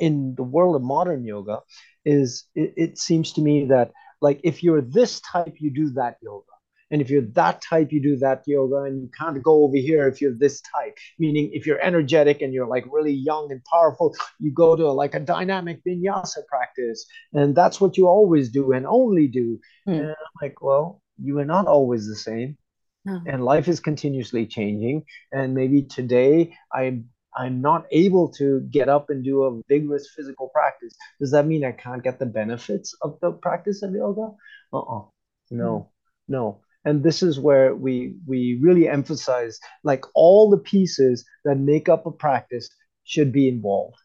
in 0.00 0.34
the 0.36 0.42
world 0.42 0.76
of 0.76 0.82
modern 0.82 1.24
yoga 1.24 1.60
is 2.04 2.44
it, 2.54 2.74
it 2.76 2.98
seems 2.98 3.32
to 3.34 3.40
me 3.40 3.66
that 3.66 3.92
like 4.20 4.40
if 4.44 4.62
you're 4.62 4.82
this 4.82 5.20
type, 5.20 5.56
you 5.58 5.70
do 5.70 5.90
that 5.90 6.16
yoga. 6.22 6.44
And 6.92 7.00
if 7.00 7.08
you're 7.08 7.26
that 7.34 7.62
type, 7.62 7.92
you 7.92 8.02
do 8.02 8.16
that 8.16 8.42
yoga, 8.46 8.82
and 8.82 9.00
you 9.00 9.10
can't 9.16 9.40
go 9.42 9.62
over 9.64 9.76
here 9.76 10.08
if 10.08 10.20
you're 10.20 10.36
this 10.36 10.60
type. 10.60 10.98
Meaning, 11.20 11.50
if 11.52 11.64
you're 11.64 11.80
energetic 11.80 12.42
and 12.42 12.52
you're 12.52 12.66
like 12.66 12.84
really 12.90 13.12
young 13.12 13.52
and 13.52 13.62
powerful, 13.64 14.14
you 14.40 14.50
go 14.52 14.74
to 14.74 14.90
like 14.90 15.14
a 15.14 15.20
dynamic 15.20 15.82
vinyasa 15.86 16.44
practice, 16.48 17.06
and 17.32 17.54
that's 17.54 17.80
what 17.80 17.96
you 17.96 18.08
always 18.08 18.50
do 18.50 18.72
and 18.72 18.86
only 18.86 19.28
do. 19.28 19.60
Mm. 19.88 20.00
And 20.00 20.08
I'm 20.08 20.36
like, 20.42 20.60
well, 20.60 21.00
you 21.22 21.38
are 21.38 21.44
not 21.44 21.66
always 21.66 22.08
the 22.08 22.16
same, 22.16 22.58
no. 23.04 23.20
and 23.24 23.44
life 23.44 23.68
is 23.68 23.78
continuously 23.78 24.46
changing. 24.46 25.04
And 25.30 25.54
maybe 25.54 25.82
today 25.82 26.56
I'm 26.74 27.10
I'm 27.36 27.60
not 27.60 27.86
able 27.90 28.28
to 28.32 28.60
get 28.70 28.88
up 28.88 29.10
and 29.10 29.24
do 29.24 29.44
a 29.44 29.60
vigorous 29.68 30.08
physical 30.14 30.48
practice. 30.48 30.92
Does 31.20 31.30
that 31.30 31.46
mean 31.46 31.64
I 31.64 31.72
can't 31.72 32.02
get 32.02 32.18
the 32.18 32.26
benefits 32.26 32.94
of 33.02 33.18
the 33.20 33.32
practice 33.32 33.82
of 33.82 33.92
yoga? 33.92 34.32
Uh-uh. 34.72 35.02
No, 35.50 35.78
mm. 35.78 35.86
no. 36.28 36.60
And 36.84 37.02
this 37.02 37.22
is 37.22 37.38
where 37.38 37.74
we 37.74 38.14
we 38.26 38.58
really 38.62 38.88
emphasize 38.88 39.60
like 39.84 40.04
all 40.14 40.48
the 40.50 40.58
pieces 40.58 41.24
that 41.44 41.58
make 41.58 41.88
up 41.88 42.06
a 42.06 42.10
practice 42.10 42.70
should 43.04 43.32
be 43.32 43.48
involved. 43.48 43.96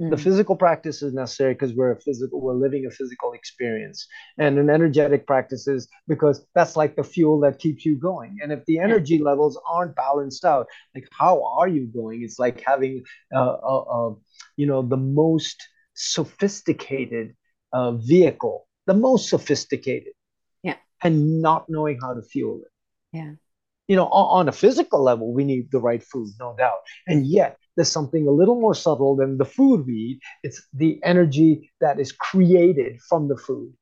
Mm. 0.00 0.10
The 0.10 0.16
physical 0.18 0.56
practice 0.56 1.02
is 1.02 1.14
necessary 1.14 1.54
because 1.54 1.72
we're 1.72 1.92
a 1.92 2.00
physical, 2.00 2.40
we're 2.40 2.54
living 2.54 2.84
a 2.86 2.90
physical 2.90 3.32
experience, 3.32 4.06
and 4.38 4.58
an 4.58 4.68
energetic 4.68 5.26
practice 5.26 5.66
is 5.66 5.88
because 6.06 6.46
that's 6.54 6.76
like 6.76 6.96
the 6.96 7.04
fuel 7.04 7.40
that 7.40 7.58
keeps 7.58 7.86
you 7.86 7.96
going. 7.96 8.38
And 8.42 8.52
if 8.52 8.64
the 8.66 8.78
energy 8.78 9.18
levels 9.18 9.58
aren't 9.66 9.96
balanced 9.96 10.44
out, 10.44 10.66
like 10.94 11.08
how 11.12 11.42
are 11.58 11.68
you 11.68 11.86
going? 11.86 12.22
It's 12.22 12.38
like 12.38 12.62
having, 12.66 13.04
uh, 13.34 13.54
uh, 13.54 13.82
uh 14.10 14.14
you 14.56 14.66
know, 14.66 14.82
the 14.82 14.98
most 14.98 15.66
sophisticated 15.94 17.34
uh, 17.72 17.92
vehicle, 17.92 18.68
the 18.86 18.94
most 18.94 19.30
sophisticated, 19.30 20.12
yeah, 20.62 20.76
and 21.02 21.40
not 21.40 21.66
knowing 21.70 21.98
how 22.02 22.12
to 22.12 22.22
fuel 22.22 22.60
it. 22.62 23.16
Yeah 23.16 23.32
you 23.88 23.94
know, 23.94 24.06
on, 24.06 24.40
on, 24.40 24.48
a 24.48 24.52
physical 24.52 25.00
level, 25.02 25.32
we 25.32 25.44
need 25.44 25.70
the 25.70 25.78
right 25.78 26.02
food, 26.02 26.28
no 26.40 26.56
doubt. 26.56 26.78
And 27.06 27.24
yet, 27.24 27.56
there's 27.76 27.92
something 27.92 28.26
a 28.26 28.30
little 28.30 28.60
more 28.60 28.74
subtle 28.74 29.16
than 29.16 29.38
the 29.38 29.44
food 29.44 29.86
we 29.86 29.94
eat. 29.94 30.20
It's 30.42 30.66
the 30.72 30.98
energy 31.04 31.70
that 31.80 32.00
is 32.00 32.12
created 32.12 33.00
from 33.08 33.28
the 33.28 33.36
food. 33.36 33.72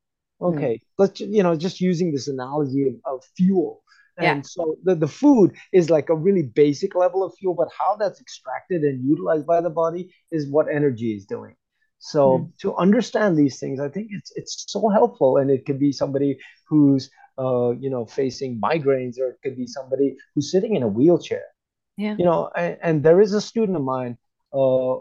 Hmm. 0.40 0.46
Okay, 0.46 0.74
mm. 0.74 0.80
let's 0.98 1.20
you 1.20 1.42
know 1.42 1.56
just 1.56 1.80
using 1.80 2.12
this 2.12 2.28
analogy 2.28 2.88
of, 2.88 2.94
of 3.06 3.24
fuel. 3.36 3.82
And 4.16 4.38
yeah. 4.38 4.42
so 4.44 4.76
the, 4.84 4.94
the 4.94 5.08
food 5.08 5.56
is 5.72 5.90
like 5.90 6.08
a 6.08 6.14
really 6.14 6.42
basic 6.42 6.94
level 6.94 7.24
of 7.24 7.34
fuel, 7.36 7.54
but 7.54 7.68
how 7.76 7.96
that's 7.96 8.20
extracted 8.20 8.82
and 8.82 9.04
utilized 9.04 9.44
by 9.44 9.60
the 9.60 9.70
body 9.70 10.14
is 10.30 10.48
what 10.48 10.68
energy 10.72 11.14
is 11.14 11.26
doing. 11.26 11.56
So 11.98 12.38
mm. 12.38 12.58
to 12.58 12.76
understand 12.76 13.36
these 13.36 13.58
things, 13.58 13.80
I 13.80 13.88
think 13.88 14.08
it's 14.10 14.32
it's 14.36 14.64
so 14.68 14.88
helpful, 14.88 15.38
and 15.38 15.50
it 15.50 15.64
could 15.66 15.78
be 15.78 15.92
somebody 15.92 16.38
who's 16.68 17.10
uh, 17.38 17.70
you 17.70 17.90
know 17.90 18.06
facing 18.06 18.60
migraines, 18.60 19.18
or 19.18 19.30
it 19.30 19.38
could 19.42 19.56
be 19.56 19.66
somebody 19.66 20.16
who's 20.34 20.50
sitting 20.50 20.76
in 20.76 20.82
a 20.82 20.88
wheelchair 20.88 21.44
yeah. 21.96 22.16
You 22.18 22.24
know, 22.24 22.50
and, 22.56 22.78
and 22.82 23.02
there 23.02 23.20
is 23.20 23.32
a 23.32 23.40
student 23.40 23.76
of 23.76 23.84
mine 23.84 24.18
uh, 24.52 24.96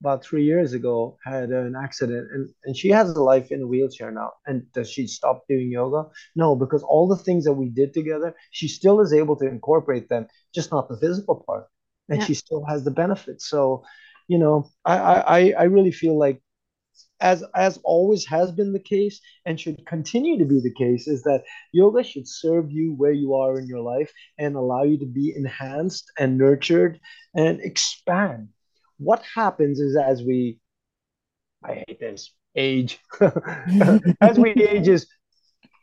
about 0.00 0.24
three 0.24 0.44
years 0.44 0.72
ago 0.72 1.16
had 1.24 1.50
an 1.50 1.74
accident 1.74 2.28
and, 2.32 2.48
and 2.64 2.76
she 2.76 2.88
has 2.90 3.10
a 3.10 3.22
life 3.22 3.50
in 3.50 3.62
a 3.62 3.66
wheelchair 3.66 4.10
now. 4.10 4.32
And 4.46 4.70
does 4.72 4.90
she 4.90 5.06
stop 5.06 5.44
doing 5.48 5.70
yoga? 5.70 6.08
No, 6.34 6.54
because 6.54 6.82
all 6.82 7.08
the 7.08 7.16
things 7.16 7.44
that 7.44 7.54
we 7.54 7.68
did 7.68 7.94
together, 7.94 8.34
she 8.50 8.68
still 8.68 9.00
is 9.00 9.12
able 9.12 9.36
to 9.36 9.48
incorporate 9.48 10.08
them, 10.08 10.26
just 10.54 10.70
not 10.70 10.88
the 10.88 10.98
physical 10.98 11.44
part. 11.46 11.66
And 12.08 12.20
yeah. 12.20 12.26
she 12.26 12.34
still 12.34 12.64
has 12.64 12.84
the 12.84 12.90
benefits. 12.90 13.48
So, 13.48 13.84
you 14.28 14.38
know, 14.38 14.70
I, 14.84 14.96
I, 14.96 15.54
I 15.58 15.62
really 15.64 15.92
feel 15.92 16.18
like 16.18 16.40
as 17.20 17.42
as 17.54 17.78
always 17.84 18.26
has 18.26 18.52
been 18.52 18.72
the 18.72 18.78
case 18.78 19.20
and 19.44 19.58
should 19.58 19.84
continue 19.86 20.38
to 20.38 20.44
be 20.44 20.60
the 20.60 20.74
case 20.74 21.06
is 21.06 21.22
that 21.22 21.44
yoga 21.72 22.02
should 22.02 22.28
serve 22.28 22.70
you 22.70 22.94
where 22.94 23.12
you 23.12 23.34
are 23.34 23.58
in 23.58 23.66
your 23.66 23.80
life 23.80 24.12
and 24.38 24.54
allow 24.54 24.82
you 24.82 24.98
to 24.98 25.06
be 25.06 25.32
enhanced 25.34 26.10
and 26.18 26.36
nurtured 26.36 27.00
and 27.34 27.60
expand. 27.60 28.48
What 28.98 29.22
happens 29.34 29.80
is 29.80 29.96
as 29.96 30.22
we 30.22 30.58
i 31.64 31.84
hate 31.86 32.00
this 32.00 32.32
age. 32.56 32.98
As 34.20 34.38
we 34.38 34.50
age 34.56 34.88
is 34.88 35.06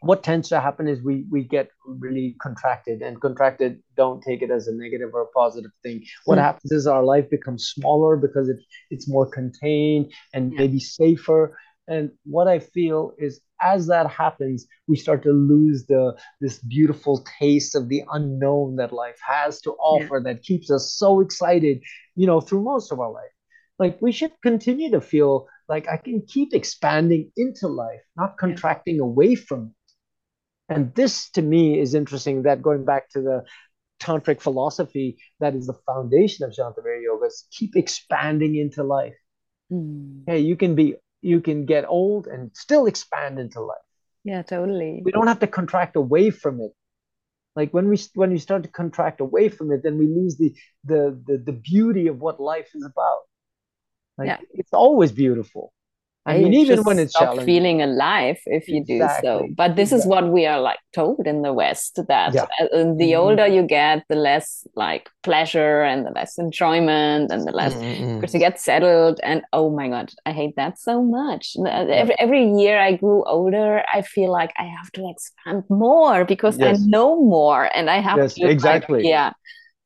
what 0.03 0.21
tends 0.21 0.49
to 0.49 0.59
happen 0.59 0.87
is 0.87 1.01
we 1.01 1.25
we 1.31 1.43
get 1.43 1.69
really 1.85 2.35
contracted 2.41 3.01
and 3.01 3.21
contracted 3.21 3.79
don't 3.95 4.21
take 4.21 4.41
it 4.41 4.51
as 4.51 4.67
a 4.67 4.73
negative 4.73 5.09
or 5.13 5.21
a 5.21 5.27
positive 5.27 5.71
thing 5.81 6.03
what 6.25 6.37
mm. 6.37 6.41
happens 6.41 6.71
is 6.71 6.85
our 6.87 7.03
life 7.03 7.29
becomes 7.29 7.67
smaller 7.67 8.17
because 8.17 8.49
it, 8.49 8.57
it's 8.89 9.07
more 9.07 9.29
contained 9.29 10.11
and 10.33 10.51
yeah. 10.51 10.59
maybe 10.59 10.79
safer 10.79 11.57
and 11.87 12.11
what 12.25 12.47
i 12.47 12.59
feel 12.59 13.13
is 13.17 13.39
as 13.61 13.87
that 13.87 14.09
happens 14.09 14.67
we 14.87 14.95
start 14.95 15.23
to 15.23 15.31
lose 15.31 15.85
the 15.85 16.15
this 16.41 16.59
beautiful 16.59 17.23
taste 17.39 17.75
of 17.75 17.87
the 17.87 18.03
unknown 18.11 18.75
that 18.75 18.91
life 18.91 19.19
has 19.25 19.61
to 19.61 19.71
offer 19.73 20.17
yeah. 20.17 20.33
that 20.33 20.43
keeps 20.43 20.69
us 20.69 20.93
so 20.93 21.21
excited 21.21 21.81
you 22.15 22.27
know 22.27 22.41
through 22.41 22.61
most 22.61 22.91
of 22.91 22.99
our 22.99 23.11
life 23.11 23.31
like 23.79 23.97
we 24.01 24.11
should 24.11 24.33
continue 24.41 24.91
to 24.91 24.99
feel 24.99 25.47
like 25.69 25.87
i 25.87 25.95
can 25.95 26.21
keep 26.27 26.53
expanding 26.53 27.31
into 27.37 27.67
life 27.67 28.01
not 28.17 28.37
contracting 28.37 28.97
yeah. 28.97 29.03
away 29.03 29.33
from 29.35 29.67
it 29.67 29.82
and 30.69 30.93
this 30.95 31.29
to 31.31 31.41
me 31.41 31.79
is 31.79 31.93
interesting 31.93 32.43
that 32.43 32.61
going 32.61 32.85
back 32.85 33.09
to 33.11 33.21
the 33.21 33.43
tantric 33.99 34.41
philosophy 34.41 35.17
that 35.39 35.55
is 35.55 35.67
the 35.67 35.77
foundation 35.85 36.45
of 36.45 36.51
Shantavira 36.51 37.01
yoga 37.01 37.25
is 37.25 37.47
keep 37.51 37.75
expanding 37.75 38.55
into 38.55 38.83
life. 38.83 39.15
Mm. 39.71 40.23
Hey, 40.27 40.39
you 40.39 40.55
can 40.55 40.75
be 40.75 40.95
you 41.21 41.41
can 41.41 41.65
get 41.65 41.85
old 41.87 42.27
and 42.27 42.51
still 42.53 42.85
expand 42.85 43.39
into 43.39 43.61
life. 43.61 43.77
Yeah, 44.23 44.41
totally. 44.41 45.01
We 45.03 45.11
don't 45.11 45.27
have 45.27 45.39
to 45.39 45.47
contract 45.47 45.95
away 45.95 46.29
from 46.29 46.61
it. 46.61 46.71
Like 47.55 47.73
when 47.73 47.89
we 47.89 47.99
when 48.15 48.31
we 48.31 48.39
start 48.39 48.63
to 48.63 48.69
contract 48.69 49.21
away 49.21 49.49
from 49.49 49.71
it, 49.71 49.83
then 49.83 49.97
we 49.97 50.07
lose 50.07 50.37
the 50.37 50.53
the 50.83 51.19
the, 51.27 51.37
the 51.37 51.53
beauty 51.53 52.07
of 52.07 52.19
what 52.19 52.39
life 52.39 52.69
is 52.73 52.83
about. 52.83 53.21
Like 54.17 54.27
yeah. 54.27 54.37
it's 54.51 54.73
always 54.73 55.11
beautiful. 55.11 55.73
I 56.25 56.37
mean, 56.37 56.53
even 56.53 56.83
when 56.83 56.99
it's 56.99 57.13
stop 57.13 57.37
feeling 57.41 57.81
alive 57.81 58.39
if 58.45 58.69
you 58.69 58.77
exactly. 58.77 59.29
do 59.29 59.37
so. 59.39 59.47
But 59.57 59.75
this 59.75 59.91
exactly. 59.91 59.99
is 59.99 60.05
what 60.07 60.31
we 60.31 60.45
are 60.45 60.59
like 60.59 60.79
told 60.93 61.27
in 61.27 61.41
the 61.41 61.51
West 61.51 61.99
that 62.07 62.33
yeah. 62.33 62.45
Uh, 62.61 62.65
uh, 62.65 62.69
the 62.69 63.11
mm-hmm. 63.11 63.19
older 63.19 63.45
you 63.45 63.63
get, 63.63 64.05
the 64.07 64.15
less 64.15 64.65
like 64.75 65.09
pleasure 65.23 65.81
and 65.81 66.05
the 66.05 66.11
less 66.11 66.37
enjoyment 66.37 67.29
and 67.29 67.45
the 67.45 67.51
less 67.51 67.73
mm-hmm. 67.73 68.19
because 68.19 68.33
you 68.33 68.39
get 68.39 68.57
settled. 68.57 69.19
And 69.21 69.41
oh 69.51 69.69
my 69.69 69.89
god, 69.89 70.11
I 70.25 70.31
hate 70.31 70.55
that 70.55 70.79
so 70.79 71.03
much. 71.03 71.57
Uh, 71.59 71.67
every 71.67 72.15
every 72.17 72.51
year 72.57 72.79
I 72.79 72.95
grew 72.95 73.25
older, 73.25 73.83
I 73.93 74.01
feel 74.01 74.31
like 74.31 74.53
I 74.57 74.63
have 74.63 74.91
to 74.93 75.09
expand 75.09 75.63
more 75.69 76.23
because 76.23 76.57
yes. 76.57 76.79
I 76.79 76.85
know 76.85 77.21
more 77.21 77.69
and 77.75 77.89
I 77.89 77.99
have 77.99 78.17
yes, 78.17 78.35
to 78.35 78.47
exactly. 78.47 78.99
Like, 78.99 79.09
yeah, 79.09 79.31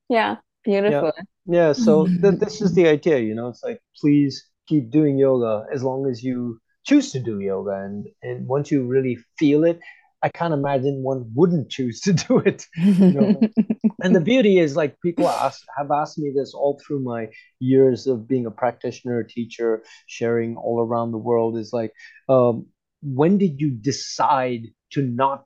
yeah, 0.07 0.35
beautiful. 0.63 1.13
Yeah, 1.47 1.67
yeah 1.67 1.73
so 1.73 2.05
th- 2.21 2.39
this 2.39 2.61
is 2.61 2.75
the 2.75 2.87
idea. 2.87 3.17
You 3.17 3.33
know, 3.33 3.47
it's 3.47 3.63
like 3.63 3.79
please 3.99 4.45
keep 4.67 4.91
doing 4.91 5.17
yoga 5.17 5.65
as 5.73 5.83
long 5.83 6.07
as 6.07 6.23
you 6.23 6.59
choose 6.85 7.11
to 7.11 7.19
do 7.19 7.39
yoga 7.39 7.71
and 7.71 8.07
and 8.23 8.47
once 8.47 8.71
you 8.71 8.85
really 8.85 9.17
feel 9.37 9.63
it 9.63 9.79
i 10.23 10.29
can't 10.29 10.53
imagine 10.53 11.03
one 11.03 11.29
wouldn't 11.35 11.69
choose 11.69 11.99
to 11.99 12.13
do 12.27 12.39
it 12.39 12.65
you 12.77 13.11
know? 13.11 13.39
and 14.03 14.15
the 14.15 14.21
beauty 14.21 14.59
is 14.59 14.75
like 14.75 14.95
people 15.01 15.27
ask 15.27 15.63
have 15.77 15.91
asked 15.91 16.17
me 16.17 16.31
this 16.35 16.53
all 16.53 16.79
through 16.85 17.01
my 17.01 17.27
years 17.59 18.07
of 18.07 18.27
being 18.27 18.45
a 18.45 18.51
practitioner 18.51 19.23
teacher 19.23 19.83
sharing 20.07 20.55
all 20.55 20.79
around 20.79 21.11
the 21.11 21.17
world 21.17 21.57
is 21.57 21.71
like 21.73 21.91
um, 22.29 22.65
when 23.01 23.37
did 23.37 23.59
you 23.59 23.69
decide 23.69 24.61
to 24.91 25.01
not 25.01 25.43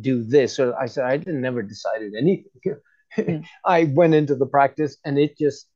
do 0.00 0.22
this 0.22 0.58
or 0.58 0.76
i 0.80 0.86
said 0.86 1.04
i 1.04 1.16
didn't 1.16 1.40
never 1.40 1.62
decided 1.62 2.12
anything 2.18 2.76
mm. 3.16 3.44
i 3.64 3.84
went 3.84 4.14
into 4.14 4.34
the 4.34 4.46
practice 4.46 4.96
and 5.04 5.18
it 5.18 5.36
just 5.38 5.68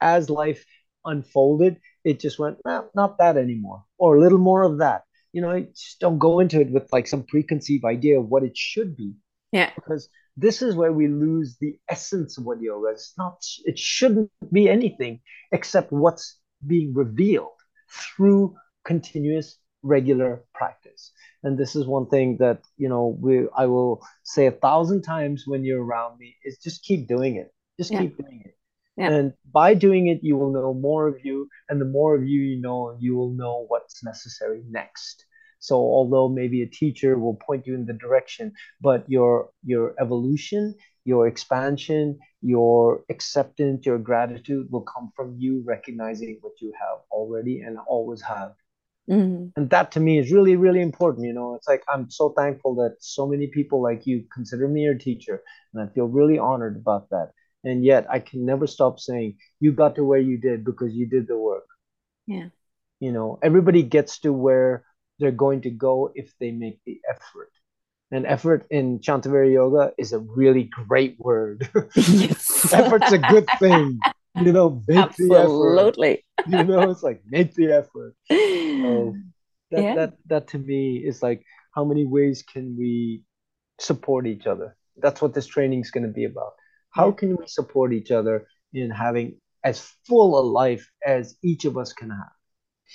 as 0.00 0.30
life 0.30 0.64
unfolded 1.04 1.78
it 2.06 2.20
just 2.20 2.38
went, 2.38 2.58
well, 2.64 2.88
not 2.94 3.18
that 3.18 3.36
anymore, 3.36 3.82
or 3.98 4.16
a 4.16 4.20
little 4.20 4.38
more 4.38 4.62
of 4.62 4.78
that. 4.78 5.02
You 5.32 5.42
know, 5.42 5.60
just 5.60 5.98
don't 5.98 6.18
go 6.18 6.38
into 6.38 6.60
it 6.60 6.70
with 6.70 6.90
like 6.92 7.08
some 7.08 7.24
preconceived 7.24 7.84
idea 7.84 8.20
of 8.20 8.28
what 8.28 8.44
it 8.44 8.56
should 8.56 8.96
be. 8.96 9.12
Yeah. 9.50 9.70
Because 9.74 10.08
this 10.36 10.62
is 10.62 10.76
where 10.76 10.92
we 10.92 11.08
lose 11.08 11.56
the 11.60 11.78
essence 11.88 12.38
of 12.38 12.44
what 12.44 12.62
yoga 12.62 12.94
is. 12.94 13.00
It's 13.00 13.18
not, 13.18 13.44
it 13.64 13.78
shouldn't 13.78 14.30
be 14.52 14.68
anything 14.68 15.20
except 15.50 15.92
what's 15.92 16.38
being 16.64 16.94
revealed 16.94 17.58
through 17.90 18.54
continuous 18.84 19.58
regular 19.82 20.44
practice 20.54 21.12
and 21.44 21.56
this 21.56 21.76
is 21.76 21.86
one 21.86 22.06
thing 22.08 22.36
that 22.38 22.60
you 22.76 22.88
know 22.88 23.16
we 23.20 23.46
i 23.56 23.64
will 23.66 24.04
say 24.24 24.46
a 24.46 24.50
thousand 24.66 25.02
times 25.02 25.44
when 25.46 25.64
you're 25.64 25.84
around 25.84 26.18
me 26.18 26.34
is 26.44 26.58
just 26.58 26.82
keep 26.82 27.06
doing 27.06 27.36
it 27.36 27.54
just 27.78 27.92
yeah. 27.92 28.00
keep 28.00 28.16
doing 28.16 28.42
it 28.44 28.56
And 28.98 29.32
by 29.52 29.74
doing 29.74 30.08
it, 30.08 30.20
you 30.22 30.36
will 30.36 30.52
know 30.52 30.72
more 30.72 31.06
of 31.06 31.24
you. 31.24 31.48
And 31.68 31.80
the 31.80 31.84
more 31.84 32.14
of 32.14 32.26
you 32.26 32.40
you 32.40 32.60
know, 32.60 32.96
you 32.98 33.14
will 33.14 33.30
know 33.30 33.66
what's 33.68 34.02
necessary 34.02 34.62
next. 34.68 35.26
So 35.58 35.76
although 35.76 36.28
maybe 36.28 36.62
a 36.62 36.66
teacher 36.66 37.18
will 37.18 37.34
point 37.34 37.66
you 37.66 37.74
in 37.74 37.86
the 37.86 37.92
direction, 37.92 38.52
but 38.80 39.08
your 39.08 39.50
your 39.64 39.94
evolution, 40.00 40.74
your 41.04 41.26
expansion, 41.26 42.18
your 42.40 43.04
acceptance, 43.10 43.84
your 43.86 43.98
gratitude 43.98 44.68
will 44.70 44.82
come 44.82 45.10
from 45.16 45.36
you 45.38 45.62
recognizing 45.66 46.38
what 46.40 46.60
you 46.60 46.72
have 46.78 46.98
already 47.10 47.62
and 47.62 47.78
always 47.86 48.22
have. 48.22 48.52
Mm-hmm. 49.10 49.48
And 49.56 49.70
that 49.70 49.92
to 49.92 50.00
me 50.00 50.18
is 50.18 50.32
really, 50.32 50.56
really 50.56 50.82
important. 50.82 51.26
You 51.26 51.32
know, 51.32 51.54
it's 51.54 51.68
like 51.68 51.82
I'm 51.88 52.10
so 52.10 52.30
thankful 52.30 52.74
that 52.76 52.96
so 53.00 53.26
many 53.26 53.46
people 53.46 53.82
like 53.82 54.06
you 54.06 54.24
consider 54.32 54.68
me 54.68 54.82
your 54.82 54.98
teacher. 54.98 55.42
And 55.72 55.82
I 55.82 55.92
feel 55.92 56.06
really 56.06 56.38
honored 56.38 56.76
about 56.76 57.08
that 57.10 57.30
and 57.64 57.84
yet 57.84 58.06
i 58.10 58.18
can 58.18 58.44
never 58.44 58.66
stop 58.66 59.00
saying 59.00 59.36
you 59.60 59.72
got 59.72 59.94
to 59.96 60.04
where 60.04 60.20
you 60.20 60.38
did 60.38 60.64
because 60.64 60.94
you 60.94 61.06
did 61.06 61.26
the 61.26 61.38
work. 61.38 61.66
Yeah. 62.26 62.48
You 63.00 63.12
know 63.12 63.38
everybody 63.42 63.82
gets 63.82 64.20
to 64.20 64.32
where 64.32 64.84
they're 65.18 65.30
going 65.30 65.62
to 65.62 65.70
go 65.70 66.12
if 66.14 66.32
they 66.40 66.50
make 66.50 66.80
the 66.84 67.00
effort. 67.08 67.50
And 68.12 68.24
effort 68.24 68.66
in 68.70 69.00
Shantavira 69.00 69.52
yoga 69.52 69.92
is 69.98 70.12
a 70.12 70.20
really 70.20 70.64
great 70.64 71.16
word. 71.18 71.68
Yes. 71.94 72.72
effort's 72.72 73.12
a 73.12 73.18
good 73.18 73.48
thing 73.58 73.98
you 74.36 74.52
know 74.52 74.82
make 74.86 74.98
absolutely 74.98 76.22
the 76.36 76.50
effort. 76.50 76.50
you 76.58 76.64
know 76.64 76.90
it's 76.90 77.02
like 77.02 77.22
make 77.26 77.54
the 77.54 77.72
effort. 77.72 78.14
So 78.28 79.16
that, 79.70 79.82
yeah. 79.82 79.94
that 79.94 80.12
that 80.26 80.48
to 80.48 80.58
me 80.58 80.98
is 80.98 81.22
like 81.22 81.42
how 81.74 81.84
many 81.84 82.06
ways 82.06 82.42
can 82.42 82.76
we 82.78 83.22
support 83.80 84.26
each 84.26 84.46
other? 84.46 84.76
That's 84.96 85.20
what 85.20 85.34
this 85.34 85.46
training 85.46 85.80
is 85.80 85.90
going 85.90 86.06
to 86.06 86.12
be 86.12 86.24
about 86.24 86.52
how 86.96 87.12
can 87.12 87.36
we 87.36 87.46
support 87.46 87.92
each 87.92 88.10
other 88.10 88.46
in 88.72 88.90
having 88.90 89.38
as 89.64 89.80
full 90.06 90.38
a 90.38 90.42
life 90.42 90.90
as 91.04 91.36
each 91.42 91.64
of 91.64 91.76
us 91.76 91.92
can 91.92 92.10
have? 92.10 92.36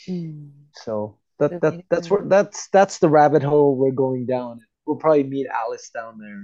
Mm. 0.10 0.52
So 0.74 1.18
that, 1.40 1.62
that 1.62 1.84
that's 1.90 2.10
where 2.10 2.24
that's 2.26 2.70
that's 2.70 3.00
the 3.00 3.10
rabbit 3.10 3.44
hole 3.44 3.76
we're 3.76 3.92
going 3.92 4.26
down. 4.26 4.60
We'll 4.86 4.98
probably 4.98 5.24
meet 5.24 5.48
Alice 5.48 5.90
down 5.94 6.18
there. 6.20 6.42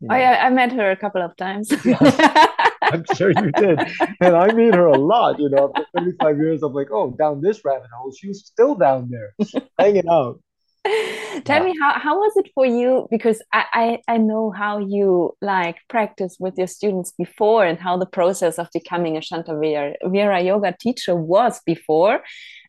You 0.00 0.08
know. 0.08 0.14
Oh 0.14 0.18
yeah, 0.18 0.44
I 0.44 0.50
met 0.50 0.72
her 0.72 0.90
a 0.90 0.96
couple 0.96 1.22
of 1.22 1.36
times. 1.36 1.72
I'm 2.82 3.04
sure 3.14 3.30
you 3.30 3.52
did. 3.52 3.78
And 4.20 4.36
I 4.36 4.52
meet 4.52 4.74
her 4.74 4.86
a 4.86 4.98
lot, 4.98 5.38
you 5.38 5.48
know, 5.48 5.72
after 5.76 5.86
35 5.96 6.38
years, 6.38 6.62
I'm 6.62 6.72
like, 6.72 6.88
oh, 6.90 7.14
down 7.18 7.40
this 7.40 7.64
rabbit 7.64 7.88
hole. 7.94 8.12
She 8.12 8.28
was 8.28 8.44
still 8.44 8.74
down 8.74 9.10
there, 9.10 9.34
hanging 9.78 10.08
out. 10.08 10.40
Tell 11.44 11.62
yeah. 11.62 11.62
me 11.62 11.74
how, 11.78 11.98
how 11.98 12.18
was 12.18 12.32
it 12.36 12.50
for 12.54 12.64
you? 12.64 13.06
Because 13.10 13.42
I, 13.52 13.64
I, 14.08 14.14
I 14.14 14.16
know 14.16 14.50
how 14.50 14.78
you 14.78 15.36
like 15.42 15.76
practice 15.88 16.36
with 16.40 16.56
your 16.56 16.66
students 16.66 17.12
before 17.18 17.66
and 17.66 17.78
how 17.78 17.98
the 17.98 18.06
process 18.06 18.58
of 18.58 18.68
becoming 18.72 19.16
a 19.16 19.20
Shantavira 19.20 20.44
yoga 20.44 20.74
teacher 20.80 21.14
was 21.14 21.60
before. 21.66 22.22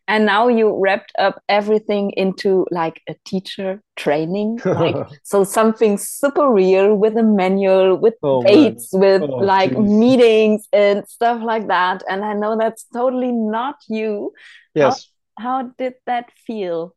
And 0.08 0.26
now 0.26 0.48
you 0.48 0.78
wrapped 0.78 1.12
up 1.18 1.40
everything 1.48 2.10
into 2.10 2.66
like 2.70 3.00
a 3.08 3.14
teacher 3.24 3.80
training. 3.96 4.60
Like 4.64 4.96
so 5.22 5.44
something 5.44 5.96
super 5.96 6.50
real 6.50 6.94
with 6.94 7.16
a 7.16 7.22
manual, 7.22 7.96
with 7.96 8.14
oh, 8.22 8.42
dates, 8.42 8.90
with 8.92 9.22
oh, 9.22 9.36
like 9.36 9.70
geez. 9.70 9.78
meetings 9.78 10.68
and 10.72 11.08
stuff 11.08 11.40
like 11.42 11.68
that. 11.68 12.02
And 12.10 12.24
I 12.24 12.34
know 12.34 12.58
that's 12.58 12.84
totally 12.92 13.32
not 13.32 13.76
you. 13.88 14.32
Yes. 14.74 15.08
How, 15.38 15.62
how 15.62 15.70
did 15.78 15.94
that 16.06 16.30
feel? 16.46 16.94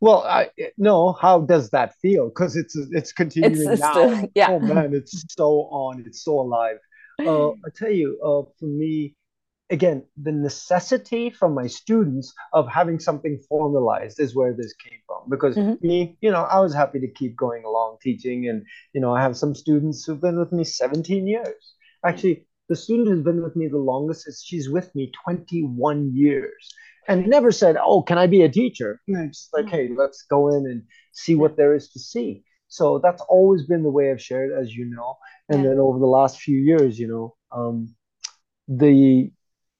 Well, 0.00 0.22
I 0.22 0.50
no. 0.76 1.12
How 1.12 1.40
does 1.40 1.70
that 1.70 1.94
feel? 2.00 2.28
Because 2.28 2.56
it's 2.56 2.76
it's 2.90 3.12
continuing 3.12 3.54
it's, 3.54 3.70
it's 3.70 3.80
now. 3.80 3.92
Still, 3.92 4.30
yeah. 4.34 4.50
Oh 4.50 4.58
man, 4.60 4.94
it's 4.94 5.24
so 5.36 5.68
on. 5.70 6.04
It's 6.06 6.22
so 6.24 6.40
alive. 6.40 6.76
Uh, 7.20 7.50
I 7.66 7.70
tell 7.74 7.90
you, 7.90 8.18
uh, 8.22 8.50
for 8.58 8.66
me, 8.66 9.14
again, 9.70 10.04
the 10.16 10.32
necessity 10.32 11.30
from 11.30 11.54
my 11.54 11.66
students 11.66 12.32
of 12.52 12.68
having 12.68 12.98
something 12.98 13.38
formalized 13.48 14.20
is 14.20 14.34
where 14.34 14.52
this 14.52 14.74
came 14.74 14.98
from. 15.06 15.28
Because 15.30 15.56
mm-hmm. 15.56 15.86
me, 15.86 16.18
you 16.20 16.30
know, 16.30 16.42
I 16.42 16.60
was 16.60 16.74
happy 16.74 17.00
to 17.00 17.08
keep 17.08 17.36
going 17.36 17.64
along 17.64 17.98
teaching, 18.02 18.48
and 18.48 18.64
you 18.92 19.00
know, 19.00 19.14
I 19.14 19.22
have 19.22 19.36
some 19.36 19.54
students 19.54 20.04
who've 20.04 20.20
been 20.20 20.38
with 20.38 20.52
me 20.52 20.64
17 20.64 21.26
years. 21.26 21.74
Actually, 22.04 22.46
the 22.68 22.76
student 22.76 23.08
who's 23.08 23.24
been 23.24 23.42
with 23.42 23.56
me 23.56 23.68
the 23.68 23.78
longest 23.78 24.28
is 24.28 24.42
she's 24.44 24.70
with 24.70 24.94
me 24.94 25.12
21 25.24 26.12
years 26.14 26.74
and 27.08 27.26
never 27.26 27.52
said, 27.52 27.76
"Oh, 27.78 28.02
can 28.02 28.18
I 28.18 28.26
be 28.26 28.42
a 28.42 28.48
teacher?" 28.48 29.00
It's 29.06 29.48
like, 29.52 29.68
"Hey, 29.68 29.90
let's 29.96 30.22
go 30.22 30.48
in 30.48 30.66
and 30.66 30.82
see 31.12 31.34
what 31.34 31.56
there 31.56 31.74
is 31.74 31.88
to 31.90 31.98
see." 31.98 32.44
So 32.68 32.98
that's 32.98 33.22
always 33.28 33.64
been 33.66 33.82
the 33.82 33.90
way 33.90 34.10
I've 34.10 34.20
shared, 34.20 34.50
as 34.52 34.74
you 34.74 34.86
know. 34.86 35.16
And 35.48 35.62
yeah. 35.62 35.70
then 35.70 35.78
over 35.78 35.98
the 35.98 36.06
last 36.06 36.40
few 36.40 36.58
years, 36.58 36.98
you 36.98 37.06
know, 37.06 37.36
um, 37.52 37.94
the 38.66 39.30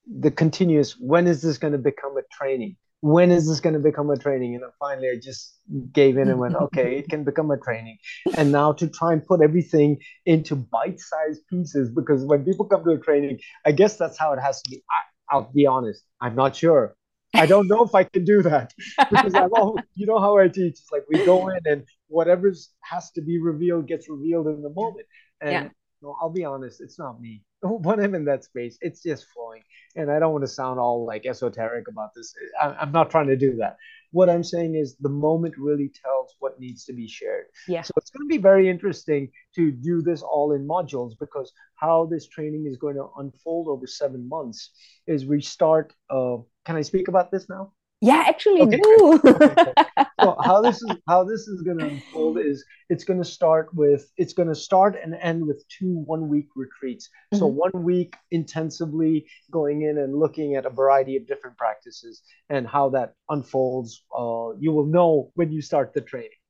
the 0.07 0.31
continuous 0.31 0.95
when 0.99 1.27
is 1.27 1.41
this 1.41 1.57
going 1.57 1.73
to 1.73 1.79
become 1.79 2.15
a 2.17 2.21
training? 2.31 2.77
When 3.01 3.31
is 3.31 3.47
this 3.47 3.59
going 3.59 3.73
to 3.73 3.79
become 3.79 4.09
a 4.09 4.17
training? 4.17 4.55
And 4.55 4.63
then 4.63 4.69
finally, 4.79 5.09
I 5.09 5.19
just 5.21 5.55
gave 5.91 6.17
in 6.17 6.29
and 6.29 6.39
went, 6.39 6.55
okay, 6.65 6.97
it 6.97 7.09
can 7.09 7.23
become 7.23 7.51
a 7.51 7.57
training. 7.57 7.97
And 8.37 8.51
now 8.51 8.71
to 8.73 8.87
try 8.87 9.13
and 9.13 9.25
put 9.25 9.41
everything 9.41 9.97
into 10.25 10.55
bite-sized 10.55 11.41
pieces, 11.49 11.91
because 11.91 12.23
when 12.23 12.45
people 12.45 12.65
come 12.65 12.83
to 12.85 12.91
a 12.91 12.99
training, 12.99 13.39
I 13.65 13.73
guess 13.73 13.97
that's 13.97 14.17
how 14.17 14.33
it 14.33 14.39
has 14.39 14.61
to 14.61 14.69
be. 14.69 14.83
I, 14.89 15.35
I'll 15.35 15.51
be 15.53 15.65
honest, 15.67 16.03
I'm 16.21 16.35
not 16.35 16.55
sure 16.55 16.95
I 17.35 17.45
don't 17.45 17.67
know 17.67 17.83
if 17.83 17.93
I 17.93 18.03
can 18.03 18.25
do 18.25 18.41
that 18.43 18.73
because 19.09 19.35
I'm 19.35 19.53
all, 19.53 19.77
you 19.95 20.05
know 20.05 20.19
how 20.19 20.37
I 20.37 20.47
teach. 20.47 20.73
It's 20.73 20.91
like 20.91 21.03
we 21.09 21.25
go 21.25 21.49
in 21.49 21.59
and 21.65 21.83
whatever 22.07 22.51
has 22.81 23.11
to 23.11 23.21
be 23.21 23.39
revealed 23.39 23.87
gets 23.87 24.09
revealed 24.09 24.47
in 24.47 24.61
the 24.61 24.69
moment. 24.69 25.05
And 25.41 25.51
yeah. 25.51 25.63
you 25.63 25.69
know, 26.01 26.15
I'll 26.21 26.29
be 26.29 26.45
honest, 26.45 26.81
it's 26.81 26.99
not 26.99 27.19
me. 27.19 27.43
When 27.61 27.99
I'm 27.99 28.13
in 28.13 28.25
that 28.25 28.43
space, 28.43 28.77
it's 28.81 29.01
just 29.01 29.25
flowing. 29.33 29.63
And 29.95 30.11
I 30.11 30.19
don't 30.19 30.31
want 30.31 30.43
to 30.43 30.47
sound 30.47 30.79
all 30.79 31.05
like 31.05 31.25
esoteric 31.25 31.87
about 31.87 32.09
this. 32.15 32.33
I, 32.61 32.67
I'm 32.79 32.91
not 32.91 33.09
trying 33.09 33.27
to 33.27 33.35
do 33.35 33.55
that. 33.57 33.77
What 34.11 34.29
I'm 34.29 34.43
saying 34.43 34.75
is 34.75 34.95
the 34.99 35.09
moment 35.09 35.55
really 35.57 35.91
tells 36.03 36.35
what 36.39 36.59
needs 36.59 36.85
to 36.85 36.93
be 36.93 37.07
shared. 37.07 37.45
Yeah. 37.67 37.81
So 37.81 37.91
it's 37.97 38.11
going 38.11 38.27
to 38.29 38.33
be 38.33 38.41
very 38.41 38.69
interesting 38.69 39.29
to 39.55 39.71
do 39.71 40.01
this 40.01 40.21
all 40.21 40.53
in 40.53 40.67
modules 40.67 41.13
because 41.19 41.51
how 41.75 42.05
this 42.05 42.27
training 42.27 42.65
is 42.65 42.77
going 42.77 42.95
to 42.95 43.09
unfold 43.17 43.67
over 43.67 43.87
seven 43.87 44.29
months 44.29 44.71
is 45.07 45.25
we 45.25 45.41
start 45.41 45.93
uh, 46.09 46.37
can 46.65 46.75
I 46.75 46.81
speak 46.81 47.07
about 47.07 47.31
this 47.31 47.47
now? 47.47 47.71
Yeah, 48.01 48.23
actually 48.27 48.61
okay. 48.61 48.77
do. 48.77 49.21
okay. 49.25 49.73
So 50.21 50.35
how 50.41 50.61
this 50.61 50.81
is 50.81 50.91
how 51.07 51.23
this 51.23 51.47
is 51.47 51.61
going 51.61 51.77
to 51.77 51.87
unfold 51.87 52.39
is 52.39 52.65
it's 52.89 53.03
going 53.03 53.19
to 53.19 53.25
start 53.25 53.71
with 53.75 54.09
it's 54.17 54.33
going 54.33 54.47
to 54.47 54.55
start 54.55 54.97
and 55.01 55.13
end 55.21 55.45
with 55.45 55.63
two 55.67 56.03
one 56.05 56.29
week 56.29 56.47
retreats. 56.55 57.09
Mm-hmm. 57.09 57.39
So 57.39 57.47
one 57.47 57.83
week 57.83 58.15
intensively 58.31 59.27
going 59.51 59.83
in 59.83 59.97
and 59.97 60.17
looking 60.17 60.55
at 60.55 60.65
a 60.65 60.69
variety 60.69 61.15
of 61.17 61.27
different 61.27 61.57
practices 61.57 62.21
and 62.49 62.65
how 62.65 62.89
that 62.89 63.13
unfolds. 63.29 64.03
Uh, 64.17 64.55
you 64.57 64.71
will 64.71 64.87
know 64.87 65.31
when 65.35 65.51
you 65.51 65.61
start 65.61 65.93
the 65.93 66.01
training, 66.01 66.41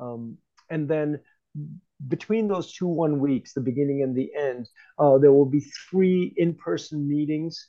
um, 0.00 0.38
and 0.70 0.88
then 0.88 1.20
between 2.08 2.48
those 2.48 2.72
two 2.72 2.88
one 2.88 3.20
weeks, 3.20 3.52
the 3.52 3.60
beginning 3.60 4.02
and 4.02 4.16
the 4.16 4.32
end, 4.34 4.68
uh, 4.98 5.18
there 5.18 5.32
will 5.32 5.50
be 5.50 5.60
three 5.90 6.32
in 6.36 6.54
person 6.54 7.06
meetings 7.06 7.68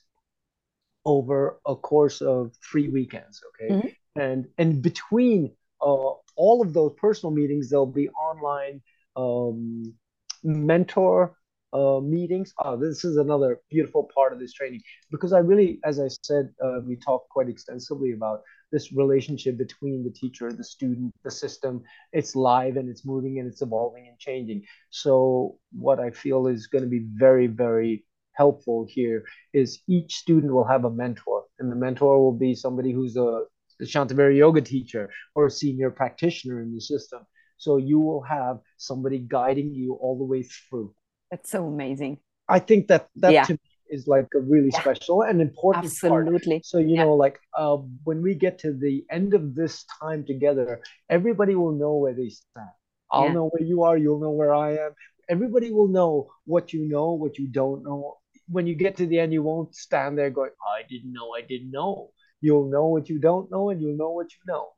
over 1.04 1.58
a 1.66 1.74
course 1.74 2.20
of 2.20 2.52
three 2.70 2.88
weekends. 2.88 3.42
Okay, 3.48 3.74
mm-hmm. 3.74 4.20
and 4.20 4.46
and 4.58 4.82
between 4.82 5.52
uh, 5.80 6.12
all 6.36 6.62
of 6.62 6.72
those 6.72 6.92
personal 6.98 7.32
meetings, 7.32 7.70
there'll 7.70 7.86
be 7.86 8.08
online 8.10 8.80
um, 9.16 9.94
mentor 10.42 11.36
uh, 11.72 12.00
meetings. 12.00 12.52
Oh, 12.58 12.76
this 12.76 13.04
is 13.04 13.16
another 13.16 13.60
beautiful 13.70 14.08
part 14.14 14.32
of 14.32 14.38
this 14.38 14.52
training 14.52 14.82
because 15.10 15.32
I 15.32 15.38
really, 15.38 15.80
as 15.84 15.98
I 16.00 16.08
said, 16.22 16.50
uh, 16.62 16.80
we 16.86 16.96
talked 16.96 17.30
quite 17.30 17.48
extensively 17.48 18.12
about 18.12 18.42
this 18.70 18.92
relationship 18.92 19.58
between 19.58 20.02
the 20.02 20.10
teacher, 20.10 20.52
the 20.52 20.64
student, 20.64 21.12
the 21.24 21.30
system. 21.30 21.82
It's 22.12 22.34
live 22.34 22.76
and 22.76 22.88
it's 22.88 23.04
moving 23.04 23.38
and 23.38 23.48
it's 23.48 23.62
evolving 23.62 24.08
and 24.08 24.18
changing. 24.18 24.64
So, 24.90 25.58
what 25.72 26.00
I 26.00 26.10
feel 26.10 26.46
is 26.46 26.66
going 26.66 26.84
to 26.84 26.90
be 26.90 27.06
very, 27.14 27.46
very 27.46 28.04
helpful 28.34 28.86
here 28.88 29.24
is 29.52 29.80
each 29.88 30.16
student 30.16 30.52
will 30.52 30.64
have 30.64 30.84
a 30.84 30.90
mentor, 30.90 31.44
and 31.58 31.70
the 31.70 31.76
mentor 31.76 32.22
will 32.22 32.32
be 32.32 32.54
somebody 32.54 32.92
who's 32.92 33.16
a, 33.16 33.42
a 33.80 33.84
Shantavira 33.84 34.36
yoga 34.36 34.60
teacher 34.60 35.10
or 35.34 35.46
a 35.46 35.50
senior 35.50 35.90
practitioner 35.90 36.62
in 36.62 36.74
the 36.74 36.80
system. 36.80 37.26
So 37.56 37.76
you 37.76 38.00
will 38.00 38.22
have 38.22 38.58
somebody 38.76 39.18
guiding 39.18 39.72
you 39.72 39.94
all 39.94 40.18
the 40.18 40.24
way 40.24 40.42
through. 40.42 40.94
That's 41.30 41.50
so 41.50 41.66
amazing. 41.66 42.18
I 42.48 42.58
think 42.58 42.88
that 42.88 43.08
that 43.16 43.32
yeah. 43.32 43.44
to 43.44 43.52
me 43.52 43.58
is 43.88 44.08
like 44.08 44.26
a 44.34 44.40
really 44.40 44.70
yeah. 44.72 44.80
special 44.80 45.22
and 45.22 45.40
important 45.40 45.84
Absolutely. 45.84 46.56
Part. 46.56 46.66
So 46.66 46.78
you 46.78 46.96
yeah. 46.96 47.04
know, 47.04 47.14
like 47.14 47.38
uh, 47.56 47.76
when 48.04 48.22
we 48.22 48.34
get 48.34 48.58
to 48.60 48.72
the 48.72 49.04
end 49.10 49.34
of 49.34 49.54
this 49.54 49.84
time 50.00 50.24
together, 50.24 50.80
everybody 51.08 51.54
will 51.54 51.72
know 51.72 51.94
where 51.94 52.14
they 52.14 52.30
stand. 52.30 52.68
I'll 53.12 53.30
know 53.30 53.48
where 53.48 53.62
you 53.62 53.82
are. 53.82 53.96
You'll 53.96 54.20
know 54.20 54.30
where 54.30 54.54
I 54.54 54.76
am. 54.76 54.92
Everybody 55.28 55.70
will 55.70 55.88
know 55.88 56.32
what 56.46 56.72
you 56.72 56.88
know, 56.88 57.12
what 57.12 57.38
you 57.38 57.46
don't 57.46 57.84
know, 57.84 58.16
when 58.52 58.66
you 58.66 58.74
get 58.74 58.96
to 58.98 59.06
the 59.06 59.18
end, 59.18 59.32
you 59.32 59.42
won't 59.42 59.74
stand 59.74 60.16
there 60.16 60.30
going, 60.30 60.50
I 60.76 60.82
didn't 60.88 61.12
know, 61.12 61.30
I 61.36 61.40
didn't 61.40 61.70
know. 61.70 62.10
You'll 62.40 62.70
know 62.70 62.86
what 62.88 63.08
you 63.08 63.18
don't 63.18 63.50
know, 63.50 63.70
and 63.70 63.80
you'll 63.80 63.96
know 63.96 64.10
what 64.10 64.32
you 64.32 64.40
know. 64.46 64.68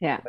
Yeah. 0.00 0.20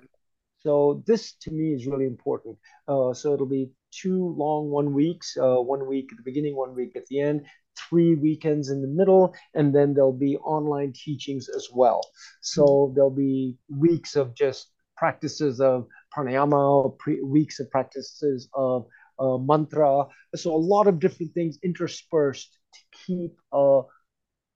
So 0.60 1.04
this 1.08 1.34
to 1.42 1.52
me 1.52 1.74
is 1.74 1.88
really 1.88 2.06
important. 2.06 2.58
Uh, 2.88 3.14
so 3.14 3.34
it'll 3.34 3.48
be 3.48 3.72
two 3.92 4.36
long 4.38 4.70
one 4.70 4.94
weeks, 4.94 5.36
uh, 5.38 5.56
one 5.56 5.88
week 5.88 6.10
at 6.12 6.18
the 6.18 6.24
beginning, 6.24 6.56
one 6.56 6.76
week 6.76 6.96
at 6.96 7.08
the 7.08 7.20
end, 7.20 7.46
three 7.78 8.16
weekends 8.16 8.70
in 8.70 8.82
the 8.82 8.88
middle, 8.88 9.34
and 9.56 9.74
then 9.74 9.94
there'll 9.94 10.14
be 10.14 10.38
online 10.38 10.94
teachings 10.94 11.50
as 11.50 11.70
well. 11.74 12.02
So 12.42 12.64
mm-hmm. 12.64 12.96
there'll 12.96 13.10
be 13.10 13.58
weeks 13.70 14.16
of 14.16 14.36
just 14.36 14.68
practices 14.98 15.60
of 15.60 15.88
pranayama, 16.16 16.98
pre- 17.00 17.24
weeks 17.24 17.60
of 17.60 17.72
practices 17.72 18.48
of 18.54 18.86
uh, 19.22 19.38
mantra. 19.38 20.08
So 20.36 20.56
a 20.56 20.58
lot 20.58 20.88
of 20.88 21.00
different 21.00 21.34
things 21.34 21.60
interspersed 21.64 22.58
to 22.74 22.80
keep 23.06 23.34
uh, 23.54 23.82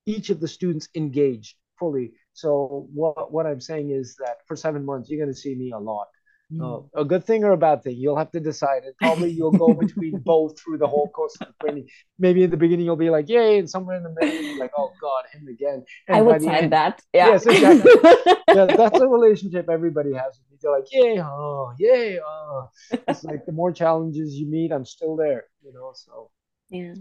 each 0.05 0.30
of 0.30 0.39
the 0.39 0.47
students 0.47 0.89
engaged 0.95 1.55
fully. 1.80 2.13
So 2.34 2.88
what 2.93 3.32
what 3.32 3.45
I'm 3.45 3.61
saying 3.61 3.91
is 3.91 4.16
that 4.20 4.38
for 4.47 4.55
seven 4.55 4.86
months 4.86 5.09
you're 5.09 5.24
going 5.24 5.34
to 5.34 5.39
see 5.39 5.55
me 5.55 5.72
a 5.72 5.80
lot. 5.80 6.07
Mm. 6.52 6.62
Uh, 6.96 7.02
a 7.02 7.06
good 7.06 7.26
thing 7.26 7.43
or 7.43 7.52
a 7.52 7.58
bad 7.58 7.84
thing, 7.84 7.98
you'll 7.98 8.18
have 8.18 8.32
to 8.32 8.39
decide. 8.39 8.84
And 8.84 8.96
probably 8.98 9.32
you'll 9.32 9.52
go 9.52 9.74
between 9.86 10.20
both 10.20 10.60
through 10.60 10.78
the 10.78 10.88
whole 10.88 11.10
course 11.10 11.36
of 11.41 11.48
the 11.48 11.54
training. 11.62 11.88
Maybe 12.20 12.43
in 12.43 12.52
the 12.52 12.58
beginning 12.58 12.86
you'll 12.86 12.96
be 12.96 13.10
like, 13.10 13.30
"Yay!" 13.30 13.60
and 13.60 13.70
somewhere 13.70 13.98
in 13.98 14.04
the 14.04 14.10
middle 14.10 14.41
you'll 14.41 14.56
be 14.56 14.60
like, 14.60 14.72
"Oh 14.78 14.91
God, 15.02 15.24
him 15.34 15.48
again." 15.48 15.84
And 16.08 16.18
I 16.18 16.22
would 16.22 16.41
say 16.41 16.50
end, 16.50 16.74
that. 16.74 17.02
Yeah. 17.14 17.30
Yes, 17.30 17.46
exactly. 17.46 17.91
yeah, 18.54 18.66
that's 18.66 19.00
a 19.00 19.08
relationship 19.08 19.70
everybody 19.70 20.14
has 20.14 20.39
with 20.39 20.52
me. 20.52 20.58
They're 20.62 20.72
like, 20.72 20.91
"Yay! 20.91 21.22
Oh, 21.22 21.74
yay! 21.80 22.20
Oh." 22.20 22.70
It's 23.08 23.24
like 23.24 23.46
the 23.46 23.52
more 23.52 23.72
challenges 23.72 24.36
you 24.36 24.48
meet, 24.48 24.72
I'm 24.72 24.86
still 24.86 25.16
there. 25.16 25.46
You 25.64 25.74
know, 25.74 25.91
so 25.93 26.30
yeah 26.70 26.93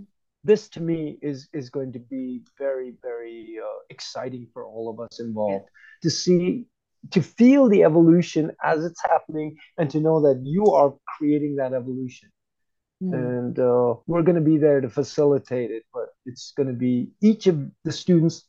this 0.44 0.68
to 0.68 0.80
me 0.80 1.18
is 1.22 1.48
is 1.52 1.70
going 1.70 1.90
to 1.90 1.98
be 1.98 2.42
very 2.58 2.94
very 3.02 3.56
uh, 3.60 3.78
exciting 3.88 4.46
for 4.52 4.64
all 4.64 4.90
of 4.90 5.00
us 5.00 5.18
involved 5.18 5.64
yeah. 5.64 6.02
to 6.02 6.10
see 6.10 6.66
to 7.10 7.22
feel 7.22 7.68
the 7.68 7.84
evolution 7.84 8.50
as 8.62 8.84
it's 8.84 9.02
happening 9.02 9.56
and 9.78 9.90
to 9.90 10.00
know 10.00 10.20
that 10.22 10.40
you 10.44 10.66
are 10.66 10.94
creating 11.18 11.56
that 11.56 11.72
evolution. 11.72 12.30
Mm. 13.02 13.12
and 13.12 13.58
uh, 13.58 13.94
we're 14.06 14.22
going 14.22 14.36
to 14.36 14.40
be 14.40 14.56
there 14.56 14.80
to 14.80 14.88
facilitate 14.88 15.72
it 15.72 15.82
but 15.92 16.06
it's 16.26 16.52
going 16.56 16.68
to 16.68 16.72
be 16.72 17.10
each 17.20 17.48
of 17.48 17.58
the 17.82 17.90
students 17.90 18.46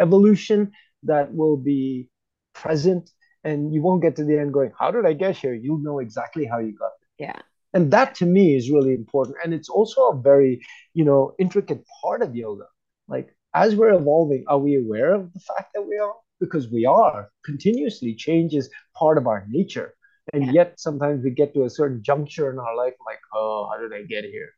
evolution 0.00 0.72
that 1.04 1.32
will 1.32 1.56
be 1.56 2.08
present 2.54 3.10
and 3.44 3.72
you 3.72 3.82
won't 3.82 4.02
get 4.02 4.16
to 4.16 4.24
the 4.24 4.38
end 4.38 4.52
going 4.52 4.72
how 4.78 4.90
did 4.90 5.06
i 5.06 5.12
get 5.12 5.36
here? 5.36 5.54
You'll 5.54 5.78
know 5.78 5.98
exactly 6.00 6.44
how 6.44 6.58
you 6.58 6.72
got 6.76 6.92
there. 7.00 7.28
Yeah. 7.28 7.40
And 7.72 7.92
that 7.92 8.14
to 8.16 8.26
me 8.26 8.56
is 8.56 8.70
really 8.70 8.94
important 8.94 9.36
and 9.44 9.54
it's 9.54 9.68
also 9.68 10.08
a 10.08 10.20
very 10.20 10.64
you 10.92 11.04
know 11.04 11.34
intricate 11.38 11.84
part 12.02 12.22
of 12.22 12.34
yoga. 12.34 12.66
Like 13.06 13.34
as 13.54 13.76
we're 13.76 13.92
evolving 13.92 14.44
are 14.48 14.58
we 14.58 14.76
aware 14.76 15.14
of 15.14 15.32
the 15.32 15.40
fact 15.40 15.70
that 15.74 15.82
we 15.82 15.96
are 15.98 16.12
because 16.40 16.70
we 16.70 16.84
are 16.86 17.30
continuously 17.44 18.14
change 18.14 18.54
is 18.54 18.70
part 18.94 19.18
of 19.18 19.26
our 19.26 19.44
nature. 19.48 19.94
And 20.32 20.46
yeah. 20.46 20.52
yet 20.52 20.80
sometimes 20.80 21.22
we 21.22 21.30
get 21.30 21.54
to 21.54 21.64
a 21.64 21.70
certain 21.70 22.02
juncture 22.02 22.50
in 22.50 22.58
our 22.58 22.76
life 22.76 22.94
like 23.06 23.20
oh 23.34 23.68
how 23.70 23.78
did 23.80 23.92
i 23.92 24.02
get 24.06 24.24
here? 24.24 24.50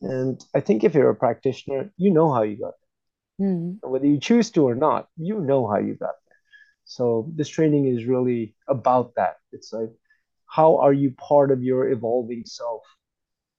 And 0.00 0.42
i 0.54 0.60
think 0.60 0.82
if 0.82 0.94
you're 0.94 1.10
a 1.10 1.14
practitioner 1.14 1.90
you 1.96 2.10
know 2.10 2.32
how 2.32 2.42
you 2.42 2.56
got 2.56 2.74
there. 2.80 3.48
Mm. 3.48 3.78
whether 3.82 4.06
you 4.06 4.18
choose 4.18 4.50
to 4.52 4.68
or 4.68 4.74
not 4.74 5.08
you 5.16 5.40
know 5.40 5.66
how 5.66 5.78
you 5.78 5.94
got 5.94 6.14
there. 6.26 6.38
So 6.84 7.30
this 7.36 7.48
training 7.48 7.86
is 7.86 8.04
really 8.04 8.54
about 8.66 9.14
that. 9.16 9.36
It's 9.52 9.72
like 9.72 9.90
how 10.46 10.78
are 10.78 10.92
you 10.92 11.12
part 11.12 11.50
of 11.50 11.62
your 11.62 11.90
evolving 11.90 12.44
self? 12.46 12.82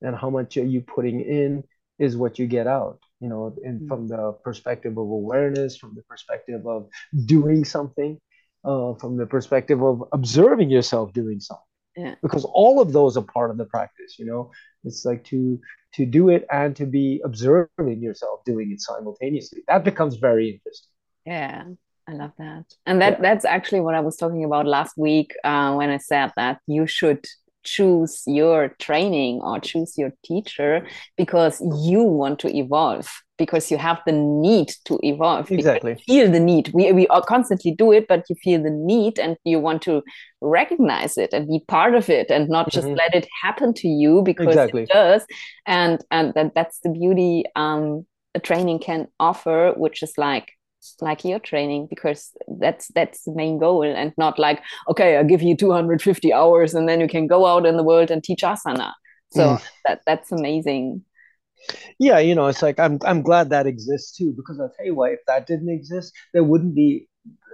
And 0.02 0.16
how 0.16 0.32
much 0.32 0.58
are 0.58 0.66
you 0.66 0.82
putting 0.82 1.22
in 1.22 1.64
is 2.00 2.18
what 2.18 2.40
you 2.40 2.48
get 2.48 2.66
out 2.66 3.00
you 3.22 3.30
know 3.30 3.56
and 3.64 3.80
mm-hmm. 3.80 3.88
from 3.88 4.08
the 4.08 4.34
perspective 4.44 4.94
of 4.94 5.08
awareness 5.22 5.78
from 5.78 5.94
the 5.96 6.02
perspective 6.04 6.66
of 6.68 6.90
doing 7.26 7.64
something 7.64 8.20
uh, 8.66 8.94
from 8.96 9.18
the 9.18 9.26
perspective 9.26 9.82
of 9.82 10.04
observing 10.12 10.70
yourself 10.70 11.14
doing 11.14 11.40
something 11.40 11.64
yeah. 11.96 12.16
because 12.22 12.46
all 12.46 12.82
of 12.82 12.92
those 12.92 13.16
are 13.16 13.24
part 13.24 13.52
of 13.52 13.58
the 13.58 13.66
practice 13.66 14.18
you 14.20 14.26
know 14.26 14.52
it's 14.84 15.06
like 15.06 15.24
to 15.24 15.60
to 15.94 16.06
do 16.06 16.30
it 16.30 16.46
and 16.52 16.76
to 16.76 16.86
be 16.86 17.22
observing 17.24 18.02
yourself 18.02 18.42
doing 18.46 18.72
it 18.72 18.82
simultaneously 18.82 19.62
that 19.68 19.84
becomes 19.84 20.16
very 20.16 20.50
interesting 20.50 20.92
yeah 21.26 21.64
I 22.08 22.14
love 22.14 22.32
that. 22.40 22.66
And 22.86 23.02
that 23.02 23.14
yeah. 23.14 23.22
that's 23.22 23.46
actually 23.46 23.80
what 23.82 23.96
I 23.96 24.00
was 24.00 24.18
talking 24.18 24.44
about 24.44 24.66
last 24.66 24.98
week 24.98 25.34
uh, 25.44 25.76
when 25.76 25.90
I 25.90 25.98
said 25.98 26.32
that 26.36 26.60
you 26.68 26.88
should 26.88 27.24
choose 27.64 28.24
your 28.26 28.70
training 28.80 29.42
or 29.42 29.60
choose 29.60 29.98
your 29.98 30.14
teacher 30.24 30.86
because 31.18 31.62
you 31.84 32.04
want 32.04 32.40
to 32.40 32.56
evolve 32.56 33.10
because 33.42 33.72
you 33.72 33.78
have 33.78 34.00
the 34.06 34.12
need 34.12 34.72
to 34.86 35.00
evolve. 35.02 35.50
Exactly. 35.50 35.96
feel 36.06 36.32
the 36.32 36.40
need. 36.40 36.70
We 36.74 36.92
we 36.92 37.08
constantly 37.28 37.72
do 37.72 37.92
it, 37.92 38.08
but 38.08 38.30
you 38.30 38.36
feel 38.36 38.62
the 38.62 38.70
need 38.70 39.18
and 39.18 39.36
you 39.44 39.60
want 39.60 39.82
to 39.84 40.04
recognize 40.42 41.18
it 41.18 41.34
and 41.34 41.48
be 41.48 41.60
part 41.68 41.96
of 41.96 42.10
it 42.10 42.30
and 42.30 42.50
not 42.50 42.70
just 42.70 42.88
mm-hmm. 42.88 43.02
let 43.04 43.16
it 43.16 43.28
happen 43.44 43.74
to 43.82 43.88
you 43.88 44.22
because 44.22 44.48
exactly. 44.48 44.84
it 44.84 44.90
does. 44.90 45.26
And 45.66 46.04
and 46.12 46.34
that, 46.36 46.54
that's 46.54 46.80
the 46.84 46.90
beauty 46.90 47.46
um, 47.56 48.06
a 48.36 48.40
training 48.40 48.80
can 48.80 49.08
offer, 49.20 49.74
which 49.76 50.04
is 50.04 50.14
like 50.18 50.54
like 51.00 51.24
your 51.24 51.40
training 51.40 51.88
because 51.90 52.32
that's 52.60 52.88
that's 52.96 53.24
the 53.24 53.34
main 53.34 53.60
goal 53.60 53.84
and 53.84 54.14
not 54.18 54.40
like 54.40 54.62
okay 54.90 55.18
i 55.18 55.24
give 55.24 55.42
you 55.42 55.56
250 55.56 56.34
hours 56.34 56.74
and 56.74 56.90
then 56.90 57.00
you 57.00 57.08
can 57.08 57.28
go 57.28 57.46
out 57.46 57.66
in 57.66 57.78
the 57.78 57.84
world 57.84 58.10
and 58.12 58.24
teach 58.24 58.42
asana 58.42 58.92
so 59.32 59.56
mm. 59.56 59.64
that 59.86 60.02
that's 60.06 60.32
amazing 60.32 61.04
yeah 62.00 62.18
you 62.18 62.34
know 62.34 62.48
it's 62.48 62.62
like 62.62 62.80
i'm 62.80 62.98
i'm 63.06 63.22
glad 63.22 63.50
that 63.50 63.68
exists 63.68 64.18
too 64.18 64.34
because 64.36 64.60
i'll 64.60 64.74
tell 64.76 64.86
you 64.86 64.96
what 64.96 65.12
if 65.12 65.20
that 65.28 65.46
didn't 65.46 65.70
exist 65.70 66.14
there 66.34 66.44
wouldn't 66.44 66.74
be 66.74 67.08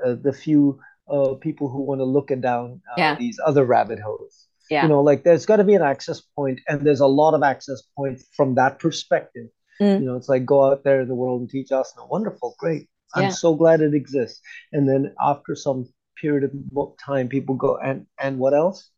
uh, 0.05 0.15
the 0.21 0.31
few 0.31 0.79
uh, 1.09 1.33
people 1.35 1.69
who 1.69 1.81
want 1.81 1.99
to 1.99 2.05
look 2.05 2.31
down 2.41 2.81
uh, 2.91 2.95
yeah. 2.97 3.15
these 3.15 3.39
other 3.45 3.65
rabbit 3.65 3.99
holes 3.99 4.47
yeah. 4.69 4.83
you 4.83 4.89
know 4.89 5.01
like 5.01 5.23
there's 5.23 5.45
got 5.45 5.57
to 5.57 5.63
be 5.63 5.75
an 5.75 5.81
access 5.81 6.21
point 6.35 6.59
and 6.67 6.81
there's 6.81 6.99
a 6.99 7.07
lot 7.07 7.33
of 7.33 7.43
access 7.43 7.81
points 7.95 8.25
from 8.35 8.55
that 8.55 8.79
perspective 8.79 9.47
mm. 9.81 9.99
you 9.99 10.05
know 10.05 10.15
it's 10.15 10.29
like 10.29 10.45
go 10.45 10.63
out 10.65 10.83
there 10.83 11.01
in 11.01 11.07
the 11.07 11.15
world 11.15 11.41
and 11.41 11.49
teach 11.49 11.71
us 11.71 11.93
wonderful 12.09 12.55
great 12.59 12.87
i'm 13.15 13.23
yeah. 13.23 13.29
so 13.29 13.55
glad 13.55 13.81
it 13.81 13.93
exists 13.93 14.41
and 14.71 14.87
then 14.87 15.13
after 15.21 15.55
some 15.55 15.87
period 16.19 16.43
of 16.43 16.97
time 17.03 17.27
people 17.27 17.55
go 17.55 17.77
and 17.77 18.05
and 18.19 18.39
what 18.39 18.53
else 18.53 18.89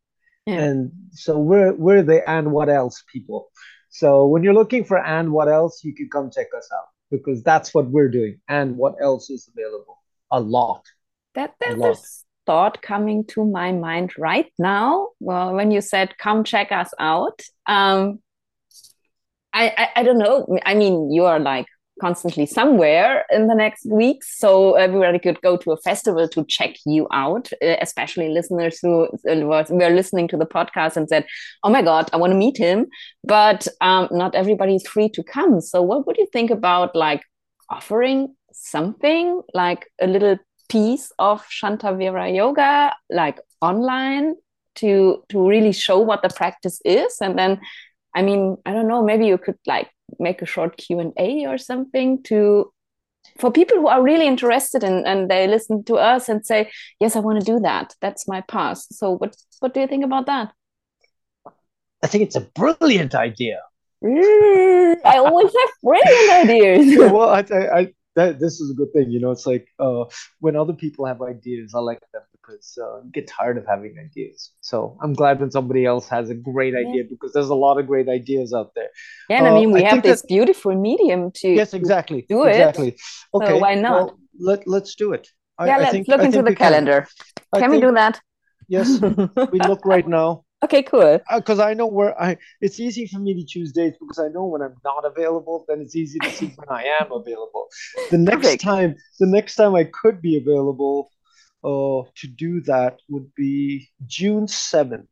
yeah. 0.45 0.55
and 0.55 0.91
so 1.11 1.37
we're 1.37 1.73
we're 1.73 2.03
the 2.03 2.27
and 2.29 2.51
what 2.51 2.69
else 2.69 3.03
people 3.11 3.49
so 3.89 4.27
when 4.27 4.43
you're 4.43 4.53
looking 4.53 4.85
for 4.85 5.03
and 5.03 5.31
what 5.31 5.49
else, 5.49 5.83
you 5.83 5.93
can 5.93 6.09
come 6.09 6.29
check 6.31 6.47
us 6.55 6.69
out 6.73 6.87
because 7.11 7.43
that's 7.43 7.73
what 7.73 7.87
we're 7.89 8.09
doing. 8.09 8.39
And 8.47 8.77
what 8.77 8.95
else 9.01 9.29
is 9.29 9.49
available? 9.51 9.97
A 10.31 10.39
lot. 10.39 10.85
That 11.35 11.55
there's 11.59 11.75
a 11.75 11.79
this 11.79 12.23
thought 12.45 12.81
coming 12.81 13.25
to 13.25 13.45
my 13.45 13.71
mind 13.71 14.17
right 14.17 14.51
now. 14.59 15.09
Well, 15.19 15.53
when 15.53 15.71
you 15.71 15.81
said 15.81 16.17
come 16.17 16.43
check 16.43 16.71
us 16.71 16.91
out, 16.99 17.41
um, 17.65 18.19
I, 19.53 19.73
I 19.75 19.89
I 19.97 20.03
don't 20.03 20.19
know. 20.19 20.47
I 20.65 20.75
mean, 20.75 21.11
you 21.11 21.25
are 21.25 21.39
like 21.39 21.65
constantly 21.99 22.45
somewhere 22.45 23.25
in 23.29 23.47
the 23.47 23.55
next 23.55 23.85
weeks. 23.85 24.39
So 24.39 24.75
everybody 24.75 25.19
could 25.19 25.41
go 25.41 25.57
to 25.57 25.71
a 25.71 25.77
festival 25.77 26.27
to 26.29 26.45
check 26.45 26.75
you 26.85 27.07
out, 27.11 27.51
uh, 27.61 27.75
especially 27.81 28.29
listeners 28.29 28.79
who 28.81 29.05
uh, 29.29 29.65
were 29.69 29.89
listening 29.89 30.27
to 30.29 30.37
the 30.37 30.45
podcast 30.45 30.97
and 30.97 31.07
said, 31.07 31.25
Oh 31.63 31.69
my 31.69 31.81
God, 31.81 32.09
I 32.13 32.17
want 32.17 32.31
to 32.31 32.37
meet 32.37 32.57
him. 32.57 32.87
But 33.23 33.67
um, 33.81 34.07
not 34.11 34.35
everybody 34.35 34.75
is 34.75 34.87
free 34.87 35.09
to 35.09 35.23
come. 35.23 35.61
So 35.61 35.81
what 35.81 36.07
would 36.07 36.17
you 36.17 36.27
think 36.31 36.51
about 36.51 36.95
like 36.95 37.23
offering 37.69 38.35
something 38.51 39.41
like 39.53 39.87
a 40.01 40.07
little 40.07 40.37
piece 40.69 41.11
of 41.19 41.43
Shantavira 41.47 42.33
yoga, 42.35 42.93
like 43.09 43.39
online 43.61 44.35
to 44.79 45.23
to 45.29 45.47
really 45.47 45.71
show 45.71 45.99
what 45.99 46.21
the 46.21 46.29
practice 46.29 46.79
is 46.85 47.17
and 47.21 47.37
then 47.37 47.59
i 48.15 48.21
mean 48.21 48.57
i 48.65 48.71
don't 48.73 48.87
know 48.87 49.03
maybe 49.03 49.25
you 49.25 49.37
could 49.37 49.57
like 49.65 49.89
make 50.19 50.41
a 50.41 50.45
short 50.45 50.77
q&a 50.77 51.45
or 51.45 51.57
something 51.57 52.21
to 52.23 52.71
for 53.37 53.51
people 53.51 53.77
who 53.77 53.87
are 53.87 54.01
really 54.01 54.27
interested 54.27 54.83
in 54.83 55.05
and 55.05 55.29
they 55.29 55.47
listen 55.47 55.83
to 55.83 55.95
us 55.95 56.29
and 56.29 56.45
say 56.45 56.69
yes 56.99 57.15
i 57.15 57.19
want 57.19 57.39
to 57.39 57.45
do 57.45 57.59
that. 57.59 57.93
That's 58.01 58.27
my 58.27 58.41
path. 58.41 58.79
So 58.91 59.11
what 59.17 59.35
what 59.59 59.73
do 59.73 59.81
you 59.81 59.87
think 59.87 60.05
about 60.05 60.25
that? 60.25 60.53
I 62.01 62.07
think 62.07 62.23
it's 62.23 62.35
a 62.35 62.41
brilliant 62.41 63.13
idea. 63.13 63.59
Mm, 64.03 64.95
I 65.03 65.17
always 65.17 65.53
have 65.53 65.69
brilliant 65.83 66.31
ideas. 66.49 67.11
Well 67.11 67.29
I, 67.29 67.39
I, 67.79 67.93
that 68.15 68.39
this 68.39 68.59
is 68.59 68.71
a 68.71 68.73
good 68.73 68.91
thing. 68.93 69.11
You 69.11 69.19
know, 69.19 69.31
it's 69.31 69.45
like 69.45 69.67
uh, 69.79 70.05
when 70.39 70.55
other 70.55 70.73
people 70.73 71.05
have 71.05 71.21
ideas, 71.21 71.73
I 71.75 71.79
like 71.79 72.01
them 72.13 72.23
because 72.33 72.77
uh, 72.81 73.01
you 73.03 73.11
get 73.11 73.27
tired 73.27 73.57
of 73.57 73.65
having 73.65 73.95
ideas. 73.99 74.51
So 74.61 74.97
I'm 75.01 75.13
glad 75.13 75.39
when 75.39 75.51
somebody 75.51 75.85
else 75.85 76.07
has 76.09 76.29
a 76.29 76.35
great 76.35 76.73
yeah. 76.73 76.87
idea 76.87 77.03
because 77.09 77.33
there's 77.33 77.49
a 77.49 77.55
lot 77.55 77.77
of 77.77 77.87
great 77.87 78.09
ideas 78.09 78.53
out 78.53 78.71
there. 78.75 78.89
Yeah, 79.29 79.37
and 79.37 79.47
uh, 79.47 79.51
I 79.51 79.53
mean 79.53 79.71
we 79.71 79.85
I 79.85 79.89
have 79.89 80.03
this 80.03 80.21
that, 80.21 80.27
beautiful 80.27 80.75
medium 80.75 81.31
to 81.35 81.49
yes, 81.49 81.73
exactly, 81.73 82.25
do 82.27 82.45
it. 82.45 82.51
Exactly. 82.51 82.97
Okay, 83.33 83.47
so 83.47 83.57
why 83.57 83.75
not? 83.75 83.93
Well, 83.93 84.19
let 84.39 84.67
Let's 84.67 84.95
do 84.95 85.13
it. 85.13 85.27
Yeah, 85.59 85.75
I, 85.75 85.79
let's 85.79 85.91
think, 85.91 86.07
look 86.07 86.21
into 86.21 86.41
the 86.41 86.55
calendar. 86.55 87.05
Can, 87.53 87.63
can 87.63 87.71
we 87.71 87.81
do 87.81 87.91
that? 87.91 88.21
Yes, 88.69 89.01
we 89.51 89.59
look 89.59 89.85
right 89.85 90.07
now. 90.07 90.45
Okay, 90.61 90.83
cool. 90.83 91.19
Because 91.33 91.59
uh, 91.59 91.65
I 91.65 91.73
know 91.73 91.87
where 91.87 92.19
I. 92.21 92.37
It's 92.59 92.79
easy 92.79 93.07
for 93.07 93.19
me 93.19 93.33
to 93.33 93.45
choose 93.45 93.71
dates 93.71 93.97
because 93.99 94.19
I 94.19 94.27
know 94.27 94.45
when 94.45 94.61
I'm 94.61 94.75
not 94.83 95.05
available. 95.05 95.65
Then 95.67 95.79
it's 95.79 95.95
easy 95.95 96.19
to 96.19 96.29
see 96.31 96.53
when 96.57 96.67
I 96.69 96.83
am 96.99 97.11
available. 97.11 97.67
The 98.11 98.17
next 98.17 98.41
Perfect. 98.41 98.63
time, 98.63 98.95
the 99.19 99.27
next 99.27 99.55
time 99.55 99.73
I 99.75 99.85
could 99.85 100.21
be 100.21 100.35
available, 100.37 101.11
uh, 101.63 102.09
to 102.15 102.27
do 102.27 102.61
that 102.61 102.97
would 103.07 103.33
be 103.35 103.89
June 104.05 104.47
seventh. 104.47 105.07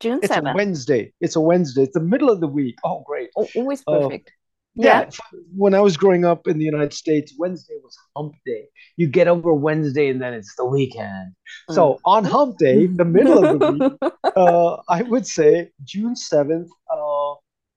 June 0.00 0.20
seventh. 0.20 0.46
It's 0.46 0.50
a 0.50 0.56
Wednesday. 0.56 1.12
It's 1.20 1.36
a 1.36 1.40
Wednesday. 1.40 1.84
It's 1.84 1.94
the 1.94 2.00
middle 2.00 2.30
of 2.30 2.40
the 2.40 2.48
week. 2.48 2.76
Oh, 2.84 3.04
great. 3.06 3.30
Oh, 3.36 3.48
always 3.54 3.82
uh, 3.86 4.00
perfect. 4.00 4.28
Uh, 4.28 4.41
yeah. 4.74 5.00
yeah. 5.00 5.10
When 5.56 5.74
I 5.74 5.80
was 5.80 5.96
growing 5.96 6.24
up 6.24 6.46
in 6.46 6.58
the 6.58 6.64
United 6.64 6.94
States, 6.94 7.34
Wednesday 7.38 7.74
was 7.82 7.96
hump 8.16 8.34
day. 8.46 8.66
You 8.96 9.08
get 9.08 9.28
over 9.28 9.52
Wednesday 9.52 10.08
and 10.08 10.20
then 10.20 10.34
it's 10.34 10.54
the 10.56 10.64
weekend. 10.64 11.34
Mm. 11.68 11.74
So 11.74 11.98
on 12.04 12.24
hump 12.24 12.58
day, 12.58 12.86
the 12.86 13.04
middle 13.04 13.44
of 13.44 13.58
the 13.58 13.72
week, 13.72 14.12
uh, 14.36 14.76
I 14.88 15.02
would 15.02 15.26
say 15.26 15.70
June 15.84 16.14
7th, 16.14 16.68
uh, 16.90 17.34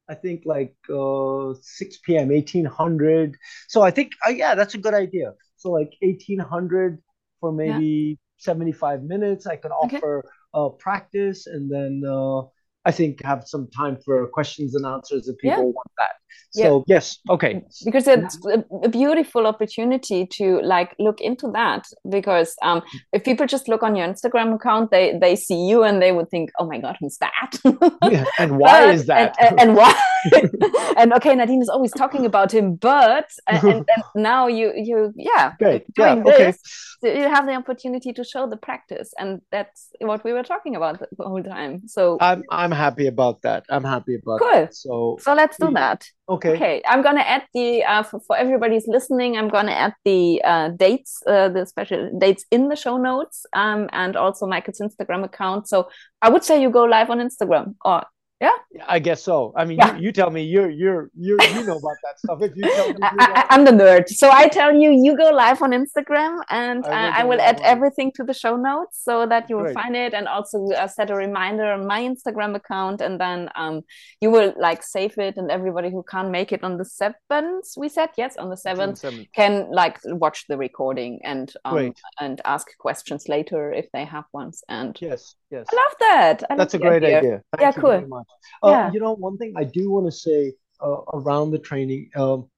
I 0.07 0.15
think 0.15 0.43
like 0.45 0.75
uh, 0.89 1.53
6 1.61 1.97
p.m., 2.05 2.29
1800. 2.29 3.35
So 3.67 3.81
I 3.81 3.91
think, 3.91 4.13
uh, 4.25 4.31
yeah, 4.31 4.55
that's 4.55 4.75
a 4.75 4.77
good 4.77 4.93
idea. 4.93 5.33
So 5.57 5.71
like 5.71 5.93
1800 6.01 7.01
for 7.39 7.51
maybe 7.51 7.85
yeah. 7.85 8.15
75 8.37 9.03
minutes. 9.03 9.47
I 9.47 9.55
could 9.55 9.71
offer 9.71 10.19
okay. 10.19 10.27
Uh, 10.53 10.69
practice 10.69 11.47
and 11.47 11.69
then 11.69 12.01
uh, 12.07 12.39
I 12.85 12.91
think 12.91 13.21
have 13.23 13.43
some 13.45 13.67
time 13.75 13.97
for 14.05 14.27
questions 14.27 14.73
and 14.75 14.85
answers 14.85 15.27
if 15.27 15.37
people 15.39 15.57
yeah. 15.57 15.63
want 15.63 15.91
that. 15.97 16.11
So 16.55 16.85
yeah. 16.87 16.95
yes, 16.95 17.19
okay. 17.29 17.61
Because 17.83 18.07
it's 18.07 18.37
a, 18.45 18.89
beautiful 18.89 19.45
opportunity 19.45 20.25
to 20.37 20.61
like 20.61 20.95
look 20.99 21.19
into 21.19 21.51
that. 21.51 21.85
Because 22.09 22.55
um, 22.61 22.81
if 23.11 23.25
people 23.25 23.45
just 23.45 23.67
look 23.67 23.83
on 23.83 23.95
your 23.95 24.07
Instagram 24.07 24.55
account, 24.55 24.89
they 24.89 25.17
they 25.19 25.35
see 25.35 25.67
you 25.67 25.83
and 25.83 26.01
they 26.01 26.13
would 26.13 26.29
think, 26.29 26.51
oh 26.57 26.65
my 26.65 26.79
god, 26.79 26.95
who's 27.01 27.17
that? 27.17 27.59
yeah. 28.09 28.23
And 28.39 28.57
why 28.61 28.85
but, 28.85 28.95
is 28.95 29.05
that? 29.07 29.35
And, 29.39 29.59
and, 29.59 29.69
and 29.69 29.75
why? 29.75 30.01
and 30.97 31.13
okay, 31.13 31.35
Nadine 31.35 31.61
is 31.61 31.67
always 31.69 31.91
talking 31.91 32.25
about 32.25 32.53
him, 32.53 32.75
but 32.75 33.29
and, 33.47 33.63
and 33.63 34.03
now 34.15 34.47
you 34.47 34.71
you 34.75 35.13
yeah, 35.17 35.53
Great. 35.59 35.85
yeah, 35.97 36.23
okay. 36.25 36.53
so 37.01 37.07
you 37.07 37.27
have 37.27 37.45
the 37.45 37.53
opportunity 37.53 38.13
to 38.13 38.23
show 38.23 38.47
the 38.49 38.57
practice, 38.57 39.13
and 39.19 39.41
that's 39.51 39.89
what 39.99 40.23
we 40.23 40.31
were 40.31 40.43
talking 40.43 40.75
about 40.77 40.99
the 40.99 41.25
whole 41.25 41.43
time. 41.43 41.87
So 41.87 42.17
I'm 42.21 42.43
I'm 42.49 42.71
happy 42.71 43.07
about 43.07 43.41
that. 43.41 43.65
I'm 43.69 43.83
happy 43.83 44.15
about 44.15 44.39
cool. 44.39 44.51
That. 44.51 44.73
So 44.73 45.17
so 45.19 45.33
let's 45.33 45.57
do 45.57 45.71
that. 45.71 46.07
Okay. 46.27 46.53
Okay. 46.53 46.81
I'm 46.87 47.03
gonna 47.03 47.21
add 47.21 47.43
the 47.53 47.83
uh, 47.83 48.01
for, 48.01 48.19
for 48.19 48.35
everybody's 48.35 48.87
listening. 48.87 49.37
I'm 49.37 49.47
gonna 49.47 49.73
add 49.73 49.93
the 50.05 50.41
uh, 50.43 50.69
dates, 50.69 51.21
uh, 51.27 51.49
the 51.49 51.65
special 51.67 52.09
dates 52.17 52.45
in 52.49 52.67
the 52.67 52.75
show 52.75 52.97
notes, 52.97 53.45
um, 53.53 53.89
and 53.93 54.15
also 54.15 54.47
Michael's 54.47 54.79
Instagram 54.79 55.23
account. 55.23 55.67
So 55.67 55.87
I 56.23 56.29
would 56.29 56.43
say 56.43 56.59
you 56.59 56.71
go 56.71 56.85
live 56.85 57.11
on 57.11 57.19
Instagram, 57.19 57.75
or 57.85 58.05
yeah, 58.41 58.51
I 58.85 58.99
guess 58.99 59.23
so. 59.23 59.53
I 59.55 59.63
mean, 59.63 59.77
yeah. 59.77 59.95
you, 59.95 60.03
you, 60.03 60.11
tell 60.11 60.29
me 60.29 60.43
you're 60.43 60.69
you're 60.69 61.09
you're 61.17 61.41
you 61.41 61.63
know 61.63 61.77
about 61.77 61.95
that 62.03 62.19
stuff. 62.19 62.41
If 62.41 62.55
you 62.57 62.63
tell 62.63 62.89
me, 62.89 62.99
I, 63.01 63.45
am 63.49 63.63
the 63.63 63.71
nerd, 63.71 64.09
so 64.09 64.29
I 64.29 64.49
tell 64.49 64.75
you, 64.75 64.91
you 64.91 65.15
go 65.15 65.29
live 65.31 65.61
on 65.61 65.71
Instagram, 65.71 66.41
and 66.49 66.85
I 66.85 66.89
will, 66.89 67.13
I 67.13 67.23
will 67.23 67.41
add 67.41 67.61
everything 67.63 68.11
to 68.15 68.25
the 68.25 68.33
show 68.33 68.57
notes 68.57 69.01
so 69.01 69.25
that 69.25 69.49
you 69.49 69.55
will 69.55 69.63
Great. 69.63 69.75
find 69.75 69.95
it, 69.95 70.13
and 70.13 70.27
also 70.27 70.67
uh, 70.71 70.87
set 70.87 71.09
a 71.11 71.15
reminder 71.15 71.71
on 71.71 71.87
my 71.87 72.01
Instagram 72.01 72.55
account, 72.55 72.99
and 72.99 73.21
then 73.21 73.49
um, 73.55 73.83
you 74.19 74.29
will 74.29 74.53
like 74.59 74.83
save 74.83 75.17
it, 75.17 75.37
and 75.37 75.49
everybody 75.49 75.89
who 75.89 76.03
can't 76.03 76.29
make 76.29 76.51
it 76.51 76.61
on 76.61 76.77
the 76.77 76.85
seventh, 76.85 77.67
we 77.77 77.87
said 77.87 78.09
yes, 78.17 78.35
on 78.35 78.49
the 78.49 78.57
seventh, 78.57 79.05
can 79.33 79.71
like 79.71 79.97
watch 80.03 80.45
the 80.49 80.57
recording 80.57 81.21
and 81.23 81.53
um, 81.63 81.93
and 82.19 82.41
ask 82.43 82.67
questions 82.79 83.29
later 83.29 83.71
if 83.71 83.85
they 83.93 84.03
have 84.03 84.25
ones. 84.33 84.61
And 84.67 84.97
yes, 84.99 85.35
yes, 85.49 85.65
I 85.71 85.75
love 85.75 85.95
that. 85.99 86.43
I 86.49 86.55
That's 86.57 86.73
love 86.73 86.81
a 86.81 86.85
great 86.85 87.03
idea. 87.03 87.17
idea. 87.19 87.41
yeah, 87.61 87.71
cool. 87.71 88.24
Uh, 88.63 88.69
yeah. 88.69 88.91
You 88.91 88.99
know, 88.99 89.13
one 89.13 89.37
thing 89.37 89.53
I 89.55 89.63
do 89.63 89.91
want 89.91 90.05
to 90.05 90.11
say 90.11 90.53
uh, 90.81 91.01
around 91.13 91.51
the 91.51 91.59
training 91.59 92.09
um, 92.15 92.49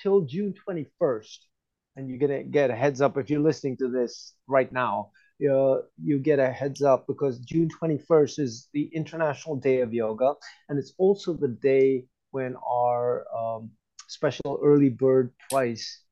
till 0.00 0.22
June 0.22 0.54
21st, 0.68 1.38
and 1.96 2.08
you're 2.08 2.18
gonna 2.18 2.42
get 2.42 2.70
a 2.70 2.74
heads 2.74 3.00
up 3.00 3.16
if 3.18 3.30
you're 3.30 3.40
listening 3.40 3.76
to 3.78 3.88
this 3.88 4.34
right 4.46 4.70
now. 4.72 5.10
Uh, 5.40 5.78
you 6.02 6.18
get 6.18 6.40
a 6.40 6.50
heads 6.50 6.82
up 6.82 7.06
because 7.06 7.38
June 7.38 7.68
21st 7.80 8.40
is 8.40 8.68
the 8.72 8.90
International 8.92 9.54
Day 9.54 9.80
of 9.80 9.94
Yoga, 9.94 10.34
and 10.68 10.78
it's 10.78 10.94
also 10.98 11.32
the 11.32 11.48
day 11.48 12.06
when 12.30 12.56
our 12.68 13.24
um, 13.36 13.70
special 14.08 14.60
early 14.62 14.88
bird 14.88 15.32
price 15.50 16.02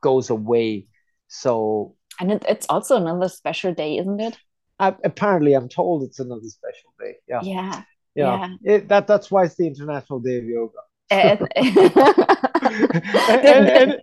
goes 0.00 0.30
away. 0.30 0.86
So, 1.26 1.96
and 2.20 2.30
it, 2.30 2.44
it's 2.48 2.66
also 2.68 2.96
another 2.96 3.28
special 3.28 3.74
day, 3.74 3.98
isn't 3.98 4.20
it? 4.20 4.38
I, 4.78 4.94
apparently, 5.04 5.54
I'm 5.54 5.68
told 5.68 6.04
it's 6.04 6.20
another 6.20 6.48
special 6.48 6.94
day. 7.00 7.16
Yeah. 7.28 7.40
Yeah 7.42 7.82
yeah, 8.18 8.48
yeah. 8.62 8.74
It, 8.74 8.88
that 8.88 9.06
that's 9.06 9.30
why 9.30 9.44
it's 9.44 9.56
the 9.56 9.66
International 9.66 10.20
Day 10.20 10.38
of 10.38 10.44
Yoga. 10.44 10.78
and, 11.10 11.48
and, 11.56 11.78
and, 13.68 14.02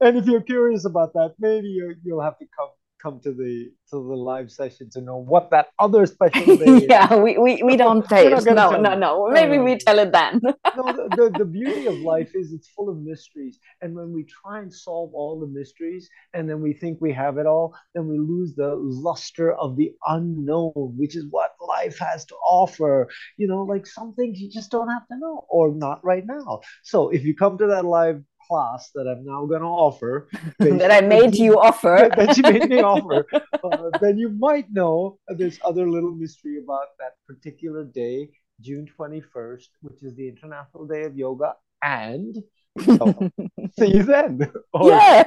and, 0.00 0.18
if 0.18 0.26
you're 0.26 0.42
curious 0.42 0.84
about 0.84 1.14
that, 1.14 1.34
maybe 1.38 1.68
you, 1.68 1.94
you'll 2.04 2.20
have 2.20 2.38
to 2.38 2.46
come 2.56 2.68
come 3.02 3.20
to 3.20 3.32
the 3.32 3.70
to 3.90 3.96
the 3.96 4.16
live 4.30 4.50
session 4.50 4.88
to 4.90 5.00
know 5.00 5.16
what 5.16 5.50
that 5.50 5.68
other 5.78 6.06
special 6.06 6.56
day 6.64 6.86
yeah, 6.88 7.14
we, 7.16 7.36
we, 7.36 7.62
we 7.62 7.76
don't 7.76 8.08
say 8.08 8.26
it. 8.26 8.44
No, 8.44 8.70
no, 8.76 8.94
no. 8.94 9.28
Maybe 9.28 9.58
we 9.58 9.76
tell 9.76 9.98
it 9.98 10.12
then. 10.12 10.40
no, 10.42 10.52
the, 10.92 11.08
the, 11.16 11.38
the 11.38 11.44
beauty 11.44 11.86
of 11.86 11.96
life 11.98 12.30
is 12.34 12.52
it's 12.52 12.68
full 12.68 12.88
of 12.88 12.98
mysteries. 12.98 13.58
And 13.80 13.94
when 13.94 14.12
we 14.12 14.24
try 14.24 14.60
and 14.60 14.72
solve 14.72 15.12
all 15.14 15.40
the 15.40 15.46
mysteries 15.46 16.08
and 16.32 16.48
then 16.48 16.62
we 16.62 16.72
think 16.72 16.98
we 17.00 17.12
have 17.12 17.38
it 17.38 17.46
all, 17.46 17.74
then 17.94 18.06
we 18.06 18.18
lose 18.18 18.54
the 18.54 18.74
luster 18.76 19.52
of 19.52 19.76
the 19.76 19.92
unknown, 20.06 20.94
which 20.96 21.16
is 21.16 21.26
what 21.30 21.51
life 21.66 21.98
has 21.98 22.24
to 22.26 22.34
offer. 22.36 23.08
You 23.36 23.46
know, 23.48 23.62
like 23.62 23.86
some 23.86 24.14
things 24.14 24.40
you 24.40 24.50
just 24.50 24.70
don't 24.70 24.88
have 24.88 25.06
to 25.08 25.18
know 25.18 25.46
or 25.48 25.74
not 25.74 26.04
right 26.04 26.24
now. 26.26 26.60
So 26.82 27.10
if 27.10 27.24
you 27.24 27.34
come 27.34 27.58
to 27.58 27.66
that 27.68 27.84
live 27.84 28.22
class 28.48 28.90
that 28.94 29.06
I'm 29.08 29.24
now 29.24 29.46
going 29.46 29.62
to 29.62 29.68
offer 29.68 30.28
that 30.58 30.90
I 30.90 31.00
made 31.00 31.34
you 31.34 31.60
offer 31.60 32.10
that 32.16 32.36
you 32.36 32.42
made 32.42 32.68
me 32.68 32.82
offer, 32.82 33.26
uh, 33.64 33.90
then 34.00 34.18
you 34.18 34.30
might 34.30 34.70
know 34.70 35.18
this 35.28 35.58
other 35.64 35.88
little 35.88 36.14
mystery 36.14 36.58
about 36.62 36.88
that 36.98 37.12
particular 37.26 37.84
day, 37.84 38.28
June 38.60 38.86
21st, 38.98 39.68
which 39.80 40.02
is 40.02 40.14
the 40.16 40.28
International 40.28 40.86
Day 40.86 41.04
of 41.04 41.16
Yoga, 41.16 41.54
and 41.82 42.36
so, 42.80 43.30
see 43.78 43.96
you 43.96 44.02
then. 44.02 44.50
Or, 44.72 44.88
yeah, 44.90 45.24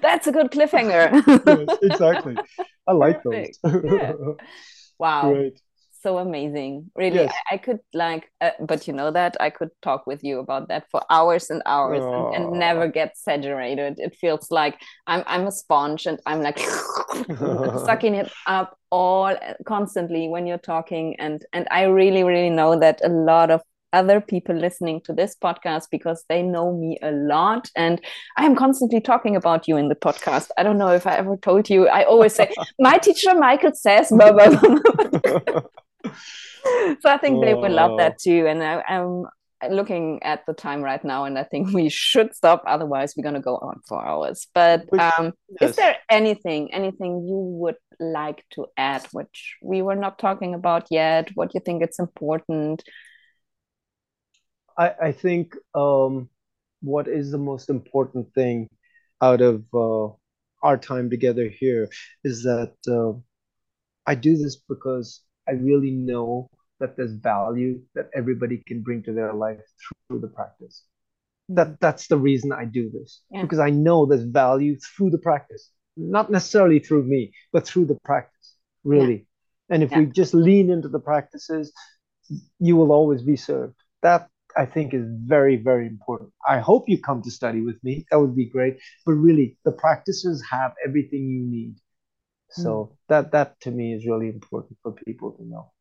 that's 0.00 0.26
a 0.26 0.32
good 0.32 0.50
cliffhanger. 0.50 1.22
yes, 1.46 1.78
exactly. 1.82 2.36
I 2.86 2.92
like 2.92 3.22
Perfect. 3.22 3.58
those. 3.62 3.82
Yeah. 3.84 4.12
Wow. 4.98 5.32
Great. 5.32 5.60
So 6.00 6.18
amazing. 6.18 6.90
Really 6.94 7.16
yes. 7.16 7.34
I, 7.50 7.54
I, 7.54 7.58
could 7.58 7.80
like 7.92 8.30
uh, 8.40 8.50
but 8.60 8.86
you 8.86 8.92
know 8.92 9.10
that 9.10 9.36
i 9.40 9.50
could 9.50 9.70
talk 9.82 10.06
with 10.06 10.22
you 10.22 10.38
about 10.38 10.68
that 10.68 10.88
for 10.90 11.02
hours 11.10 11.50
and 11.50 11.60
hours 11.66 12.04
and, 12.04 12.34
and, 12.36 12.58
never 12.58 12.86
get 12.86 13.18
saturated. 13.18 13.98
It 13.98 14.14
feels 14.14 14.50
like 14.52 14.80
i'm 15.08 15.24
i'm 15.26 15.48
a 15.48 15.52
sponge 15.52 16.06
and 16.06 16.20
i'm 16.24 16.40
like 16.40 16.58
sucking 17.86 18.14
it 18.14 18.30
up 18.46 18.78
all 18.90 19.36
constantly 19.66 20.28
when 20.28 20.46
you're 20.46 20.58
talking. 20.74 21.16
And 21.18 21.44
and 21.52 21.66
i 21.72 21.82
really 21.82 22.22
really 22.22 22.50
know 22.50 22.78
that 22.78 23.00
a 23.02 23.08
lot 23.08 23.50
of 23.50 23.60
other 23.92 24.20
people 24.20 24.54
listening 24.54 25.00
to 25.02 25.12
this 25.12 25.34
podcast 25.42 25.84
because 25.90 26.24
they 26.28 26.42
know 26.42 26.76
me 26.76 26.98
a 27.02 27.10
lot 27.10 27.70
and 27.74 28.00
I 28.36 28.44
am 28.44 28.54
constantly 28.54 29.00
talking 29.00 29.36
about 29.36 29.66
you 29.66 29.76
in 29.76 29.88
the 29.88 29.94
podcast. 29.94 30.48
I 30.58 30.62
don't 30.62 30.78
know 30.78 30.88
if 30.88 31.06
I 31.06 31.16
ever 31.16 31.36
told 31.36 31.70
you. 31.70 31.88
I 31.88 32.04
always 32.04 32.34
say, 32.34 32.52
my 32.78 32.98
teacher 32.98 33.34
Michael 33.34 33.74
says, 33.74 34.08
blah, 34.10 34.32
blah, 34.32 34.58
blah. 34.60 35.62
so 37.00 37.08
I 37.08 37.18
think 37.18 37.44
they 37.44 37.54
would 37.54 37.72
love 37.72 37.98
that 37.98 38.12
oh. 38.12 38.22
too. 38.22 38.46
And 38.46 38.62
I, 38.62 38.82
am 38.88 39.24
looking 39.70 40.22
at 40.22 40.44
the 40.46 40.54
time 40.54 40.82
right 40.82 41.02
now, 41.04 41.24
and 41.24 41.38
I 41.38 41.44
think 41.44 41.72
we 41.72 41.88
should 41.88 42.34
stop. 42.34 42.62
Otherwise, 42.66 43.14
we're 43.16 43.22
going 43.22 43.34
to 43.34 43.40
go 43.40 43.56
on 43.56 43.80
for 43.86 44.04
hours. 44.04 44.46
But 44.54 44.92
um, 44.98 45.32
yes. 45.60 45.70
is 45.70 45.76
there 45.76 45.96
anything, 46.08 46.72
anything 46.72 47.26
you 47.26 47.36
would 47.36 47.76
like 47.98 48.44
to 48.52 48.66
add, 48.76 49.06
which 49.12 49.56
we 49.62 49.82
were 49.82 49.96
not 49.96 50.18
talking 50.18 50.54
about 50.54 50.86
yet? 50.90 51.30
What 51.34 51.54
you 51.54 51.60
think 51.60 51.82
it's 51.82 51.98
important? 51.98 52.84
I, 54.78 54.94
I 55.02 55.12
think 55.12 55.54
um, 55.74 56.30
what 56.80 57.08
is 57.08 57.30
the 57.30 57.38
most 57.38 57.68
important 57.68 58.32
thing 58.32 58.68
out 59.20 59.40
of 59.40 59.64
uh, 59.74 60.14
our 60.62 60.78
time 60.78 61.10
together 61.10 61.48
here 61.48 61.88
is 62.22 62.44
that 62.44 62.74
uh, 62.88 63.18
I 64.06 64.14
do 64.14 64.36
this 64.36 64.56
because 64.56 65.22
I 65.48 65.52
really 65.52 65.90
know 65.90 66.48
that 66.78 66.96
there's 66.96 67.12
value 67.12 67.80
that 67.94 68.10
everybody 68.14 68.62
can 68.66 68.82
bring 68.82 69.02
to 69.02 69.12
their 69.12 69.32
life 69.32 69.60
through 70.08 70.20
the 70.20 70.28
practice. 70.28 70.84
That 71.48 71.80
that's 71.80 72.06
the 72.06 72.18
reason 72.18 72.52
I 72.52 72.66
do 72.66 72.90
this 72.90 73.22
yeah. 73.30 73.42
because 73.42 73.58
I 73.58 73.70
know 73.70 74.06
there's 74.06 74.22
value 74.22 74.78
through 74.78 75.10
the 75.10 75.18
practice, 75.18 75.70
not 75.96 76.30
necessarily 76.30 76.78
through 76.78 77.04
me, 77.04 77.32
but 77.52 77.66
through 77.66 77.86
the 77.86 77.98
practice, 78.04 78.54
really. 78.84 79.26
Yeah. 79.68 79.74
And 79.74 79.82
if 79.82 79.90
yeah. 79.90 80.00
we 80.00 80.06
just 80.06 80.34
lean 80.34 80.70
into 80.70 80.88
the 80.88 81.00
practices, 81.00 81.72
you 82.58 82.76
will 82.76 82.92
always 82.92 83.22
be 83.22 83.36
served. 83.36 83.74
That 84.02 84.28
I 84.56 84.66
think 84.66 84.94
is 84.94 85.06
very, 85.06 85.56
very 85.56 85.86
important. 85.86 86.32
I 86.46 86.58
hope 86.58 86.88
you 86.88 87.00
come 87.00 87.22
to 87.22 87.30
study 87.30 87.60
with 87.60 87.82
me. 87.84 88.06
That 88.10 88.20
would 88.20 88.36
be 88.36 88.46
great. 88.46 88.78
But 89.04 89.12
really, 89.12 89.56
the 89.64 89.72
practices 89.72 90.42
have 90.50 90.72
everything 90.84 91.28
you 91.28 91.40
need. 91.40 91.76
So 92.50 92.70
mm. 92.70 92.96
that 93.08 93.32
that 93.32 93.60
to 93.60 93.70
me 93.70 93.94
is 93.94 94.06
really 94.06 94.28
important 94.28 94.78
for 94.82 94.92
people 94.92 95.32
to 95.32 95.44
know. 95.44 95.72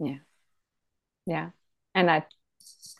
Yeah. 0.00 0.18
Yeah. 1.26 1.50
And 1.94 2.10
I 2.10 2.24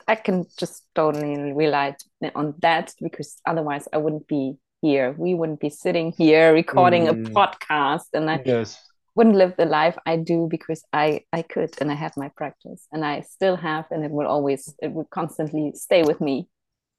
I 0.07 0.15
can 0.15 0.47
just 0.59 0.87
totally 0.95 1.53
rely 1.53 1.97
on 2.35 2.55
that 2.61 2.95
because 3.01 3.41
otherwise 3.47 3.89
I 3.93 3.99
wouldn't 3.99 4.29
be 4.29 4.57
here. 4.81 5.15
We 5.19 5.35
wouldn't 5.35 5.61
be 5.61 5.71
sitting 5.71 6.13
here 6.17 6.53
recording 6.53 7.07
mm. 7.07 7.27
a 7.27 7.31
podcast 7.31 8.09
and 8.13 8.31
I 8.31 8.43
yes. 8.45 8.79
Wouldn't 9.15 9.37
live 9.37 9.55
the 9.57 9.65
life 9.65 9.97
I 10.07 10.17
do 10.17 10.49
because 10.51 10.85
I 10.93 11.23
I 11.33 11.43
could 11.43 11.71
and 11.81 11.91
I 11.91 11.95
have 11.95 12.17
my 12.17 12.31
practice 12.37 12.87
and 12.93 13.05
I 13.05 13.21
still 13.21 13.57
have 13.57 13.87
and 13.91 14.05
it 14.05 14.11
will 14.11 14.27
always 14.27 14.75
it 14.83 14.93
will 14.93 15.09
constantly 15.11 15.73
stay 15.75 16.03
with 16.03 16.21
me. 16.21 16.49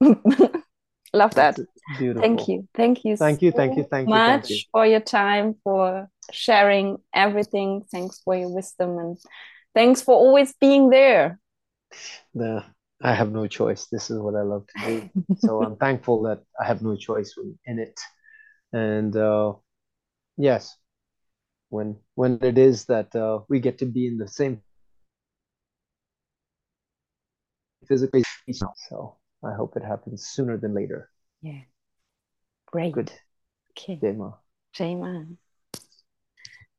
Love 1.12 1.34
that. 1.34 1.58
Beautiful. 1.98 2.22
Thank 2.22 2.48
you. 2.48 2.68
Thank 2.74 3.04
you. 3.04 3.16
Thank 3.16 3.42
you. 3.42 3.52
Thank 3.52 3.76
you. 3.76 3.84
Thank 3.84 4.08
you. 4.08 4.14
Much 4.14 4.26
thank 4.26 4.50
you. 4.50 4.58
for 4.72 4.86
your 4.86 5.00
time, 5.00 5.54
for 5.62 6.08
sharing 6.32 6.98
everything. 7.14 7.84
Thanks 7.90 8.20
for 8.24 8.36
your 8.36 8.52
wisdom 8.52 8.98
and 8.98 9.18
thanks 9.74 10.02
for 10.02 10.14
always 10.14 10.52
being 10.60 10.90
there. 10.90 11.38
The, 12.34 12.64
I 13.02 13.14
have 13.14 13.30
no 13.30 13.46
choice. 13.46 13.86
This 13.86 14.10
is 14.10 14.18
what 14.18 14.34
I 14.34 14.42
love 14.42 14.66
to 14.66 14.84
do. 14.86 15.10
so 15.38 15.62
I'm 15.62 15.76
thankful 15.84 16.22
that 16.24 16.40
I 16.60 16.66
have 16.66 16.82
no 16.82 16.96
choice 16.96 17.34
in 17.64 17.78
it. 17.78 17.98
And 18.72 19.16
uh, 19.16 19.54
yes, 20.36 20.76
when 21.70 21.96
when 22.14 22.38
it 22.42 22.58
is 22.58 22.84
that 22.86 23.14
uh, 23.14 23.40
we 23.48 23.60
get 23.60 23.78
to 23.78 23.86
be 23.86 24.06
in 24.06 24.18
the 24.18 24.28
same 24.28 24.62
physically, 27.88 28.22
so 28.52 29.16
I 29.44 29.54
hope 29.54 29.76
it 29.76 29.84
happens 29.84 30.26
sooner 30.26 30.56
than 30.56 30.74
later. 30.74 31.10
Yeah. 31.42 31.62
Great. 32.66 32.92
Good. 32.92 33.12
Okay. 33.72 33.98
Jema. 34.02 34.34
Jema. 34.74 35.36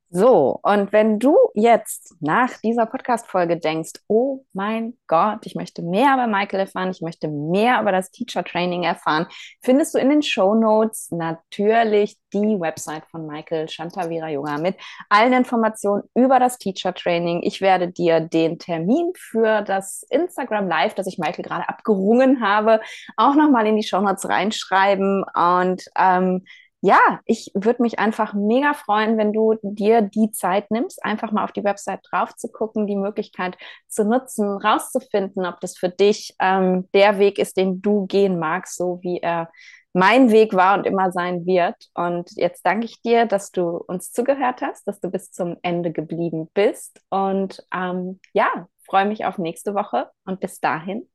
So, 0.09 0.57
und 0.63 0.93
wenn 0.93 1.19
du 1.19 1.35
jetzt 1.53 2.15
nach 2.21 2.51
dieser 2.63 2.85
Podcast-Folge 2.85 3.57
denkst, 3.59 3.91
oh 4.07 4.45
mein 4.53 4.93
Gott, 5.07 5.39
ich 5.45 5.53
möchte 5.53 5.81
mehr 5.81 6.13
über 6.13 6.27
Michael 6.27 6.61
erfahren, 6.61 6.91
ich 6.91 7.01
möchte 7.01 7.27
mehr 7.27 7.81
über 7.81 7.91
das 7.91 8.09
Teacher 8.11 8.45
Training 8.45 8.83
erfahren, 8.83 9.27
findest 9.61 9.93
du 9.93 9.99
in 9.99 10.09
den 10.09 10.21
Show 10.21 10.55
Notes 10.55 11.11
natürlich 11.11 12.17
die 12.31 12.57
Website 12.57 13.03
von 13.11 13.27
Michael 13.27 13.67
Shantavira 13.67 14.29
Yoga 14.29 14.57
mit 14.57 14.77
allen 15.09 15.33
Informationen 15.33 16.03
über 16.15 16.39
das 16.39 16.57
Teacher 16.57 16.93
Training. 16.93 17.41
Ich 17.43 17.59
werde 17.59 17.89
dir 17.89 18.21
den 18.21 18.59
Termin 18.59 19.11
für 19.13 19.61
das 19.61 20.03
Instagram 20.09 20.69
Live, 20.69 20.93
das 20.93 21.07
ich 21.07 21.17
Michael 21.17 21.43
gerade 21.43 21.67
abgerungen 21.67 22.41
habe, 22.41 22.79
auch 23.17 23.35
nochmal 23.35 23.67
in 23.67 23.75
die 23.75 23.83
Show 23.83 23.99
Notes 23.99 24.29
reinschreiben 24.29 25.25
und 25.33 25.83
ähm, 25.97 26.45
ja, 26.81 27.19
ich 27.25 27.51
würde 27.55 27.81
mich 27.81 27.97
einfach 27.97 28.33
mega 28.33 28.73
freuen, 28.73 29.17
wenn 29.17 29.33
du 29.33 29.55
dir 29.63 30.01
die 30.01 30.31
Zeit 30.31 30.69
nimmst, 30.69 31.03
einfach 31.03 31.31
mal 31.31 31.43
auf 31.43 31.51
die 31.51 31.63
Website 31.63 32.01
drauf 32.09 32.35
zu 32.35 32.49
gucken, 32.49 32.85
die 32.85 32.95
Möglichkeit 32.95 33.57
zu 33.87 34.03
nutzen, 34.03 34.57
rauszufinden, 34.57 35.45
ob 35.45 35.59
das 35.59 35.77
für 35.77 35.89
dich 35.89 36.35
ähm, 36.39 36.87
der 36.93 37.17
Weg 37.17 37.39
ist, 37.39 37.57
den 37.57 37.81
du 37.81 38.05
gehen 38.05 38.37
magst, 38.37 38.77
so 38.77 38.99
wie 39.01 39.19
er 39.19 39.49
mein 39.93 40.29
Weg 40.29 40.53
war 40.53 40.77
und 40.77 40.85
immer 40.85 41.11
sein 41.11 41.47
wird. 41.47 41.75
Und 41.95 42.29
jetzt 42.35 42.63
danke 42.63 42.85
ich 42.85 43.01
dir, 43.01 43.25
dass 43.25 43.51
du 43.51 43.83
uns 43.87 44.11
zugehört 44.11 44.61
hast, 44.61 44.87
dass 44.87 44.99
du 44.99 45.09
bis 45.09 45.31
zum 45.31 45.57
Ende 45.63 45.91
geblieben 45.91 46.49
bist. 46.53 47.01
Und 47.09 47.65
ähm, 47.73 48.19
ja, 48.33 48.67
freue 48.85 49.07
mich 49.07 49.25
auf 49.25 49.39
nächste 49.39 49.73
Woche 49.73 50.11
und 50.25 50.39
bis 50.39 50.59
dahin, 50.59 51.09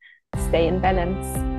stay 0.48 0.66
in 0.66 0.82
balance. 0.82 1.51